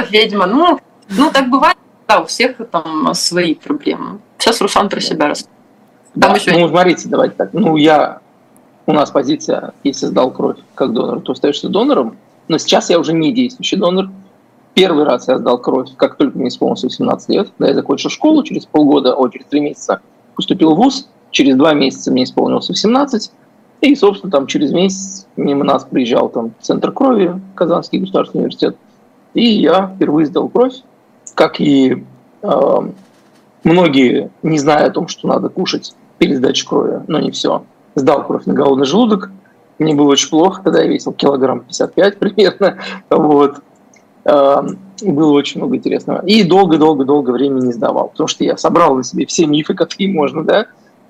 Ведьма, 0.03 0.47
ну, 0.47 0.79
ну 1.09 1.31
так 1.31 1.51
бывает, 1.51 1.77
да, 2.09 2.21
у 2.21 2.27
всех 2.27 2.57
там 2.71 3.15
свои 3.15 3.55
проблемы. 3.55 4.21
Сейчас 4.39 4.61
Руслан 4.61 4.89
про 4.89 5.01
себя 5.01 5.29
расскажет. 5.29 5.51
Да, 6.15 6.35
еще... 6.35 6.53
ну, 6.53 6.69
смотрите, 6.69 7.09
давайте 7.09 7.35
так. 7.37 7.51
Ну, 7.53 7.77
я... 7.77 8.21
У 8.87 8.93
нас 8.93 9.11
позиция, 9.11 9.73
если 9.85 10.07
сдал 10.07 10.33
кровь 10.33 10.57
как 10.75 10.93
донор, 10.93 11.21
то 11.21 11.33
остаешься 11.33 11.69
донором. 11.69 12.17
Но 12.49 12.59
сейчас 12.59 12.91
я 12.91 12.99
уже 12.99 13.13
не 13.13 13.33
действующий 13.33 13.77
донор. 13.77 14.09
Первый 14.75 15.05
раз 15.05 15.29
я 15.29 15.39
сдал 15.39 15.59
кровь, 15.59 15.91
как 15.97 16.17
только 16.17 16.39
мне 16.39 16.49
исполнилось 16.49 16.83
18 16.83 17.29
лет. 17.29 17.53
Да, 17.59 17.69
я 17.69 17.75
закончил 17.75 18.11
школу 18.11 18.43
через 18.43 18.67
полгода, 18.67 19.15
о, 19.15 19.29
через 19.29 19.47
три 19.47 19.61
месяца 19.61 20.01
поступил 20.35 20.75
в 20.75 20.79
ВУЗ. 20.79 21.09
Через 21.31 21.55
два 21.57 21.75
месяца 21.75 22.11
мне 22.11 22.25
исполнилось 22.25 22.69
18. 22.69 23.31
И, 23.83 23.95
собственно, 23.95 24.31
там 24.31 24.47
через 24.47 24.73
месяц 24.73 25.27
мимо 25.37 25.65
нас 25.65 25.85
приезжал 25.85 26.29
там 26.29 26.53
Центр 26.61 26.93
крови, 26.93 27.41
Казанский 27.55 28.01
государственный 28.01 28.43
университет. 28.43 28.77
И 29.35 29.45
я 29.45 29.93
впервые 29.95 30.27
сдал 30.27 30.49
кровь, 30.49 30.75
как 31.35 31.61
и 31.61 32.05
э, 32.43 32.81
многие, 33.65 34.31
не 34.43 34.59
зная 34.59 34.87
о 34.87 34.91
том, 34.91 35.09
что 35.09 35.29
надо 35.29 35.49
кушать 35.49 35.95
перед 36.19 36.39
сдачей 36.39 36.67
крови, 36.67 37.03
но 37.07 37.21
не 37.21 37.31
все. 37.31 37.65
Сдал 37.95 38.27
кровь 38.27 38.45
на 38.47 38.55
голодный 38.55 38.87
желудок. 38.87 39.31
Мне 39.79 39.95
было 39.95 40.11
очень 40.11 40.31
плохо, 40.31 40.63
тогда 40.63 40.83
я 40.83 40.89
весил 40.89 41.13
килограмм 41.13 41.61
55 41.61 42.19
примерно. 42.19 42.79
Вот. 43.09 43.61
Э, 44.25 44.63
было 45.03 45.33
очень 45.33 45.61
много 45.61 45.77
интересного. 45.77 46.25
И 46.27 46.43
долго-долго-долго 46.43 47.31
времени 47.31 47.67
не 47.67 47.73
сдавал, 47.73 48.09
потому 48.09 48.29
что 48.29 48.45
я 48.45 48.57
собрал 48.57 48.95
на 48.97 49.05
себе 49.05 49.27
все 49.27 49.47
мифы, 49.47 49.75
какие 49.75 50.13
можно, 50.13 50.45
да, 50.45 50.67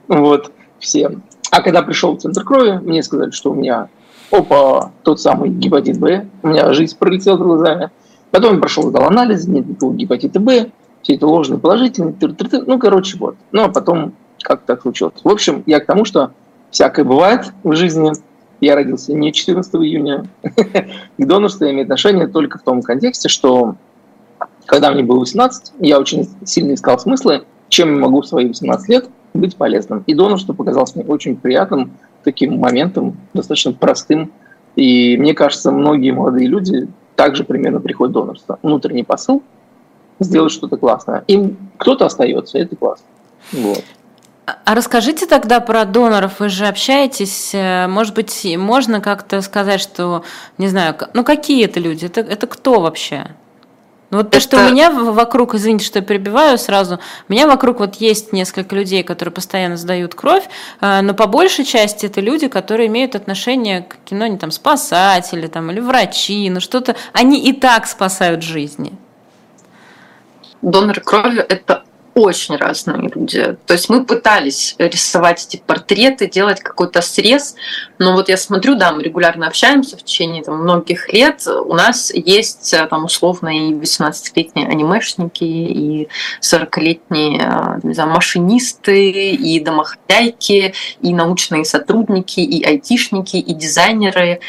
вот, 0.09 0.53
все. 0.79 1.19
А 1.51 1.63
когда 1.63 1.83
пришел 1.83 2.17
в 2.17 2.21
центр 2.21 2.45
крови, 2.45 2.79
мне 2.83 3.03
сказали, 3.03 3.31
что 3.31 3.51
у 3.51 3.55
меня, 3.55 3.89
опа, 4.31 4.93
тот 5.03 5.21
самый 5.21 5.51
гепатит 5.51 5.99
Б, 5.99 6.27
у 6.43 6.49
меня 6.49 6.73
жизнь 6.73 6.97
пролетела 6.97 7.37
глазами. 7.37 7.91
Потом 8.31 8.55
я 8.55 8.61
прошел, 8.61 8.85
сдал 8.85 9.05
анализ, 9.09 9.47
нет 9.47 9.67
никакого 9.67 9.95
гепатита 9.95 10.41
Б, 10.41 10.71
все 11.03 11.15
это 11.15 11.27
ложные, 11.27 11.59
положительные, 11.59 12.15
тыр 12.15 12.31
-тыр 12.31 12.51
-тыр, 12.51 12.65
ну, 12.67 12.79
короче, 12.79 13.17
вот. 13.19 13.37
Ну, 13.53 13.65
а 13.65 13.69
потом 13.69 14.13
как 14.43 14.63
так 14.63 14.83
случилось. 14.83 15.15
В 15.23 15.29
общем, 15.29 15.63
я 15.67 15.81
к 15.81 15.87
тому, 15.87 16.05
что 16.05 16.33
всякое 16.71 17.05
бывает 17.05 17.53
в 17.63 17.75
жизни. 17.75 18.13
Я 18.61 18.75
родился 18.75 19.15
не 19.15 19.33
14 19.33 19.75
июня. 19.77 20.27
К 20.43 20.85
донорству 21.17 21.67
имеет 21.67 21.87
отношение 21.87 22.27
только 22.27 22.59
в 22.59 22.63
том 22.63 22.83
контексте, 22.83 23.29
что 23.29 23.77
когда 24.67 24.91
мне 24.93 25.03
было 25.03 25.21
18, 25.21 25.73
я 25.81 25.99
очень 25.99 26.29
сильно 26.45 26.75
искал 26.75 26.99
смыслы, 26.99 27.45
чем 27.69 27.95
я 27.95 28.01
могу 28.01 28.21
в 28.21 28.27
свои 28.27 28.47
18 28.47 28.89
лет 28.89 29.09
быть 29.33 29.57
полезным. 29.57 30.05
И 30.07 30.15
донорство 30.15 30.53
показалось 30.53 30.95
мне 30.95 31.05
очень 31.05 31.37
приятным 31.37 31.93
таким 32.23 32.59
моментом, 32.59 33.17
достаточно 33.33 33.73
простым. 33.73 34.31
И 34.77 35.17
мне 35.17 35.35
кажется, 35.35 35.73
многие 35.73 36.11
молодые 36.11 36.47
люди 36.47 36.89
также 37.21 37.45
примерно 37.45 37.81
приходят 37.81 38.13
в 38.13 38.15
донорство. 38.15 38.59
Внутренний 38.63 39.03
посыл– 39.03 39.43
сделать 40.21 40.53
что-то 40.53 40.79
классное. 40.79 41.23
Им 41.27 41.59
кто-то 41.77 42.07
остается, 42.07 42.57
это 42.57 42.77
классно. 42.77 43.05
Вот. 43.53 43.85
А 44.47 44.75
расскажите 44.75 45.27
тогда 45.27 45.61
про 45.61 45.85
доноров. 45.85 46.41
Вы 46.41 46.49
же 46.49 46.67
общаетесь. 46.67 47.51
Э, 47.53 47.89
может 47.89 48.15
быть, 48.15 48.47
можно 48.57 49.03
как-то 49.03 49.43
сказать, 49.43 49.83
что, 49.83 50.25
не 50.57 50.69
знаю, 50.69 50.97
ну 51.13 51.23
какие 51.23 51.67
это 51.67 51.79
люди? 51.79 52.07
Это, 52.07 52.23
это 52.23 52.47
кто 52.47 52.81
вообще? 52.81 53.27
Ну 54.11 54.19
вот 54.19 54.27
это... 54.27 54.39
то, 54.39 54.41
что 54.41 54.57
у 54.59 54.71
меня 54.71 54.91
вокруг, 54.91 55.55
извините, 55.55 55.85
что 55.85 56.01
я 56.01 56.05
перебиваю 56.05 56.59
сразу, 56.59 56.99
у 57.29 57.33
меня 57.33 57.47
вокруг 57.47 57.79
вот 57.79 57.97
есть 57.97 58.33
несколько 58.33 58.75
людей, 58.75 59.03
которые 59.03 59.33
постоянно 59.33 59.77
сдают 59.77 60.15
кровь, 60.15 60.45
э, 60.81 61.01
но 61.01 61.15
по 61.15 61.27
большей 61.27 61.65
части 61.65 62.07
это 62.07 62.21
люди, 62.21 62.49
которые 62.49 62.89
имеют 62.89 63.15
отношение 63.15 63.83
к 63.83 63.97
кино, 64.05 64.27
не 64.27 64.37
там 64.37 64.51
спасатели 64.51 65.47
там, 65.47 65.71
или 65.71 65.81
врачи, 65.81 66.51
ну 66.51 66.61
что-то, 66.61 66.97
они 67.13 67.41
и 67.41 67.53
так 67.53 67.87
спасают 67.87 68.43
жизни. 68.43 68.93
Доноры 70.61 71.01
крови– 71.01 71.39
это 71.49 71.85
очень 72.15 72.57
разные 72.57 73.09
люди. 73.09 73.57
То 73.67 73.75
есть 73.75 73.89
мы 73.89 74.05
пытались 74.05 74.75
рисовать 74.79 75.47
эти 75.47 75.63
портреты, 75.65 76.29
делать 76.29 76.61
какой-то 76.61 77.03
срез, 77.03 77.55
но 77.99 78.15
вот 78.15 78.29
я 78.29 78.37
смотрю, 78.37 78.75
да, 78.75 78.93
мы 78.93 79.03
регулярно 79.03 79.47
общаемся 79.47 79.97
в 79.97 80.03
течение 80.03 80.43
там, 80.43 80.63
многих 80.63 81.13
лет. 81.13 81.47
У 81.47 81.75
нас 81.75 82.13
есть 82.13 82.73
э, 82.75 82.87
там 82.87 83.05
условно 83.05 83.49
и 83.49 83.73
18-летние 83.73 84.67
анимешники, 84.67 85.45
и 85.45 86.09
40-летние 86.43 87.41
э, 87.41 87.81
не 87.83 87.95
знаю, 87.95 88.11
машинисты, 88.11 89.11
и 89.11 89.61
домохозяйки, 89.61 90.75
и 91.01 91.15
научные 91.15 91.65
сотрудники, 91.65 92.41
и 92.41 92.65
айтишники, 92.65 93.37
и 93.37 93.55
дизайнеры. 93.55 94.41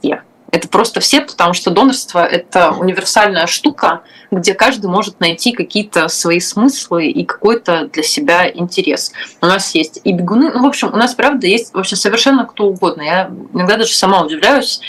Все. 0.00 0.22
Это 0.52 0.68
просто 0.68 1.00
все, 1.00 1.22
потому 1.22 1.54
что 1.54 1.70
донорство– 1.70 2.24
это 2.30 2.72
универсальная 2.72 3.46
штука, 3.46 4.02
где 4.30 4.52
каждый 4.52 4.90
может 4.90 5.18
найти 5.18 5.52
какие-то 5.52 6.08
свои 6.08 6.40
смыслы 6.40 7.06
и 7.06 7.24
какой-то 7.24 7.88
для 7.90 8.02
себя 8.02 8.50
интерес. 8.50 9.12
У 9.40 9.46
нас 9.46 9.74
есть 9.74 10.00
и 10.04 10.12
бегуны, 10.12 10.50
ну, 10.52 10.62
в 10.62 10.66
общем, 10.66 10.92
у 10.92 10.96
нас, 10.96 11.14
правда, 11.14 11.46
есть 11.46 11.72
вообще 11.72 11.96
совершенно 11.96 12.44
кто 12.44 12.66
угодно. 12.66 13.00
Я 13.00 13.30
иногда 13.54 13.78
даже 13.78 13.94
сама 13.94 14.20
удивляюсь, 14.20 14.82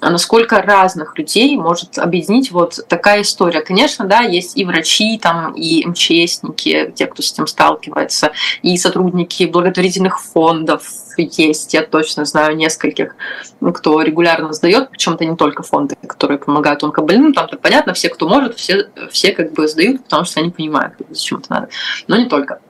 а 0.00 0.10
насколько 0.10 0.62
разных 0.62 1.18
людей 1.18 1.56
может 1.56 1.98
объединить 1.98 2.50
вот 2.50 2.80
такая 2.88 3.22
история. 3.22 3.60
Конечно, 3.60 4.06
да, 4.06 4.20
есть 4.20 4.56
и 4.56 4.64
врачи, 4.64 5.18
там, 5.18 5.52
и 5.54 5.86
МЧСники, 5.86 6.92
те, 6.94 7.06
кто 7.06 7.22
с 7.22 7.32
этим 7.32 7.46
сталкивается, 7.46 8.32
и 8.62 8.76
сотрудники 8.76 9.44
благотворительных 9.44 10.20
фондов 10.20 10.82
есть, 11.16 11.74
я 11.74 11.82
точно 11.82 12.24
знаю 12.24 12.56
нескольких, 12.56 13.14
кто 13.74 14.00
регулярно 14.00 14.52
сдает, 14.52 14.90
причем 14.90 15.14
это 15.14 15.26
не 15.26 15.36
только 15.36 15.62
фонды, 15.62 15.96
которые 16.06 16.38
помогают 16.38 16.82
онкобольным, 16.82 17.34
там 17.34 17.48
так 17.48 17.60
понятно, 17.60 17.92
все, 17.92 18.08
кто 18.08 18.28
может, 18.28 18.56
все, 18.56 18.88
все 19.10 19.32
как 19.32 19.52
бы 19.52 19.68
сдают, 19.68 20.04
потому 20.04 20.24
что 20.24 20.40
они 20.40 20.50
понимают, 20.50 20.94
зачем 21.10 21.38
это 21.38 21.52
надо. 21.52 21.68
Но 22.06 22.16
не 22.16 22.26
только. 22.26 22.60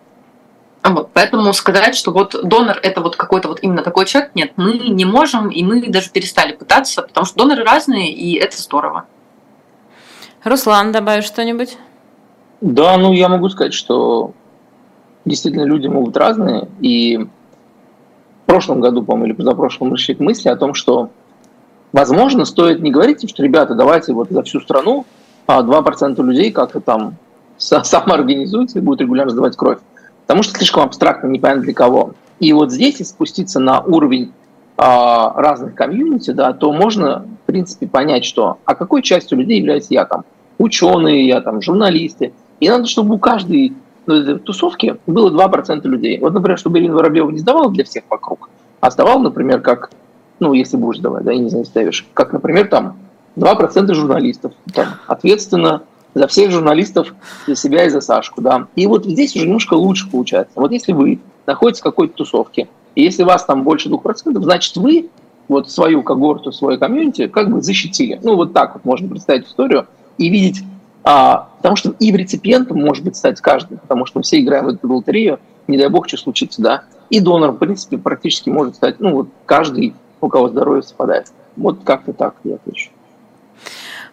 Вот, 0.83 1.11
поэтому 1.13 1.53
сказать, 1.53 1.95
что 1.95 2.11
вот 2.11 2.35
донор 2.43 2.79
это 2.83 3.03
вот 3.03 3.17
какой-то 3.17 3.49
вот 3.49 3.59
именно 3.63 3.83
такой 3.83 4.07
человек, 4.07 4.31
нет, 4.35 4.53
мы 4.57 4.79
не 4.79 5.05
можем, 5.05 5.51
и 5.51 5.63
мы 5.63 5.87
даже 5.89 6.11
перестали 6.11 6.53
пытаться, 6.53 7.03
потому 7.03 7.27
что 7.27 7.37
доноры 7.37 7.65
разные, 7.65 8.11
и 8.11 8.37
это 8.39 8.57
здорово. 8.57 9.05
Руслан, 10.43 10.91
добавишь 10.91 11.25
что-нибудь? 11.25 11.77
Да, 12.63 12.97
ну 12.97 13.13
я 13.13 13.29
могу 13.29 13.51
сказать, 13.51 13.75
что 13.75 14.33
действительно 15.27 15.65
люди 15.65 15.87
могут 15.87 16.17
разные, 16.17 16.69
и 16.81 17.19
в 17.19 18.47
прошлом 18.47 18.81
году, 18.81 19.03
по-моему, 19.03 19.27
или 19.27 19.33
позапрошлом 19.35 19.91
мы 19.91 19.99
шли 19.99 20.15
к 20.15 20.21
мысли 20.21 20.49
о 20.49 20.57
том, 20.57 20.73
что, 20.73 21.11
возможно, 21.93 22.47
стоит 22.47 22.81
не 22.81 22.91
говорить, 22.91 23.29
что, 23.29 23.43
ребята, 23.43 23.75
давайте 23.75 24.15
вот 24.15 24.31
за 24.31 24.43
всю 24.45 24.61
страну 24.61 25.05
2% 25.47 26.15
а 26.19 26.23
людей 26.23 26.53
как-то 26.53 26.81
там 26.81 27.17
самоорганизуются 27.59 28.79
и 28.79 28.83
будут 28.83 29.03
регулярно 29.03 29.33
сдавать 29.33 29.57
кровь 29.57 29.79
потому 30.31 30.45
что 30.45 30.57
слишком 30.59 30.85
абстрактно, 30.85 31.27
непонятно 31.27 31.65
для 31.65 31.75
кого. 31.75 32.15
И 32.39 32.53
вот 32.53 32.71
здесь, 32.71 33.01
если 33.01 33.03
спуститься 33.03 33.59
на 33.59 33.81
уровень 33.81 34.31
а, 34.77 35.33
разных 35.35 35.75
комьюнити, 35.75 36.31
да, 36.31 36.53
то 36.53 36.73
можно, 36.73 37.27
в 37.43 37.47
принципе, 37.47 37.89
понять, 37.89 38.25
что, 38.25 38.59
а 38.65 38.77
какой 38.77 39.03
частью 39.03 39.39
людей 39.39 39.59
являюсь 39.59 39.89
я 39.91 40.05
там, 40.05 40.23
ученые, 40.57 41.27
я 41.27 41.41
там, 41.41 41.61
журналисты. 41.61 42.33
И 42.61 42.69
надо, 42.69 42.87
чтобы 42.87 43.17
у 43.17 43.19
каждой 43.19 43.73
ну, 44.07 44.39
тусовки 44.39 45.01
было 45.09 45.31
2% 45.31 45.85
людей. 45.89 46.21
Вот, 46.21 46.33
например, 46.33 46.61
чтобы 46.61 46.79
Ирина 46.79 46.95
Воробьева 46.95 47.33
не 47.33 47.41
сдавала 47.41 47.69
для 47.69 47.83
всех 47.83 48.05
вокруг, 48.09 48.51
а 48.79 48.93
сдавала, 48.93 49.19
например, 49.19 49.61
как, 49.61 49.91
ну, 50.39 50.53
если 50.53 50.77
будешь 50.77 51.01
давать, 51.01 51.25
да, 51.25 51.33
я 51.33 51.41
не 51.41 51.51
знаю, 51.51 51.65
ставишь, 51.65 52.07
как, 52.15 52.33
например, 52.33 52.69
там, 52.69 52.99
2% 53.35 53.93
журналистов, 53.95 54.53
там, 54.73 54.91
ответственно 55.09 55.83
за 56.15 56.27
всех 56.27 56.51
журналистов, 56.51 57.15
за 57.47 57.57
себя 57.57 57.85
и 57.85 57.91
за 57.91 58.01
Сашку, 58.01 58.41
да. 58.41 58.67
И 58.77 58.87
вот 58.87 59.05
здесь 59.05 59.35
уже 59.37 59.47
немножко 59.47 59.75
лучше 59.75 60.11
получается. 60.11 60.53
Вот 60.57 60.73
если 60.73 60.93
вы 60.93 61.21
находитесь 61.47 61.81
в 61.81 61.85
какой-то 61.85 62.15
тусовке, 62.15 62.69
и 62.95 63.03
если 63.03 63.23
вас 63.23 63.45
там 63.45 63.63
больше 63.63 63.89
2%, 63.89 64.43
значит 64.43 64.77
вы 64.77 65.11
вот 65.49 65.71
свою 65.71 66.03
когорту, 66.03 66.53
свою 66.53 66.79
комьюнити 66.79 67.27
как 67.27 67.51
бы 67.51 67.61
защитили. 67.61 68.21
Ну 68.23 68.37
вот 68.37 68.53
так 68.53 68.75
вот 68.75 68.85
можно 68.85 69.09
представить 69.09 69.47
историю 69.47 69.87
и 70.17 70.29
видеть, 70.29 70.63
а, 71.03 71.49
потому 71.57 71.77
что 71.77 71.95
и 71.99 72.13
в 72.13 72.17
реципиентом 72.17 72.81
может 72.81 73.05
быть 73.05 73.17
стать 73.17 73.41
каждый, 73.41 73.79
потому 73.79 74.07
что 74.07 74.19
мы 74.19 74.23
все 74.23 74.41
играем 74.41 74.67
в 74.67 74.69
эту 74.69 74.93
лотерею, 74.93 75.41
не 75.67 75.77
дай 75.77 75.89
бог, 75.89 76.07
что 76.09 76.17
случится, 76.17 76.63
да. 76.63 76.85
И 77.11 77.21
донором, 77.21 77.57
в 77.57 77.59
принципе, 77.59 77.99
практически 77.99 78.49
может 78.49 78.77
стать, 78.77 79.01
ну 79.01 79.13
вот 79.13 79.29
каждый, 79.47 79.95
у 80.21 80.29
кого 80.29 80.49
здоровье 80.49 80.83
совпадает. 80.83 81.33
Вот 81.57 81.81
как-то 81.85 82.13
так 82.13 82.37
я 82.45 82.55
отвечу. 82.55 82.91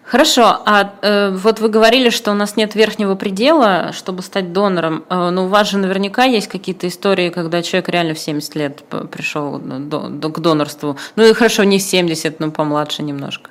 Хорошо, 0.08 0.62
а 0.66 0.94
э, 1.02 1.32
вот 1.32 1.60
вы 1.60 1.68
говорили, 1.68 2.10
что 2.10 2.32
у 2.32 2.34
нас 2.34 2.56
нет 2.56 2.76
верхнего 2.76 3.16
предела, 3.16 3.92
чтобы 3.92 4.24
стать 4.24 4.54
донором. 4.54 5.04
Э, 5.10 5.32
но 5.32 5.46
у 5.46 5.48
вас 5.48 5.70
же 5.70 5.78
наверняка 5.78 6.24
есть 6.24 6.48
какие-то 6.48 6.88
истории, 6.88 7.30
когда 7.30 7.62
человек 7.62 7.90
реально 7.90 8.14
в 8.14 8.20
70 8.20 8.56
лет 8.56 8.84
пришел 9.12 9.60
до, 9.60 10.08
до, 10.08 10.30
к 10.30 10.40
донорству. 10.40 10.96
Ну 11.18 11.26
и 11.26 11.34
хорошо, 11.34 11.66
не 11.66 11.78
в 11.78 11.82
70, 11.82 12.40
но 12.40 12.52
помладше 12.52 13.04
немножко. 13.04 13.50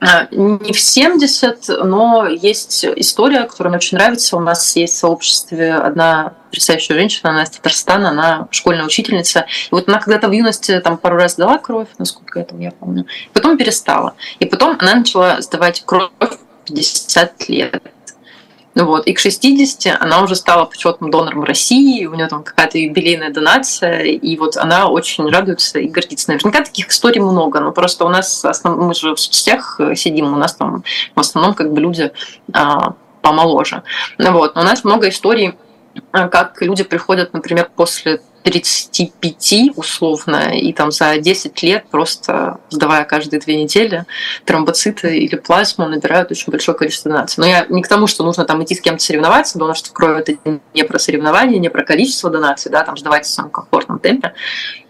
А, 0.00 0.28
не 0.30 0.72
в 0.72 0.78
70, 0.78 1.68
но 1.84 2.28
есть 2.28 2.84
история, 2.84 3.44
которая 3.44 3.70
мне 3.70 3.78
очень 3.78 3.98
нравится. 3.98 4.36
У 4.36 4.40
нас 4.40 4.76
есть 4.76 4.94
в 4.94 4.98
сообществе 4.98 5.74
одна 5.74 6.34
потрясающая 6.46 6.94
женщина, 6.94 7.30
она 7.30 7.42
из 7.42 7.50
Татарстана, 7.50 8.10
она 8.10 8.48
школьная 8.50 8.84
учительница. 8.84 9.46
И 9.70 9.74
вот 9.74 9.88
она 9.88 9.98
когда-то 9.98 10.28
в 10.28 10.32
юности 10.32 10.78
там 10.80 10.98
пару 10.98 11.16
раз 11.16 11.34
дала 11.34 11.58
кровь, 11.58 11.88
насколько 11.98 12.40
это 12.40 12.56
я 12.56 12.70
помню, 12.70 13.06
потом 13.32 13.58
перестала. 13.58 14.14
И 14.38 14.46
потом 14.46 14.76
она 14.78 14.94
начала 14.94 15.40
сдавать 15.40 15.82
кровь 15.84 16.10
50 16.66 17.48
лет. 17.48 17.82
Вот. 18.78 19.06
И 19.06 19.12
к 19.12 19.18
60 19.18 20.00
она 20.00 20.22
уже 20.22 20.36
стала 20.36 20.64
почетным 20.64 21.10
донором 21.10 21.42
России, 21.42 22.06
у 22.06 22.14
нее 22.14 22.28
там 22.28 22.44
какая-то 22.44 22.78
юбилейная 22.78 23.30
донация, 23.30 24.04
и 24.04 24.36
вот 24.36 24.56
она 24.56 24.88
очень 24.88 25.28
радуется 25.28 25.80
и 25.80 25.88
гордится. 25.88 26.30
Наверняка 26.30 26.62
таких 26.62 26.88
историй 26.88 27.20
много, 27.20 27.58
но 27.58 27.72
просто 27.72 28.04
у 28.04 28.08
нас, 28.08 28.44
основ... 28.44 28.76
мы 28.76 28.94
же 28.94 29.14
в 29.14 29.20
соцсетях 29.20 29.80
сидим, 29.96 30.32
у 30.32 30.36
нас 30.36 30.54
там 30.54 30.84
в 31.16 31.20
основном 31.20 31.54
как 31.54 31.72
бы 31.72 31.80
люди 31.80 32.12
а, 32.52 32.94
помоложе. 33.20 33.82
Вот. 34.18 34.54
Но 34.54 34.60
у 34.60 34.64
нас 34.64 34.84
много 34.84 35.08
историй, 35.08 35.56
как 36.10 36.60
люди 36.62 36.84
приходят, 36.84 37.32
например, 37.32 37.70
после 37.74 38.20
35 38.42 39.76
условно, 39.76 40.56
и 40.56 40.72
там 40.72 40.90
за 40.90 41.18
10 41.18 41.62
лет 41.62 41.84
просто 41.90 42.58
сдавая 42.70 43.04
каждые 43.04 43.40
две 43.40 43.62
недели 43.62 44.06
тромбоциты 44.44 45.18
или 45.18 45.36
плазму 45.36 45.86
набирают 45.86 46.30
очень 46.30 46.50
большое 46.50 46.76
количество 46.76 47.10
донаций. 47.10 47.40
Но 47.42 47.46
я 47.46 47.66
не 47.68 47.82
к 47.82 47.88
тому, 47.88 48.06
что 48.06 48.24
нужно 48.24 48.44
там 48.44 48.62
идти 48.64 48.74
с 48.74 48.80
кем-то 48.80 49.02
соревноваться, 49.02 49.58
донорство 49.58 49.92
крови 49.92 50.20
это 50.20 50.60
не 50.72 50.84
про 50.84 50.98
соревнования, 50.98 51.58
не 51.58 51.68
про 51.68 51.84
количество 51.84 52.30
донаций, 52.30 52.70
да, 52.70 52.84
там 52.84 52.96
сдавать 52.96 53.26
в 53.26 53.30
самом 53.30 53.50
комфортном 53.50 53.98
темпе, 53.98 54.32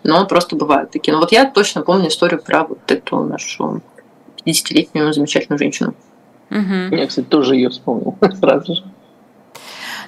но 0.05 0.25
просто 0.27 0.55
бывают 0.55 0.91
такие. 0.91 1.13
Но 1.13 1.21
вот 1.21 1.33
я 1.33 1.51
точно 1.51 1.83
помню 1.83 2.09
историю 2.09 2.41
про 2.41 2.65
вот 2.65 2.79
эту 2.91 3.25
нашу 3.25 3.83
50-летнюю 4.47 5.13
замечательную 5.13 5.59
женщину. 5.59 5.95
Угу. 6.51 6.97
Я, 6.97 7.07
кстати, 7.07 7.27
тоже 7.27 7.57
ее 7.57 7.71
вспомнил 7.71 8.17
сразу 8.41 8.75
же. 8.75 8.85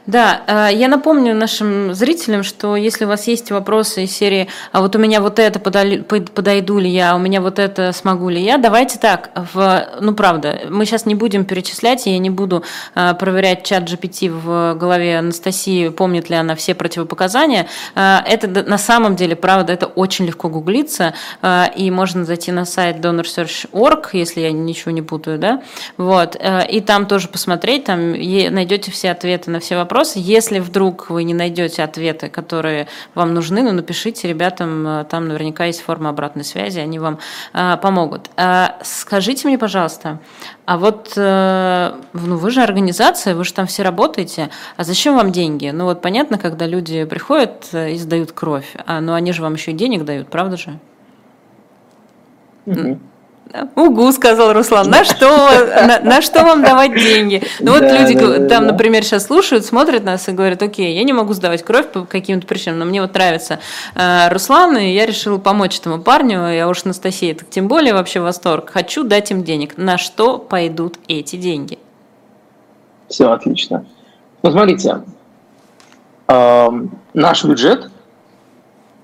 Да, 0.07 0.43
э, 0.47 0.75
я 0.75 0.89
напомню 0.89 1.35
нашим 1.35 1.95
зрителям, 1.95 2.43
что 2.43 2.77
если 2.77 3.05
у 3.05 3.09
вас 3.09 3.27
есть 3.29 3.51
вопросы 3.51 4.05
из 4.05 4.17
серии 4.17 4.49
«А 4.73 4.81
вот 4.81 4.97
у 4.97 4.99
меня 4.99 5.21
вот 5.21 5.39
это 5.39 5.59
подойду 5.59 6.79
ли 6.79 6.89
я, 6.89 7.13
а 7.13 7.17
у 7.17 7.19
меня 7.19 7.41
вот 7.41 7.59
это 7.59 7.93
смогу 7.93 8.29
ли 8.29 8.43
я?», 8.43 8.59
давайте 8.59 8.99
так, 8.99 9.31
в, 9.53 9.87
ну 10.01 10.15
правда, 10.15 10.63
мы 10.71 10.87
сейчас 10.87 11.07
не 11.07 11.15
будем 11.15 11.45
перечислять, 11.45 12.07
я 12.07 12.19
не 12.19 12.31
буду 12.31 12.65
э, 12.95 13.15
проверять 13.15 13.65
чат 13.65 13.85
GPT 13.85 14.31
в 14.31 14.75
голове 14.79 15.19
Анастасии, 15.19 15.89
помнит 15.89 16.31
ли 16.31 16.37
она 16.37 16.55
все 16.55 16.75
противопоказания. 16.75 17.67
Э, 17.95 18.19
это 18.27 18.49
на 18.65 18.79
самом 18.79 19.17
деле, 19.17 19.37
правда, 19.37 19.73
это 19.73 19.87
очень 19.87 20.27
легко 20.27 20.49
гуглиться, 20.49 21.15
и 21.77 21.91
можно 21.91 22.25
зайти 22.25 22.53
на 22.53 22.65
сайт 22.65 22.97
donorsearch.org, 22.97 24.11
если 24.13 24.41
я 24.41 24.53
ничего 24.53 24.91
не 24.91 25.03
путаю, 25.03 25.39
да, 25.39 25.63
вот, 25.97 26.37
и 26.69 26.81
там 26.81 27.07
тоже 27.07 27.29
посмотреть, 27.29 27.85
там 27.85 28.13
найдете 28.13 28.91
все 28.91 29.11
ответы 29.11 29.51
на 29.51 29.61
все 29.61 29.77
вопросы, 29.77 29.90
вопросы. 29.91 30.21
Если 30.23 30.61
вдруг 30.61 31.11
вы 31.11 31.25
не 31.25 31.35
найдете 31.35 31.83
ответы, 31.83 32.29
которые 32.29 32.87
вам 33.15 33.35
нужны, 33.35 33.63
ну, 33.63 33.73
напишите 33.73 34.29
ребятам, 34.29 34.87
э, 34.87 35.05
там 35.05 35.27
наверняка 35.27 35.65
есть 35.65 35.81
форма 35.81 36.11
обратной 36.11 36.45
связи, 36.45 36.79
они 36.79 37.01
вам 37.01 37.19
э, 37.53 37.77
помогут. 37.83 38.31
Э, 38.37 38.69
скажите 38.83 39.49
мне, 39.49 39.59
пожалуйста, 39.59 40.21
а 40.65 40.79
вот 40.79 41.15
э, 41.17 41.93
ну, 42.13 42.37
вы 42.37 42.51
же 42.51 42.63
организация, 42.63 43.35
вы 43.35 43.45
же 43.45 43.53
там 43.53 43.67
все 43.67 43.83
работаете, 43.83 44.51
а 44.77 44.85
зачем 44.85 45.17
вам 45.17 45.33
деньги? 45.33 45.71
Ну 45.71 45.85
вот 45.85 46.03
понятно, 46.03 46.39
когда 46.39 46.67
люди 46.67 47.05
приходят 47.05 47.69
э, 47.73 47.91
и 47.91 47.99
сдают 47.99 48.31
кровь, 48.31 48.77
а, 48.87 49.01
но 49.01 49.15
они 49.15 49.33
же 49.33 49.43
вам 49.43 49.55
еще 49.55 49.73
и 49.73 49.75
денег 49.75 50.05
дают, 50.05 50.29
правда 50.29 50.57
же? 50.57 50.79
Угу. 52.67 53.01
Угу, 53.75 54.13
сказал 54.13 54.53
Руслан. 54.53 54.89
На 54.89 55.05
что, 55.05 55.27
на, 55.27 56.01
на 56.01 56.23
что 56.23 56.45
вам 56.45 56.63
давать 56.63 56.95
деньги? 56.95 57.43
Ну 57.59 57.73
вот 57.73 57.81
да, 57.81 57.99
люди 57.99 58.15
да, 58.15 58.49
там, 58.49 58.67
да. 58.67 58.73
например, 58.73 59.03
сейчас 59.03 59.27
слушают, 59.27 59.65
смотрят 59.65 60.05
нас 60.05 60.29
и 60.29 60.33
говорят, 60.33 60.63
окей, 60.63 60.95
я 60.95 61.03
не 61.03 61.13
могу 61.13 61.33
сдавать 61.33 61.65
кровь 61.65 61.89
по 61.89 62.05
каким-то 62.05 62.47
причинам, 62.47 62.79
но 62.81 62.85
мне 62.85 63.03
вот 63.03 63.15
нравится 63.15 63.59
э, 63.95 64.29
Руслан, 64.29 64.77
и 64.77 64.93
я 64.93 65.05
решила 65.05 65.39
помочь 65.39 65.79
этому 65.79 66.01
парню, 66.01 66.49
я 66.49 66.69
уж 66.69 66.85
Анастасия, 66.85 67.35
так 67.35 67.51
тем 67.51 67.67
более 67.67 67.93
вообще 67.93 68.21
восторг. 68.21 68.71
Хочу 68.71 69.03
дать 69.03 69.31
им 69.31 69.43
денег. 69.43 69.77
На 69.77 69.99
что 69.99 70.39
пойдут 70.39 70.99
эти 71.09 71.37
деньги? 71.37 71.79
Все 73.09 73.31
отлично. 73.31 73.85
Ну, 74.43 74.53
смотрите, 74.53 75.03
э, 76.29 76.69
наш 77.15 77.45
бюджет 77.45 77.91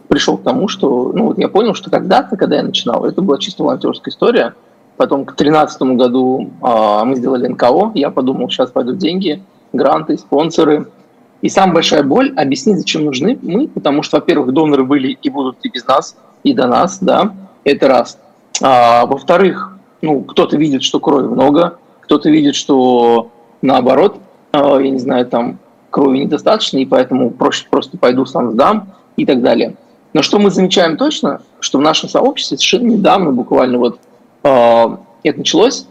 пришел 0.08 0.36
к 0.38 0.42
тому, 0.42 0.68
что, 0.68 1.12
ну, 1.14 1.26
вот 1.26 1.38
я 1.38 1.48
понял, 1.48 1.74
что 1.74 1.90
когда-то, 1.90 2.36
когда 2.36 2.56
я 2.56 2.62
начинал, 2.62 3.04
это 3.04 3.22
была 3.22 3.38
чисто 3.38 3.62
волонтерская 3.62 4.12
история. 4.12 4.54
Потом 4.96 5.24
к 5.24 5.36
2013 5.36 5.82
году 5.96 6.50
э, 6.62 7.04
мы 7.04 7.16
сделали 7.16 7.48
НКО, 7.48 7.92
я 7.94 8.10
подумал, 8.10 8.48
сейчас 8.48 8.70
пойдут 8.70 8.98
деньги, 8.98 9.42
гранты, 9.72 10.16
спонсоры. 10.16 10.88
И 11.42 11.48
самая 11.48 11.74
большая 11.74 12.02
боль– 12.02 12.32
объяснить, 12.36 12.78
зачем 12.78 13.04
нужны 13.04 13.38
мы, 13.42 13.68
потому 13.68 14.02
что, 14.02 14.16
во-первых, 14.16 14.52
доноры 14.52 14.84
были 14.84 15.08
и 15.20 15.30
будут 15.30 15.58
и 15.62 15.68
без 15.68 15.86
нас, 15.86 16.16
и 16.44 16.54
до 16.54 16.66
нас, 16.66 16.98
да, 17.00 17.34
это 17.64 17.88
раз. 17.88 18.18
А, 18.62 19.04
во-вторых, 19.04 19.76
ну, 20.00 20.22
кто-то 20.22 20.56
видит, 20.56 20.82
что 20.82 20.98
крови 20.98 21.26
много, 21.26 21.78
кто-то 22.00 22.30
видит, 22.30 22.54
что 22.54 23.30
наоборот, 23.60 24.16
э, 24.52 24.58
я 24.58 24.90
не 24.90 24.98
знаю, 24.98 25.26
там 25.26 25.58
крови 25.90 26.18
недостаточно, 26.18 26.78
и 26.78 26.86
поэтому 26.86 27.30
проще 27.30 27.66
просто 27.70 27.98
пойду 27.98 28.24
сам 28.24 28.52
сдам 28.52 28.94
и 29.16 29.26
так 29.26 29.42
далее. 29.42 29.76
Но 30.16 30.22
что 30.22 30.38
мы 30.38 30.50
замечаем 30.50 30.96
точно, 30.96 31.42
что 31.60 31.76
в 31.76 31.82
нашем 31.82 32.08
сообществе 32.08 32.56
совершенно 32.56 32.86
недавно, 32.86 33.32
буквально 33.32 33.76
вот 33.76 34.00
э, 34.44 34.96
это 35.22 35.38
началось, 35.38 35.86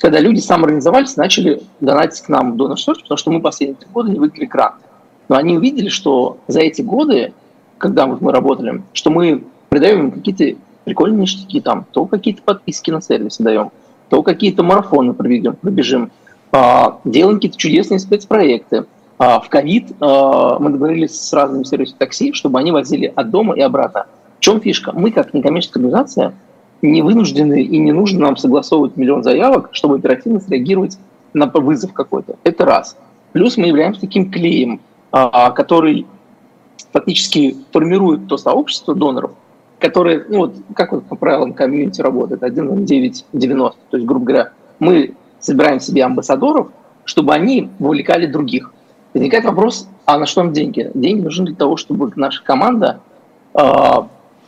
когда 0.00 0.18
люди 0.18 0.40
самоорганизовались, 0.40 1.16
начали 1.16 1.62
донатить 1.78 2.20
к 2.22 2.28
нам 2.28 2.54
в 2.54 2.56
Donor 2.56 2.74
Search, 2.74 3.02
потому 3.02 3.16
что 3.16 3.30
мы 3.30 3.40
последние 3.40 3.76
три 3.76 3.88
года 3.92 4.10
не 4.10 4.18
выиграли 4.18 4.46
гранты. 4.46 4.80
Но 5.28 5.36
они 5.36 5.56
увидели, 5.56 5.88
что 5.88 6.38
за 6.48 6.58
эти 6.58 6.82
годы, 6.82 7.32
когда 7.78 8.06
вот 8.06 8.20
мы 8.20 8.32
работали, 8.32 8.82
что 8.92 9.10
мы 9.10 9.44
придаем 9.68 10.00
им 10.00 10.10
какие-то 10.10 10.60
прикольные 10.82 11.20
ништяки, 11.20 11.60
там, 11.60 11.86
то 11.92 12.06
какие-то 12.06 12.42
подписки 12.42 12.90
на 12.90 13.00
сервисы 13.00 13.40
даем, 13.40 13.70
то 14.08 14.24
какие-то 14.24 14.64
марафоны 14.64 15.14
пробежим, 15.14 15.54
пробежим 15.54 16.10
э, 16.50 16.84
делаем 17.04 17.36
какие-то 17.36 17.56
чудесные 17.56 18.00
спецпроекты, 18.00 18.78
а, 18.78 18.86
в 19.20 19.48
ковид 19.50 19.92
а, 20.00 20.58
мы 20.58 20.70
договорились 20.70 21.20
с 21.20 21.32
разными 21.34 21.64
сервисами 21.64 21.98
такси, 21.98 22.32
чтобы 22.32 22.58
они 22.58 22.72
возили 22.72 23.12
от 23.14 23.30
дома 23.30 23.54
и 23.54 23.60
обратно. 23.60 24.06
В 24.38 24.40
чем 24.40 24.60
фишка? 24.60 24.92
Мы, 24.92 25.10
как 25.10 25.34
некоммерческая 25.34 25.84
организация, 25.84 26.34
не 26.80 27.02
вынуждены 27.02 27.62
и 27.62 27.78
не 27.78 27.92
нужно 27.92 28.20
нам 28.20 28.36
согласовывать 28.38 28.96
миллион 28.96 29.22
заявок, 29.22 29.68
чтобы 29.72 29.96
оперативно 29.96 30.40
среагировать 30.40 30.98
на 31.34 31.46
вызов 31.46 31.92
какой-то. 31.92 32.36
Это 32.44 32.64
раз. 32.64 32.96
Плюс 33.32 33.58
мы 33.58 33.66
являемся 33.66 34.00
таким 34.00 34.30
клеем, 34.30 34.80
а, 35.12 35.50
который 35.50 36.06
фактически 36.90 37.56
формирует 37.72 38.26
то 38.26 38.38
сообщество 38.38 38.94
доноров, 38.94 39.32
которое, 39.78 40.24
ну 40.28 40.38
вот, 40.38 40.54
как 40.74 40.92
вот 40.92 41.04
по 41.04 41.16
правилам 41.16 41.52
комьюнити 41.52 42.00
работает, 42.00 42.42
1 42.42 42.86
9 42.86 43.26
90. 43.32 43.78
То 43.90 43.96
есть, 43.96 44.06
грубо 44.06 44.24
говоря, 44.24 44.52
мы 44.78 45.14
собираем 45.38 45.78
себе 45.78 46.04
амбассадоров, 46.04 46.68
чтобы 47.04 47.34
они 47.34 47.68
вовлекали 47.78 48.26
других. 48.26 48.72
Возникает 49.12 49.44
вопрос, 49.44 49.88
а 50.06 50.18
на 50.18 50.26
что 50.26 50.42
нам 50.42 50.52
деньги? 50.52 50.90
Деньги 50.94 51.22
нужны 51.22 51.46
для 51.46 51.56
того, 51.56 51.76
чтобы 51.76 52.12
наша 52.14 52.42
команда 52.44 53.00
э, 53.54 53.62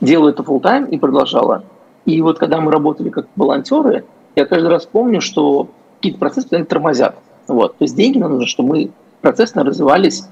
делала 0.01 0.29
это 0.29 0.43
full 0.43 0.61
time 0.61 0.89
и 0.89 0.99
продолжала. 0.99 1.65
И 2.05 2.21
вот 2.21 2.39
когда 2.39 2.61
мы 2.61 2.71
работали 2.71 3.11
как 3.11 3.27
волонтеры, 3.37 4.05
я 4.37 4.47
каждый 4.47 4.69
раз 4.69 4.87
помню, 4.87 5.21
что 5.21 5.69
какие-то 5.97 6.19
процессы 6.19 6.43
постоянно 6.43 6.67
тормозят. 6.67 7.17
Вот. 7.49 7.77
То 7.77 7.85
есть 7.85 7.97
деньги 7.97 8.19
нам 8.19 8.33
нужны, 8.33 8.47
чтобы 8.47 8.69
мы 8.69 8.91
процессно 9.21 9.65
развивались, 9.65 10.25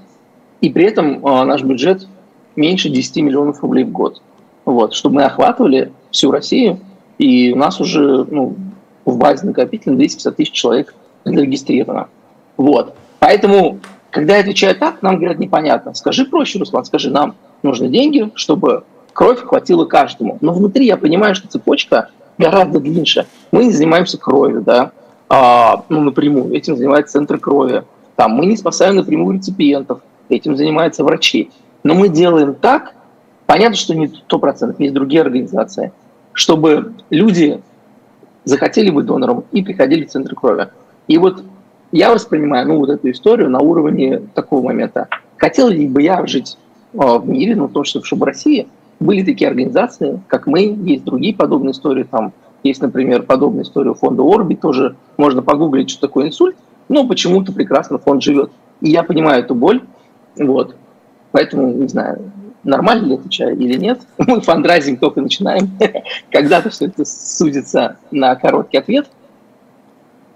и 0.60 0.70
при 0.70 0.84
этом 0.84 1.24
э, 1.24 1.44
наш 1.44 1.62
бюджет 1.62 2.06
меньше 2.54 2.88
10 2.88 3.16
миллионов 3.16 3.62
рублей 3.62 3.84
в 3.84 3.90
год. 3.90 4.22
Вот. 4.64 4.94
Чтобы 4.94 5.16
мы 5.16 5.24
охватывали 5.24 5.92
всю 6.10 6.30
Россию, 6.30 6.78
и 7.18 7.52
у 7.52 7.56
нас 7.56 7.80
уже 7.80 8.24
ну, 8.24 8.56
в 9.04 9.16
базе 9.16 9.46
накопительно 9.46 9.96
250 9.96 10.36
тысяч 10.36 10.52
человек 10.52 10.94
зарегистрировано. 11.24 12.08
Вот. 12.56 12.94
Поэтому 13.18 13.80
когда 14.10 14.34
я 14.34 14.40
отвечаю 14.40 14.74
так, 14.74 15.02
нам 15.02 15.16
говорят 15.16 15.38
непонятно. 15.38 15.94
Скажи 15.94 16.24
проще, 16.24 16.58
Руслан, 16.58 16.84
скажи, 16.84 17.10
нам 17.10 17.36
нужны 17.62 17.88
деньги, 17.88 18.30
чтобы 18.34 18.84
кровь 19.12 19.40
хватила 19.40 19.84
каждому. 19.84 20.38
Но 20.40 20.52
внутри 20.52 20.86
я 20.86 20.96
понимаю, 20.96 21.34
что 21.34 21.48
цепочка 21.48 22.10
гораздо 22.38 22.80
длиннее. 22.80 23.26
Мы 23.52 23.66
не 23.66 23.72
занимаемся 23.72 24.18
кровью, 24.18 24.62
да, 24.62 24.92
а, 25.28 25.84
ну, 25.88 26.00
напрямую. 26.00 26.54
Этим 26.54 26.76
занимается 26.76 27.12
центр 27.12 27.38
крови. 27.38 27.84
Там 28.16 28.32
мы 28.32 28.46
не 28.46 28.56
спасаем 28.56 28.96
напрямую 28.96 29.36
реципиентов. 29.36 30.00
Этим 30.28 30.56
занимаются 30.56 31.04
врачи. 31.04 31.50
Но 31.82 31.94
мы 31.94 32.08
делаем 32.08 32.54
так, 32.54 32.94
понятно, 33.46 33.76
что 33.76 33.94
не 33.94 34.06
100%, 34.06 34.74
есть 34.78 34.94
другие 34.94 35.22
организации, 35.22 35.92
чтобы 36.32 36.94
люди 37.10 37.60
захотели 38.44 38.90
быть 38.90 39.06
донором 39.06 39.44
и 39.52 39.62
приходили 39.62 40.04
в 40.04 40.10
центр 40.10 40.34
крови. 40.34 40.68
И 41.08 41.16
вот 41.18 41.44
я 41.92 42.12
воспринимаю 42.12 42.68
ну, 42.68 42.78
вот 42.78 42.90
эту 42.90 43.10
историю 43.10 43.50
на 43.50 43.60
уровне 43.60 44.22
такого 44.34 44.62
момента. 44.62 45.08
Хотел 45.36 45.68
ли 45.68 45.88
бы 45.88 46.02
я 46.02 46.24
жить 46.26 46.56
э, 46.92 46.98
в 46.98 47.28
мире, 47.28 47.56
ну, 47.56 47.68
то, 47.68 47.84
что, 47.84 48.00
в 48.00 48.22
России 48.22 48.68
были 49.00 49.24
такие 49.24 49.48
организации, 49.48 50.20
как 50.28 50.46
мы, 50.46 50.76
есть 50.82 51.04
другие 51.04 51.34
подобные 51.34 51.72
истории, 51.72 52.04
там, 52.04 52.32
Есть, 52.62 52.82
например, 52.82 53.22
подобная 53.22 53.62
история 53.62 53.90
у 53.90 53.94
фонда 53.94 54.22
Орби, 54.22 54.54
тоже 54.54 54.96
можно 55.16 55.42
погуглить, 55.42 55.90
что 55.90 56.02
такое 56.02 56.26
инсульт, 56.28 56.56
но 56.88 57.06
почему-то 57.06 57.52
прекрасно 57.52 57.98
фонд 57.98 58.22
живет. 58.22 58.50
И 58.82 58.90
я 58.90 59.02
понимаю 59.02 59.42
эту 59.42 59.54
боль, 59.54 59.82
вот. 60.36 60.76
Поэтому, 61.32 61.72
не 61.72 61.88
знаю, 61.88 62.30
нормально 62.62 63.06
ли 63.06 63.14
это 63.14 63.28
чай 63.28 63.54
или 63.54 63.78
нет. 63.78 64.00
Мы 64.18 64.40
фандрайзинг 64.40 65.00
только 65.00 65.22
начинаем. 65.22 65.70
Когда-то 66.30 66.70
все 66.70 66.86
это 66.86 67.04
судится 67.04 67.96
на 68.10 68.34
короткий 68.36 68.78
ответ. 68.78 69.08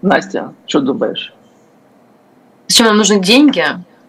Настя, 0.01 0.55
что 0.67 0.81
думаешь? 0.81 1.35
Зачем 2.69 2.87
нам 2.87 2.97
нужны 2.97 3.21
деньги? 3.21 3.65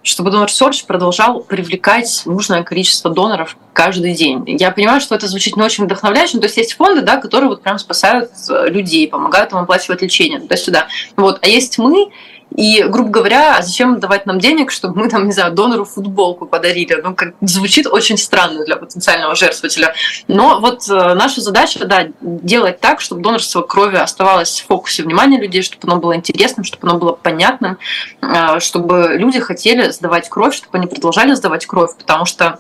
чтобы 0.06 0.30
Donor 0.30 0.46
Search 0.46 0.86
продолжал 0.86 1.42
привлекать 1.42 2.22
нужное 2.26 2.64
количество 2.64 3.10
доноров 3.12 3.58
каждый 3.74 4.14
день. 4.14 4.44
Я 4.46 4.70
понимаю, 4.70 5.02
что 5.02 5.16
это 5.16 5.28
звучит 5.28 5.58
не 5.58 5.64
очень 5.64 5.86
вдохновляюще, 5.86 6.36
но 6.36 6.42
то 6.42 6.46
есть 6.46 6.58
есть 6.58 6.74
фонды, 6.76 7.02
да, 7.02 7.18
которые 7.18 7.50
вот 7.50 7.64
прям 7.64 7.80
спасают 7.80 8.30
э, 8.50 8.70
людей, 8.70 9.08
помогают 9.08 9.52
им 9.52 9.58
оплачивать 9.58 10.04
лечение 10.04 10.40
туда-сюда. 10.40 10.88
Вот. 11.16 11.40
А 11.42 11.48
есть 11.48 11.80
мы, 11.80 12.12
и, 12.56 12.84
грубо 12.84 13.10
говоря, 13.10 13.58
а 13.58 13.62
зачем 13.62 14.00
давать 14.00 14.26
нам 14.26 14.40
денег, 14.40 14.72
чтобы 14.72 14.98
мы 14.98 15.10
там, 15.10 15.26
не 15.26 15.34
знаю, 15.34 15.54
донору 15.54 15.84
футболку 15.84 16.46
подарили? 16.46 17.00
Ну, 17.04 17.14
как 17.14 17.34
звучит 17.42 17.86
очень 17.86 18.18
странно 18.18 18.64
для 18.64 18.78
потенциального 18.78 19.36
жертвователя. 19.36 19.94
Но 20.28 20.60
вот 20.62 20.90
э, 20.90 21.14
наша 21.16 21.42
задача, 21.42 21.86
да, 21.86 22.08
делать 22.22 22.80
так, 22.80 23.02
чтобы 23.02 23.22
донорство 23.22 23.62
крови 23.62 23.98
оставалось 23.98 24.62
в 24.62 24.68
фокусе 24.68 25.04
внимания 25.04 25.40
людей, 25.40 25.64
чтобы 25.64 25.92
оно 25.92 26.00
было 26.00 26.16
интересным, 26.16 26.64
чтобы 26.64 26.88
оно 26.88 26.98
было 26.98 27.12
понятным, 27.12 27.78
э, 28.22 28.60
чтобы 28.60 29.16
люди 29.18 29.40
хотели 29.40 29.90
сдавать 29.90 30.30
кровь, 30.30 30.56
чтобы 30.56 30.78
они 30.78 30.88
продолжали 30.88 31.34
сдавать 31.34 31.66
кровь, 31.66 31.96
потому 31.98 32.26
что 32.26 32.60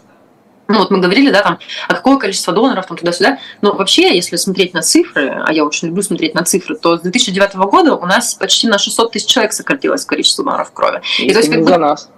ну 0.67 0.79
вот 0.79 0.91
мы 0.91 0.99
говорили, 0.99 1.31
да, 1.31 1.41
там, 1.41 1.59
а 1.87 1.93
какое 1.93 2.17
количество 2.17 2.53
доноров 2.53 2.87
там 2.87 2.97
туда-сюда. 2.97 3.39
Но 3.61 3.73
вообще, 3.73 4.15
если 4.15 4.35
смотреть 4.35 4.73
на 4.73 4.81
цифры, 4.81 5.43
а 5.45 5.51
я 5.53 5.63
очень 5.63 5.89
люблю 5.89 6.01
смотреть 6.01 6.33
на 6.33 6.43
цифры, 6.43 6.75
то 6.75 6.97
с 6.97 7.01
2009 7.01 7.55
года 7.55 7.95
у 7.95 8.05
нас 8.05 8.33
почти 8.33 8.67
на 8.67 8.79
600 8.79 9.11
тысяч 9.11 9.27
человек 9.27 9.53
сократилось 9.53 10.05
количество 10.05 10.43
доноров 10.43 10.71
крови. 10.71 11.01
И, 11.19 11.27
И 11.27 11.33
то 11.33 11.39
есть, 11.39 11.51
как 11.51 11.63
за 11.63 11.77
нас. 11.77 12.09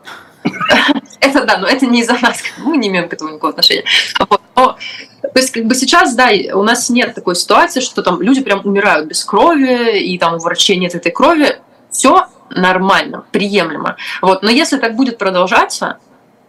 Это 1.19 1.45
да, 1.45 1.57
но 1.57 1.67
это 1.67 1.85
не 1.87 2.01
из-за 2.01 2.13
нас, 2.21 2.41
мы 2.57 2.77
не 2.77 2.87
имеем 2.87 3.09
к 3.09 3.13
этому 3.13 3.31
никакого 3.31 3.49
отношения. 3.49 3.83
Вот. 4.29 4.39
Но, 4.55 4.77
то 5.21 5.39
есть, 5.39 5.51
как 5.51 5.65
бы 5.65 5.75
сейчас, 5.75 6.15
да, 6.15 6.29
у 6.53 6.63
нас 6.63 6.89
нет 6.89 7.15
такой 7.15 7.35
ситуации, 7.35 7.81
что 7.81 8.01
там 8.01 8.21
люди 8.21 8.41
прям 8.41 8.61
умирают 8.63 9.07
без 9.07 9.25
крови, 9.25 9.99
и 9.99 10.17
там 10.17 10.35
у 10.35 10.37
врачей 10.37 10.77
нет 10.77 10.95
этой 10.95 11.11
крови. 11.11 11.59
Все 11.91 12.27
нормально, 12.49 13.25
приемлемо. 13.31 13.97
Вот. 14.21 14.43
Но 14.43 14.49
если 14.49 14.77
так 14.77 14.95
будет 14.95 15.17
продолжаться, 15.17 15.97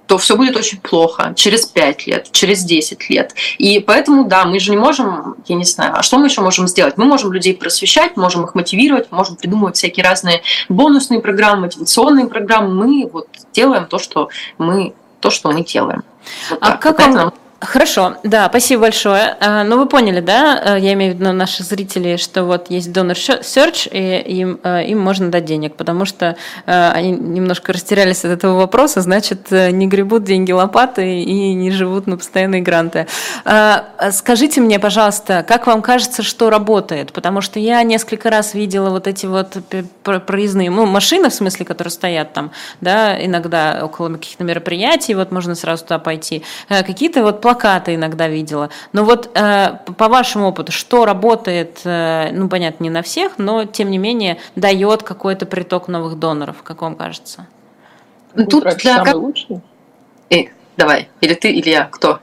то 0.09 0.17
все 0.17 0.37
будет 0.37 0.57
очень 0.57 0.81
плохо 0.81 1.35
через 1.37 1.67
5 1.67 2.07
лет, 2.07 2.33
через 2.33 2.65
10 2.65 3.11
лет. 3.11 3.35
И 3.59 3.79
поэтому, 3.79 4.25
да, 4.25 4.47
мы 4.47 4.59
же 4.59 4.71
не 4.71 4.79
можем, 4.79 5.37
я 5.47 5.55
не 5.55 5.65
знаю, 5.65 5.95
а 5.97 6.03
что 6.03 6.19
мы 6.19 6.29
еще 6.29 6.41
можем 6.41 6.67
сделать? 6.67 6.97
Мы 6.97 7.05
можем 7.05 7.31
людей 7.31 7.55
просвещать, 7.55 8.17
можем 8.17 8.45
их 8.45 8.55
мотивировать, 8.55 9.13
можем 9.13 9.37
придумывать 9.37 9.77
всякие 9.77 10.05
разные 10.05 10.41
бонусные 10.71 11.21
программы, 11.21 11.63
мотивационные 11.63 12.27
программы. 12.27 12.75
Мы 12.75 13.09
вот 13.13 13.29
делаем 13.53 13.87
то, 13.87 13.99
что 13.99 14.31
мы, 14.57 14.95
то, 15.21 15.29
что 15.31 15.53
мы 15.53 15.63
делаем. 15.63 16.03
Вот 16.51 16.59
а 16.63 16.71
так. 16.73 16.81
как 16.81 16.99
вам... 16.99 17.35
Хорошо, 17.61 18.15
да, 18.23 18.47
спасибо 18.49 18.83
большое. 18.83 19.37
А, 19.41 19.65
ну, 19.65 19.79
вы 19.79 19.87
поняли, 19.87 20.21
да, 20.21 20.77
э, 20.77 20.81
я 20.81 20.93
имею 20.93 21.13
в 21.13 21.19
виду 21.19 21.33
наших 21.33 21.67
зрителей, 21.67 22.17
что 22.17 22.45
вот 22.45 22.71
есть 22.71 22.93
донор 22.93 23.17
search, 23.17 23.89
и 23.91 24.21
им, 24.31 24.61
э, 24.63 24.87
им 24.87 25.01
можно 25.01 25.29
дать 25.29 25.45
денег, 25.45 25.75
потому 25.75 26.05
что 26.05 26.37
э, 26.67 26.91
они 26.93 27.11
немножко 27.11 27.73
растерялись 27.73 28.25
от 28.25 28.31
этого 28.31 28.59
вопроса, 28.59 29.01
значит, 29.01 29.51
не 29.51 29.89
гребут 29.89 30.23
деньги 30.23 30.53
лопатой 30.53 31.25
и 31.25 31.53
не 31.55 31.73
живут 31.73 32.07
на 32.07 32.17
постоянные 32.17 32.63
гранты. 32.63 33.09
А, 33.45 33.87
скажите 34.13 34.61
мне, 34.61 34.79
пожалуйста, 34.79 35.45
как 35.47 35.67
вам 35.67 35.83
кажется, 35.83 36.23
что 36.23 36.51
работает? 36.51 37.13
Потому 37.13 37.41
что 37.41 37.59
я 37.59 37.83
несколько 37.83 38.31
раз 38.31 38.55
видела 38.55 38.91
вот 38.91 39.09
эти 39.09 39.27
вот 39.27 39.57
проездные, 40.27 40.71
ну, 40.71 40.87
машины, 40.87 41.29
в 41.29 41.35
смысле, 41.35 41.67
которые 41.67 41.91
стоят 41.91 42.33
там, 42.35 42.53
да, 42.81 43.21
иногда 43.25 43.81
около 43.83 44.11
каких-то 44.11 44.45
мероприятий, 44.45 45.15
вот 45.15 45.33
можно 45.33 45.57
сразу 45.57 45.83
туда 45.83 45.99
пойти. 45.99 46.45
Какие-то 46.69 47.25
вот 47.25 47.48
плакаты 47.49 47.95
иногда 47.95 48.29
видела. 48.29 48.69
Но 48.93 49.05
вот 49.05 49.31
э, 49.35 49.79
по 49.97 50.09
вашему 50.09 50.49
опыту, 50.49 50.71
что 50.71 51.07
работает, 51.07 51.81
э, 51.85 52.31
ну, 52.33 52.47
понятно, 52.49 52.85
не 52.85 52.91
на 52.91 53.01
всех, 53.01 53.39
но, 53.39 53.65
тем 53.65 53.91
не 53.91 53.97
менее, 53.97 54.37
дает 54.55 55.03
какой-то 55.03 55.47
приток 55.47 55.89
новых 55.89 56.19
доноров, 56.19 56.63
как 56.63 56.83
вам 56.83 56.95
кажется? 56.95 57.47
Ну, 58.35 58.45
тут 58.45 58.65
для... 58.65 58.97
самый 58.97 59.15
лучший. 59.15 59.63
Эй, 60.29 60.51
давай, 60.77 61.09
или 61.23 61.33
ты, 61.33 61.51
или 61.51 61.71
я, 61.71 61.85
кто? 61.85 62.21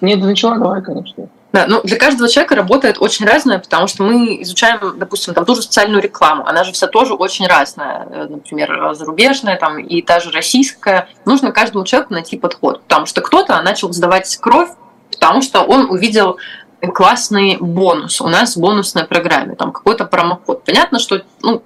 Нет, 0.00 0.20
начала, 0.20 0.56
давай, 0.56 0.80
конечно. 0.80 1.28
Да, 1.52 1.66
ну 1.68 1.82
для 1.82 1.98
каждого 1.98 2.30
человека 2.30 2.54
работает 2.54 2.96
очень 2.98 3.26
разное, 3.26 3.58
потому 3.58 3.86
что 3.86 4.02
мы 4.04 4.40
изучаем, 4.42 4.98
допустим, 4.98 5.34
там 5.34 5.44
ту 5.44 5.54
же 5.54 5.62
социальную 5.62 6.02
рекламу, 6.02 6.46
она 6.46 6.64
же 6.64 6.72
вся 6.72 6.86
тоже 6.86 7.12
очень 7.12 7.46
разная, 7.46 8.06
э, 8.10 8.26
например, 8.30 8.94
зарубежная 8.94 9.58
там 9.58 9.78
и 9.78 10.00
та 10.00 10.20
же 10.20 10.30
российская. 10.30 11.08
Нужно 11.26 11.52
каждому 11.52 11.84
человеку 11.84 12.14
найти 12.14 12.38
подход, 12.38 12.82
потому 12.82 13.04
что 13.04 13.20
кто-то 13.20 13.60
начал 13.60 13.92
сдавать 13.92 14.34
кровь, 14.38 14.70
потому 15.10 15.42
что 15.42 15.60
он 15.60 15.90
увидел 15.90 16.38
классный 16.94 17.58
бонус. 17.60 18.22
У 18.22 18.28
нас 18.28 18.56
бонусная 18.56 19.04
программа, 19.04 19.54
там 19.54 19.72
какой-то 19.72 20.06
промокод. 20.06 20.64
Понятно, 20.64 20.98
что 20.98 21.22
ну, 21.42 21.62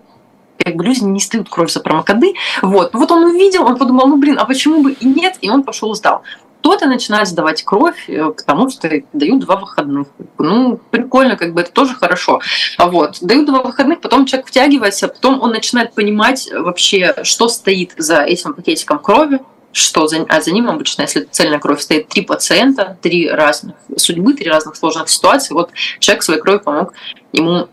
как 0.59 0.75
бы 0.75 0.85
люди 0.85 1.05
не 1.05 1.21
сдают 1.21 1.49
кровь 1.49 1.71
за 1.71 1.81
промокоды. 1.81 2.35
Вот. 2.61 2.93
вот 2.93 3.11
он 3.13 3.25
увидел, 3.25 3.65
он 3.65 3.77
подумал, 3.77 4.09
ну 4.09 4.17
блин, 4.17 4.37
а 4.39 4.45
почему 4.47 4.83
бы 4.83 4.93
и 4.93 5.07
нет? 5.07 5.37
И 5.41 5.49
он 5.49 5.63
пошел 5.63 5.95
сдал 5.95 6.23
кто-то 6.67 6.87
начинает 6.87 7.29
сдавать 7.29 7.63
кровь, 7.63 8.09
э, 8.09 8.33
потому 8.37 8.69
что 8.71 8.91
дают 9.13 9.39
два 9.39 9.55
выходных. 9.55 10.09
Ну, 10.37 10.81
прикольно, 10.91 11.37
как 11.37 11.55
бы 11.55 11.61
это 11.61 11.71
тоже 11.71 11.95
хорошо. 11.95 12.41
Вот, 12.77 13.19
дают 13.21 13.47
два 13.47 13.63
выходных, 13.63 14.01
потом 14.01 14.27
человек 14.27 14.49
втягивается, 14.49 15.07
потом 15.07 15.41
он 15.41 15.51
начинает 15.51 15.95
понимать 15.95 16.51
вообще, 16.53 17.15
что 17.23 17.47
стоит 17.49 17.93
за 17.97 18.23
этим 18.23 18.53
пакетиком 18.53 18.99
крови, 18.99 19.39
что 19.71 20.09
за, 20.09 20.27
а 20.29 20.41
за 20.41 20.51
ним 20.51 20.69
обычно, 20.69 21.03
если 21.03 21.29
цельная 21.31 21.61
кровь, 21.61 21.81
стоит 21.81 22.09
три 22.09 22.23
пациента, 22.23 22.99
три 23.01 23.31
разных 23.31 23.77
судьбы, 23.97 24.35
три 24.35 24.51
разных 24.51 24.75
сложных 24.75 25.09
ситуации. 25.09 25.55
Вот 25.55 25.71
человек 26.01 26.25
своей 26.25 26.41
кровью 26.41 26.63
помог 26.65 26.95
ему 27.33 27.69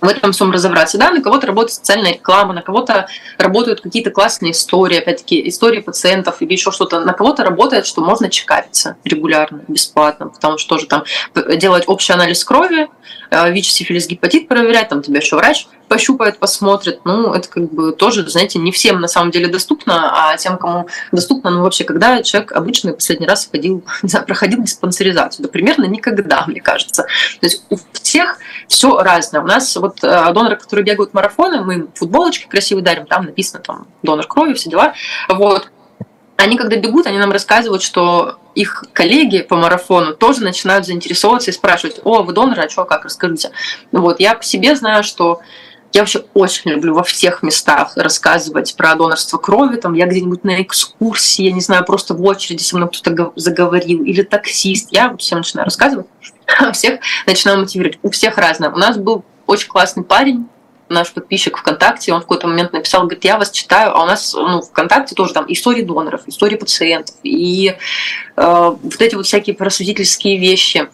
в 0.00 0.08
этом 0.08 0.32
всем 0.32 0.50
разобраться. 0.50 0.98
Да, 0.98 1.10
на 1.10 1.22
кого-то 1.22 1.46
работает 1.46 1.74
социальная 1.74 2.12
реклама, 2.12 2.52
на 2.52 2.62
кого-то 2.62 3.08
работают 3.38 3.80
какие-то 3.80 4.10
классные 4.10 4.52
истории, 4.52 4.98
опять-таки, 4.98 5.48
истории 5.48 5.80
пациентов 5.80 6.42
или 6.42 6.52
еще 6.52 6.70
что-то. 6.70 7.00
На 7.00 7.12
кого-то 7.12 7.44
работает, 7.44 7.86
что 7.86 8.02
можно 8.02 8.28
чекариться 8.28 8.96
регулярно, 9.04 9.62
бесплатно, 9.68 10.28
потому 10.28 10.58
что 10.58 10.76
тоже 10.76 10.86
там 10.86 11.04
делать 11.56 11.84
общий 11.86 12.12
анализ 12.12 12.44
крови, 12.44 12.88
э, 13.30 13.52
ВИЧ, 13.52 13.70
сифилис, 13.70 14.06
гепатит 14.06 14.48
проверять, 14.48 14.88
там 14.88 15.02
тебя 15.02 15.18
еще 15.18 15.36
врач 15.36 15.66
пощупает, 15.88 16.38
посмотрит. 16.38 17.00
Ну, 17.04 17.32
это 17.32 17.48
как 17.48 17.70
бы 17.72 17.92
тоже, 17.92 18.28
знаете, 18.28 18.58
не 18.58 18.72
всем 18.72 19.00
на 19.00 19.08
самом 19.08 19.30
деле 19.30 19.48
доступно, 19.48 20.10
а 20.12 20.36
тем, 20.36 20.58
кому 20.58 20.88
доступно, 21.12 21.50
ну, 21.50 21.62
вообще, 21.62 21.84
когда 21.84 22.22
человек 22.22 22.52
обычно 22.52 22.92
последний 22.92 23.26
раз 23.26 23.48
ходил, 23.50 23.84
не 24.02 24.08
знаю, 24.08 24.26
проходил 24.26 24.62
диспансеризацию, 24.62 25.44
да 25.44 25.48
примерно 25.50 25.84
никогда, 25.84 26.44
мне 26.46 26.60
кажется. 26.60 27.04
То 27.40 27.46
есть 27.46 27.64
у 27.70 27.76
всех 27.92 28.38
все 28.68 28.98
разное. 29.00 29.40
У 29.40 29.46
нас 29.46 29.74
вот 29.76 30.02
э, 30.02 30.32
доноры, 30.32 30.56
которые 30.56 30.84
бегают 30.84 31.14
марафоны, 31.14 31.62
мы 31.62 31.74
им 31.74 31.90
футболочки 31.94 32.46
красивые 32.46 32.84
дарим, 32.84 33.06
там 33.06 33.24
написано 33.24 33.62
там 33.62 33.86
донор 34.02 34.26
крови, 34.26 34.54
все 34.54 34.70
дела. 34.70 34.94
Вот. 35.28 35.70
Они, 36.36 36.56
когда 36.58 36.76
бегут, 36.76 37.06
они 37.06 37.18
нам 37.18 37.32
рассказывают, 37.32 37.82
что 37.82 38.38
их 38.54 38.84
коллеги 38.92 39.40
по 39.40 39.56
марафону 39.56 40.14
тоже 40.14 40.42
начинают 40.42 40.86
заинтересовываться 40.86 41.50
и 41.50 41.54
спрашивать, 41.54 42.00
о, 42.04 42.22
вы 42.22 42.32
донор, 42.32 42.58
а 42.60 42.68
что, 42.68 42.84
как, 42.84 43.04
расскажите. 43.04 43.52
Вот, 43.92 44.20
я 44.20 44.34
по 44.34 44.42
себе 44.42 44.76
знаю, 44.76 45.02
что 45.02 45.40
я 45.96 46.02
вообще 46.02 46.24
очень 46.34 46.72
люблю 46.72 46.92
во 46.92 47.02
всех 47.02 47.42
местах 47.42 47.92
рассказывать 47.96 48.76
про 48.76 48.94
донорство 48.96 49.38
крови. 49.38 49.76
Там 49.76 49.94
я 49.94 50.06
где-нибудь 50.06 50.44
на 50.44 50.60
экскурсии, 50.60 51.44
я 51.46 51.52
не 51.52 51.62
знаю, 51.62 51.86
просто 51.86 52.12
в 52.12 52.22
очереди 52.22 52.62
со 52.62 52.76
мной 52.76 52.90
кто-то 52.90 53.32
заговорил, 53.34 54.04
или 54.04 54.20
таксист. 54.20 54.88
Я 54.90 55.16
всем 55.16 55.38
начинаю 55.38 55.64
рассказывать, 55.64 56.06
всех 56.74 57.00
начинаю 57.26 57.60
мотивировать. 57.60 57.98
У 58.02 58.10
всех 58.10 58.36
разное. 58.36 58.68
У 58.68 58.76
нас 58.76 58.98
был 58.98 59.24
очень 59.46 59.68
классный 59.68 60.04
парень, 60.04 60.46
наш 60.90 61.12
подписчик 61.12 61.56
ВКонтакте, 61.56 62.12
он 62.12 62.20
в 62.20 62.24
какой-то 62.24 62.46
момент 62.46 62.74
написал, 62.74 63.02
говорит, 63.02 63.24
я 63.24 63.38
вас 63.38 63.50
читаю, 63.50 63.96
а 63.96 64.02
у 64.02 64.06
нас 64.06 64.34
ну, 64.34 64.60
ВКонтакте 64.60 65.14
тоже 65.14 65.32
там 65.32 65.46
истории 65.48 65.82
доноров, 65.82 66.22
истории 66.26 66.56
пациентов 66.56 67.16
и 67.22 67.68
э, 67.68 67.74
вот 68.36 69.00
эти 69.00 69.14
вот 69.14 69.26
всякие 69.26 69.56
просветительские 69.56 70.38
вещи. 70.38 70.88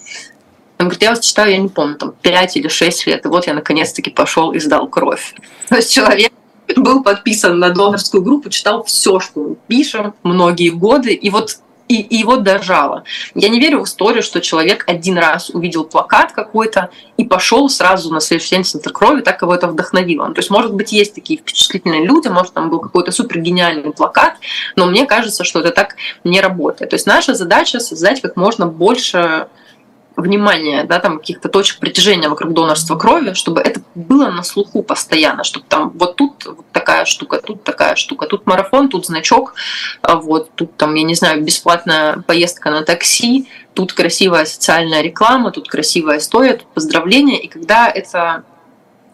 Он 0.79 0.87
говорит, 0.87 1.03
я 1.03 1.11
вас 1.11 1.21
читаю, 1.21 1.53
я 1.53 1.59
не 1.59 1.69
помню, 1.69 1.97
там 1.97 2.15
5 2.23 2.57
или 2.57 2.69
6 2.69 3.07
лет, 3.07 3.25
и 3.25 3.29
вот 3.29 3.47
я 3.47 3.55
наконец-таки 3.55 4.11
пошел 4.11 4.53
и 4.53 4.59
сдал 4.59 4.89
кровь. 4.89 5.35
То 5.69 5.77
есть 5.77 5.93
человек 5.93 6.33
был 6.77 7.03
подписан 7.03 7.59
на 7.59 7.71
донорскую 7.71 8.23
группу, 8.23 8.51
читал 8.51 8.85
все, 8.85 9.21
что 9.21 9.41
мы 9.41 9.57
пишем 9.67 10.15
многие 10.23 10.71
годы, 10.71 11.13
и 11.13 11.31
вот 11.31 11.59
и, 11.89 12.01
и 12.01 12.17
его 12.17 12.37
дожало. 12.37 13.05
Я 13.35 13.49
не 13.49 13.61
верю 13.61 13.81
в 13.81 13.85
историю, 13.85 14.23
что 14.23 14.41
человек 14.41 14.85
один 14.87 15.19
раз 15.19 15.51
увидел 15.51 15.85
плакат 15.85 16.33
какой-то 16.33 16.91
и 17.17 17.25
пошел 17.25 17.69
сразу 17.69 18.11
на 18.13 18.21
следующий 18.21 18.55
день 18.55 18.65
центр 18.65 18.93
крови, 18.93 19.21
так 19.21 19.43
его 19.43 19.55
это 19.55 19.69
вдохновило. 19.69 20.33
То 20.33 20.39
есть, 20.39 20.51
может 20.51 20.73
быть, 20.73 20.93
есть 20.93 21.15
такие 21.15 21.39
впечатлительные 21.39 22.07
люди, 22.07 22.29
может, 22.29 22.55
там 22.55 22.71
был 22.71 22.81
какой-то 22.81 23.13
супер 23.13 23.41
гениальный 23.41 23.93
плакат, 23.93 24.35
но 24.77 24.87
мне 24.87 25.07
кажется, 25.07 25.45
что 25.45 25.61
это 25.61 25.71
так 25.71 25.97
не 26.25 26.41
работает. 26.41 26.91
То 26.91 26.95
есть 26.95 27.07
наша 27.07 27.35
задача 27.35 27.79
создать 27.81 28.23
как 28.23 28.37
можно 28.37 28.67
больше 28.67 29.49
внимания, 30.17 30.85
да, 30.85 30.99
там 30.99 31.19
каких-то 31.19 31.49
точек 31.49 31.79
притяжения 31.79 32.29
вокруг 32.29 32.53
донорства 32.53 32.97
крови, 32.97 33.33
чтобы 33.35 33.61
это 33.61 33.81
было 33.95 34.31
на 34.31 34.43
слуху 34.43 34.83
постоянно, 34.83 35.45
чтобы 35.45 35.67
там 35.69 35.91
вот 35.91 36.17
тут 36.17 36.45
вот 36.45 36.67
такая 36.73 37.05
штука, 37.05 37.41
тут 37.41 37.65
такая 37.65 37.97
штука, 37.97 38.27
тут 38.27 38.47
марафон, 38.47 38.89
тут 38.89 39.07
значок, 39.07 39.55
а 40.03 40.17
вот 40.17 40.51
тут 40.55 40.77
там, 40.77 40.95
я 40.95 41.03
не 41.03 41.15
знаю, 41.15 41.43
бесплатная 41.43 42.19
поездка 42.27 42.71
на 42.71 42.83
такси, 42.83 43.49
тут 43.75 43.93
красивая 43.93 44.45
социальная 44.45 45.03
реклама, 45.03 45.51
тут 45.51 45.69
красивая 45.69 46.19
история, 46.19 46.55
тут 46.55 46.69
поздравления, 46.69 47.41
и 47.41 47.49
когда 47.49 47.89
это 47.89 48.45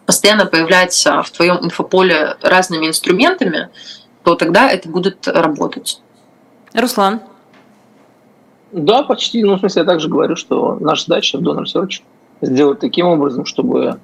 постоянно 0.05 0.45
появляется 0.45 1.21
в 1.23 1.29
твоем 1.29 1.63
инфополе 1.63 2.35
разными 2.41 2.87
инструментами, 2.87 3.69
то 4.23 4.35
тогда 4.35 4.69
это 4.69 4.89
будет 4.89 5.27
работать. 5.27 6.01
Руслан. 6.73 7.21
Да, 8.71 9.03
почти. 9.03 9.43
Ну, 9.43 9.55
в 9.55 9.59
смысле, 9.59 9.81
я 9.81 9.85
также 9.85 10.09
говорю, 10.09 10.35
что 10.35 10.77
наша 10.79 11.05
задача 11.05 11.37
в 11.37 11.41
Donor 11.41 11.63
Search 11.63 12.01
сделать 12.41 12.79
таким 12.79 13.07
образом, 13.07 13.45
чтобы 13.45 13.99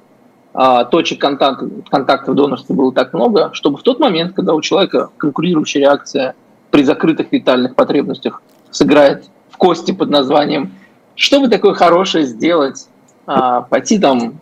а, 0.54 0.86
точек 0.86 1.20
контакта, 1.20 1.70
контакта 1.90 2.32
в 2.32 2.36
донорстве 2.36 2.76
было 2.76 2.94
так 2.94 3.14
много, 3.14 3.50
чтобы 3.52 3.78
в 3.78 3.84
тот 3.84 4.00
момент, 4.00 4.34
когда 4.34 4.54
у 4.54 4.62
человека 4.62 5.10
конкурирующая 5.18 5.82
реакция 5.82 6.36
при 6.72 6.84
закрытых 6.84 7.32
витальных 7.32 7.76
потребностях 7.76 8.42
сыграет 8.72 9.26
в 9.50 9.58
кости 9.58 9.92
под 9.92 10.10
названием 10.10 10.72
«Что 11.16 11.40
бы 11.42 11.50
такое 11.50 11.74
хорошее 11.74 12.26
сделать? 12.26 12.88
А, 13.28 13.62
пойти 13.62 14.00
там 14.00 14.40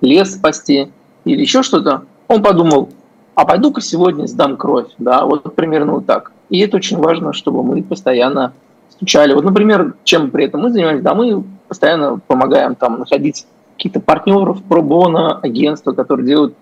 лес 0.00 0.34
спасти 0.34 0.90
или 1.24 1.40
еще 1.40 1.62
что-то?» 1.62 2.02
Он 2.26 2.42
подумал, 2.42 2.90
а 3.36 3.44
пойду-ка 3.44 3.80
сегодня 3.80 4.26
сдам 4.26 4.56
кровь. 4.56 4.88
Да, 4.98 5.24
вот 5.26 5.54
примерно 5.54 5.92
вот 5.92 6.06
так. 6.06 6.32
И 6.48 6.58
это 6.58 6.78
очень 6.78 6.96
важно, 6.96 7.32
чтобы 7.32 7.62
мы 7.62 7.82
постоянно 7.84 8.52
стучали. 8.90 9.32
Вот, 9.32 9.44
например, 9.44 9.94
чем 10.04 10.30
при 10.30 10.46
этом 10.46 10.62
мы 10.62 10.70
занимаемся, 10.70 11.04
да, 11.04 11.14
мы 11.14 11.44
постоянно 11.68 12.20
помогаем 12.26 12.74
там 12.74 13.00
находить 13.00 13.46
каких-то 13.76 14.00
партнеров, 14.00 14.62
пробона, 14.62 15.38
агентства, 15.38 15.92
которые 15.92 16.26
делают 16.26 16.54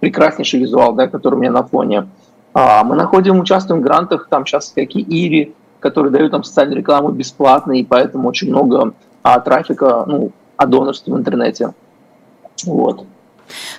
прекраснейший 0.00 0.60
визуал, 0.60 0.94
да, 0.94 1.06
который 1.06 1.36
у 1.36 1.38
меня 1.38 1.52
на 1.52 1.62
фоне. 1.62 2.08
А, 2.54 2.82
мы 2.84 2.96
находим, 2.96 3.38
участвуем 3.38 3.80
в 3.80 3.84
грантах, 3.84 4.28
там 4.28 4.46
сейчас 4.46 4.72
какие 4.74 5.04
Ири, 5.04 5.54
которые 5.80 6.12
дают 6.12 6.32
нам 6.32 6.44
социальную 6.44 6.78
рекламу 6.78 7.10
бесплатно, 7.10 7.72
и 7.72 7.84
поэтому 7.84 8.28
очень 8.28 8.48
много 8.48 8.94
а, 9.22 9.40
трафика, 9.40 10.04
ну, 10.06 10.32
о 10.56 10.66
донорстве 10.66 11.12
в 11.12 11.16
интернете. 11.16 11.74
Вот. 12.64 13.04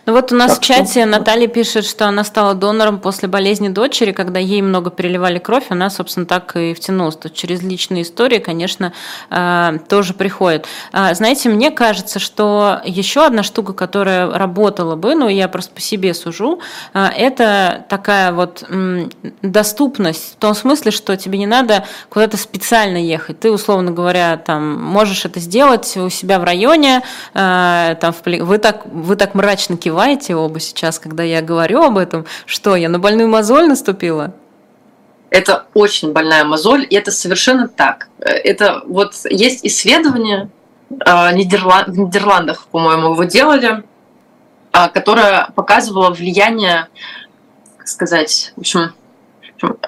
Ну 0.06 0.14
вот 0.14 0.32
у 0.32 0.36
нас 0.36 0.54
так 0.54 0.62
в 0.62 0.66
чате 0.66 1.02
что... 1.02 1.06
Наталья 1.06 1.48
пишет, 1.48 1.86
что 1.86 2.06
она 2.06 2.24
стала 2.24 2.54
донором 2.54 3.00
после 3.00 3.28
болезни 3.28 3.70
дочери, 3.70 4.12
когда 4.12 4.40
ей 4.40 4.62
много 4.62 4.92
переливали 4.92 5.40
кровь, 5.40 5.66
она, 5.70 5.90
собственно, 5.90 6.26
так 6.26 6.56
и 6.56 6.74
втянулась. 6.74 7.16
То 7.16 7.30
через 7.30 7.62
личные 7.62 8.04
истории, 8.04 8.40
конечно, 8.40 8.94
э, 9.30 9.80
тоже 9.88 10.14
приходит. 10.14 10.68
А, 10.92 11.14
знаете, 11.14 11.50
мне 11.50 11.72
кажется, 11.72 12.20
что 12.20 12.82
еще 12.86 13.26
одна 13.26 13.44
штука, 13.44 13.74
которая 13.74 14.30
работала 14.30 14.96
бы, 14.96 15.16
ну, 15.16 15.28
я 15.28 15.48
просто 15.48 15.74
по 15.74 15.82
себе 15.82 16.14
сужу, 16.14 16.60
э, 16.94 17.06
это 17.18 17.86
такая 17.90 18.34
вот 18.34 18.64
доступность 19.42 20.34
в 20.34 20.36
том 20.36 20.56
смысле, 20.56 20.92
что 20.92 21.16
тебе 21.16 21.38
не 21.38 21.48
надо 21.48 21.86
куда-то 22.10 22.38
специально 22.38 22.98
ехать. 22.98 23.40
Ты, 23.40 23.52
условно 23.52 23.92
говоря, 23.92 24.38
там 24.38 24.82
можешь 24.82 25.26
это 25.26 25.40
сделать 25.40 25.96
у 25.98 26.10
себя 26.10 26.40
в 26.40 26.44
районе, 26.44 27.04
э, 27.34 27.96
там 28.00 28.14
вы 28.24 28.58
так, 28.58 28.86
вы 28.86 29.16
так 29.16 29.34
мрачно 29.34 29.63
мрачно 29.64 29.78
киваете 29.78 30.36
оба 30.36 30.60
сейчас, 30.60 31.00
когда 31.00 31.24
я 31.24 31.42
говорю 31.42 31.84
об 31.84 31.98
этом. 31.98 32.26
Что, 32.46 32.76
я 32.76 32.90
на 32.90 33.00
больную 33.00 33.30
мозоль 33.30 33.68
наступила? 33.68 34.34
Это 35.30 35.66
очень 35.74 36.12
больная 36.12 36.44
мозоль, 36.44 36.86
и 36.90 36.96
это 36.96 37.12
совершенно 37.12 37.68
так. 37.68 38.10
Это 38.20 38.84
вот 38.86 39.14
есть 39.30 39.66
исследование 39.66 40.50
а, 41.06 41.32
в 41.32 41.36
Нидерландах, 41.36 42.68
по-моему, 42.68 43.14
его 43.14 43.24
делали, 43.24 43.84
а, 44.72 44.90
которое 44.90 45.50
показывало 45.56 46.12
влияние, 46.12 46.88
как 47.78 47.88
сказать, 47.88 48.54
в 48.56 48.60
общем, 48.60 48.92
Э, 48.92 49.03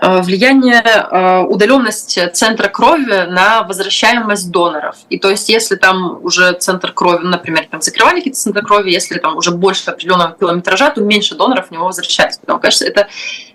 влияние 0.01 0.81
э, 0.81 1.41
удаленности 1.43 2.29
центра 2.33 2.67
крови 2.67 3.25
на 3.27 3.63
возвращаемость 3.63 4.51
доноров. 4.51 4.95
И 5.09 5.19
то 5.19 5.29
есть, 5.29 5.49
если 5.49 5.75
там 5.75 6.23
уже 6.23 6.53
центр 6.53 6.91
крови, 6.91 7.25
например, 7.25 7.67
там 7.69 7.81
закрывали 7.81 8.17
какие-то 8.17 8.39
центры 8.39 8.63
крови, 8.63 8.91
если 8.91 9.17
там 9.19 9.35
уже 9.37 9.51
больше 9.51 9.91
определенного 9.91 10.33
километража, 10.33 10.91
то 10.91 11.01
меньше 11.01 11.35
доноров 11.35 11.67
в 11.67 11.71
него 11.71 11.85
возвращается. 11.85 12.39
Потому, 12.39 12.59
конечно, 12.59 12.85
это, 12.85 13.07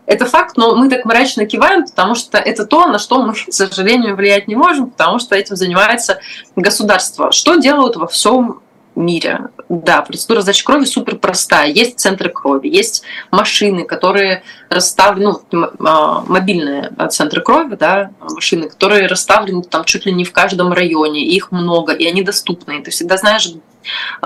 это 0.06 0.26
факт, 0.26 0.56
но 0.56 0.74
мы 0.74 0.88
так 0.88 1.04
мрачно 1.04 1.46
киваем, 1.46 1.84
потому 1.84 2.14
что 2.14 2.38
это 2.38 2.66
то, 2.66 2.86
на 2.86 2.98
что 2.98 3.22
мы, 3.22 3.34
к 3.34 3.52
сожалению, 3.52 4.16
влиять 4.16 4.48
не 4.48 4.56
можем, 4.56 4.90
потому 4.90 5.18
что 5.18 5.34
этим 5.34 5.56
занимается 5.56 6.20
государство. 6.56 7.32
Что 7.32 7.56
делают 7.56 7.96
во 7.96 8.06
всем 8.06 8.60
мире. 9.00 9.48
Да, 9.68 10.02
процедура 10.02 10.40
сдачи 10.40 10.64
крови 10.64 10.84
супер 10.84 11.16
простая. 11.16 11.68
Есть 11.68 11.98
центры 11.98 12.30
крови, 12.30 12.68
есть 12.68 13.02
машины, 13.30 13.84
которые 13.84 14.42
расставлены, 14.68 15.34
ну, 15.50 15.70
а, 15.80 16.22
мобильные 16.26 16.92
центры 17.10 17.42
крови, 17.42 17.76
да, 17.76 18.10
машины, 18.20 18.68
которые 18.68 19.06
расставлены 19.06 19.62
там 19.62 19.84
чуть 19.84 20.06
ли 20.06 20.12
не 20.12 20.24
в 20.24 20.32
каждом 20.32 20.72
районе, 20.72 21.24
их 21.24 21.52
много, 21.52 21.92
и 21.92 22.06
они 22.06 22.22
доступны, 22.22 22.78
и 22.78 22.82
ты 22.82 22.90
всегда 22.90 23.16
знаешь, 23.16 23.52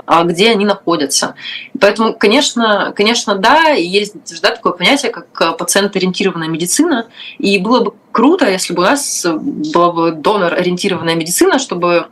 а, 0.05 0.23
где 0.23 0.51
они 0.51 0.65
находятся. 0.65 1.35
Поэтому, 1.79 2.13
конечно, 2.13 2.93
конечно, 2.95 3.35
да, 3.35 3.69
есть 3.69 4.41
да, 4.41 4.51
такое 4.51 4.73
понятие, 4.73 5.11
как 5.11 5.57
пациент-ориентированная 5.57 6.47
медицина, 6.47 7.07
и 7.37 7.57
было 7.59 7.81
бы 7.81 7.93
круто, 8.11 8.49
если 8.49 8.73
бы 8.73 8.81
у 8.81 8.85
нас 8.85 9.25
была 9.25 9.91
бы 9.91 10.11
донор-ориентированная 10.11 11.15
медицина, 11.15 11.59
чтобы 11.59 12.07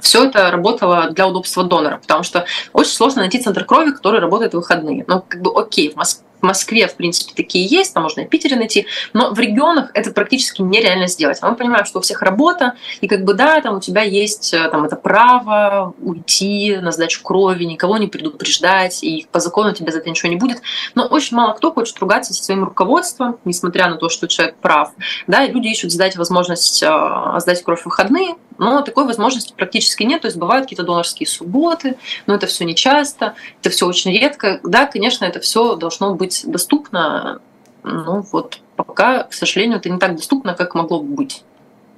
все 0.00 0.24
это 0.24 0.50
работало 0.50 1.10
для 1.10 1.26
удобства 1.26 1.64
донора, 1.64 1.98
потому 1.98 2.22
что 2.22 2.46
очень 2.72 2.92
сложно 2.92 3.22
найти 3.22 3.38
центр 3.38 3.64
крови, 3.64 3.90
который 3.90 4.20
работает 4.20 4.52
в 4.52 4.56
выходные. 4.56 5.04
Ну, 5.06 5.24
как 5.26 5.42
бы 5.42 5.52
окей, 5.54 5.90
в 5.90 5.96
Москве 5.96 6.26
в 6.42 6.44
Москве, 6.44 6.88
в 6.88 6.96
принципе, 6.96 7.32
такие 7.34 7.64
есть, 7.64 7.94
там 7.94 8.02
можно 8.02 8.22
и 8.22 8.26
в 8.26 8.28
Питере 8.28 8.56
найти, 8.56 8.86
но 9.12 9.32
в 9.32 9.38
регионах 9.38 9.90
это 9.94 10.10
практически 10.10 10.60
нереально 10.60 11.06
сделать. 11.06 11.38
А 11.40 11.48
мы 11.48 11.56
понимаем, 11.56 11.84
что 11.84 12.00
у 12.00 12.02
всех 12.02 12.20
работа, 12.20 12.74
и 13.00 13.06
как 13.06 13.22
бы 13.24 13.34
да, 13.34 13.60
там 13.60 13.76
у 13.76 13.80
тебя 13.80 14.02
есть 14.02 14.52
э, 14.52 14.68
там, 14.68 14.84
это 14.84 14.96
право 14.96 15.94
уйти 16.00 16.76
на 16.78 16.90
сдачу 16.90 17.22
крови, 17.22 17.64
никого 17.64 17.96
не 17.96 18.08
предупреждать, 18.08 19.04
и 19.04 19.26
по 19.30 19.38
закону 19.38 19.72
тебе 19.72 19.92
за 19.92 19.98
это 19.98 20.10
ничего 20.10 20.30
не 20.30 20.36
будет. 20.36 20.62
Но 20.96 21.06
очень 21.06 21.36
мало 21.36 21.52
кто 21.52 21.72
хочет 21.72 21.96
ругаться 22.00 22.34
со 22.34 22.42
своим 22.42 22.64
руководством, 22.64 23.38
несмотря 23.44 23.88
на 23.88 23.96
то, 23.96 24.08
что 24.08 24.26
человек 24.26 24.56
прав. 24.56 24.90
Да, 25.28 25.44
и 25.44 25.52
люди 25.52 25.68
ищут 25.68 25.92
сдать 25.92 26.16
возможность 26.16 26.82
э, 26.82 27.38
сдать 27.38 27.62
кровь 27.62 27.82
в 27.82 27.84
выходные, 27.84 28.34
но 28.62 28.80
такой 28.82 29.04
возможности 29.04 29.52
практически 29.56 30.04
нет. 30.04 30.22
То 30.22 30.28
есть 30.28 30.38
бывают 30.38 30.66
какие-то 30.66 30.84
донорские 30.84 31.26
субботы, 31.26 31.96
но 32.26 32.34
это 32.34 32.46
все 32.46 32.64
не 32.64 32.76
часто, 32.76 33.34
это 33.60 33.70
все 33.70 33.86
очень 33.86 34.12
редко. 34.12 34.60
Да, 34.62 34.86
конечно, 34.86 35.24
это 35.24 35.40
все 35.40 35.74
должно 35.74 36.14
быть 36.14 36.44
доступно. 36.46 37.40
Ну 37.82 38.24
вот 38.32 38.60
пока, 38.76 39.24
к 39.24 39.32
сожалению, 39.32 39.78
это 39.78 39.90
не 39.90 39.98
так 39.98 40.14
доступно, 40.14 40.54
как 40.54 40.76
могло 40.76 41.00
бы 41.00 41.14
быть. 41.14 41.42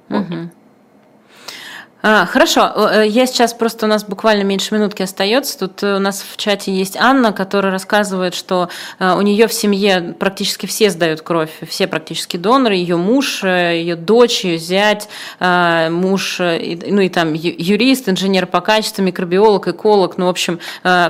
Угу. 0.09 0.49
А, 2.07 2.27
хорошо, 2.27 2.71
э, 2.75 3.07
я 3.07 3.25
сейчас 3.25 3.55
просто 3.55 3.87
у 3.87 3.89
нас 3.89 4.03
буквально 4.03 4.43
меньше 4.43 4.75
минутки 4.75 5.01
остается. 5.01 5.57
Тут 5.57 5.81
э, 5.81 5.95
у 5.95 5.99
нас 5.99 6.23
в 6.23 6.37
чате 6.37 6.71
есть 6.71 6.95
Анна, 6.97 7.33
которая 7.33 7.71
рассказывает, 7.71 8.35
что 8.35 8.69
э, 8.99 9.15
у 9.15 9.21
нее 9.21 9.47
в 9.47 9.53
семье 9.53 10.15
практически 10.19 10.67
все 10.67 10.91
сдают 10.91 11.23
кровь, 11.23 11.49
все 11.67 11.87
практически 11.87 12.37
доноры, 12.37 12.75
ее 12.75 12.97
муж, 12.97 13.43
ее 13.43 13.95
дочь, 13.95 14.43
ее 14.43 14.59
зять, 14.59 15.09
муж, 15.39 16.37
ну 16.39 17.01
и 17.01 17.09
там 17.09 17.33
юрист, 17.33 18.07
инженер 18.07 18.45
по 18.45 18.61
качеству, 18.61 19.03
микробиолог, 19.03 19.67
эколог, 19.67 20.17
ну 20.17 20.27
в 20.27 20.29
общем 20.29 20.59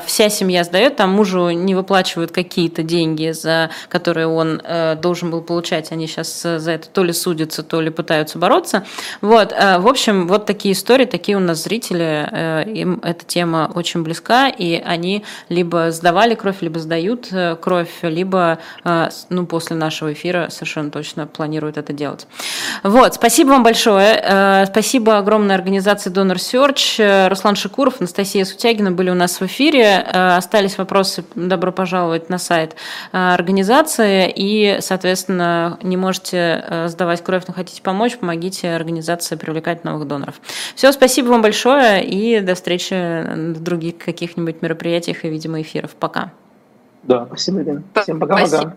вся 0.05 0.29
семья 0.29 0.63
сдает, 0.63 0.95
там 0.95 1.09
мужу 1.11 1.49
не 1.49 1.75
выплачивают 1.75 2.31
какие-то 2.31 2.83
деньги, 2.83 3.31
за 3.31 3.69
которые 3.89 4.27
он 4.27 4.61
должен 5.01 5.31
был 5.31 5.41
получать, 5.41 5.91
они 5.91 6.07
сейчас 6.07 6.41
за 6.41 6.71
это 6.71 6.87
то 6.87 7.03
ли 7.03 7.13
судятся, 7.13 7.63
то 7.63 7.81
ли 7.81 7.89
пытаются 7.89 8.37
бороться. 8.37 8.85
Вот, 9.21 9.51
в 9.51 9.87
общем, 9.87 10.27
вот 10.27 10.45
такие 10.45 10.73
истории 10.73 10.84
истории, 10.85 11.05
такие 11.05 11.35
у 11.35 11.39
нас 11.39 11.63
зрители, 11.63 12.29
э, 12.31 12.63
им 12.69 12.99
эта 13.01 13.25
тема 13.25 13.71
очень 13.73 14.03
близка, 14.03 14.49
и 14.49 14.75
они 14.75 15.23
либо 15.49 15.89
сдавали 15.89 16.35
кровь, 16.35 16.57
либо 16.61 16.77
сдают 16.77 17.29
э, 17.31 17.55
кровь, 17.59 17.89
либо 18.03 18.59
э, 18.83 19.09
ну, 19.29 19.47
после 19.47 19.75
нашего 19.75 20.13
эфира 20.13 20.49
совершенно 20.51 20.91
точно 20.91 21.25
планируют 21.25 21.77
это 21.77 21.91
делать. 21.91 22.27
Вот, 22.83 23.15
спасибо 23.15 23.49
вам 23.49 23.63
большое. 23.63 24.65
Спасибо 24.67 25.17
огромной 25.17 25.55
организации 25.55 26.11
Donor 26.11 26.35
Search. 26.35 27.29
Руслан 27.29 27.55
Шикуров, 27.55 27.99
Анастасия 27.99 28.45
Сутягина 28.45 28.91
были 28.91 29.09
у 29.09 29.15
нас 29.15 29.39
в 29.39 29.45
эфире. 29.47 29.97
Остались 29.97 30.77
вопросы, 30.77 31.23
добро 31.33 31.71
пожаловать 31.71 32.29
на 32.29 32.37
сайт 32.37 32.75
организации. 33.11 34.31
И, 34.35 34.77
соответственно, 34.81 35.79
не 35.81 35.97
можете 35.97 36.85
сдавать 36.87 37.23
кровь, 37.23 37.43
но 37.47 37.53
хотите 37.53 37.81
помочь, 37.81 38.17
помогите 38.17 38.71
организации 38.71 39.35
привлекать 39.35 39.83
новых 39.83 40.07
доноров. 40.07 40.35
Все, 40.73 40.91
спасибо 40.91 41.27
вам 41.27 41.41
большое 41.41 42.03
и 42.03 42.39
до 42.39 42.55
встречи 42.55 43.53
в 43.53 43.61
других 43.61 43.97
каких-нибудь 43.97 44.61
мероприятиях 44.61 45.25
и, 45.25 45.29
видимо, 45.29 45.61
эфиров. 45.61 45.91
Пока. 45.99 46.31
Да, 47.03 47.25
спасибо, 47.27 47.61
Ирина. 47.61 47.83
Всем 48.01 48.19
пока-пока. 48.19 48.75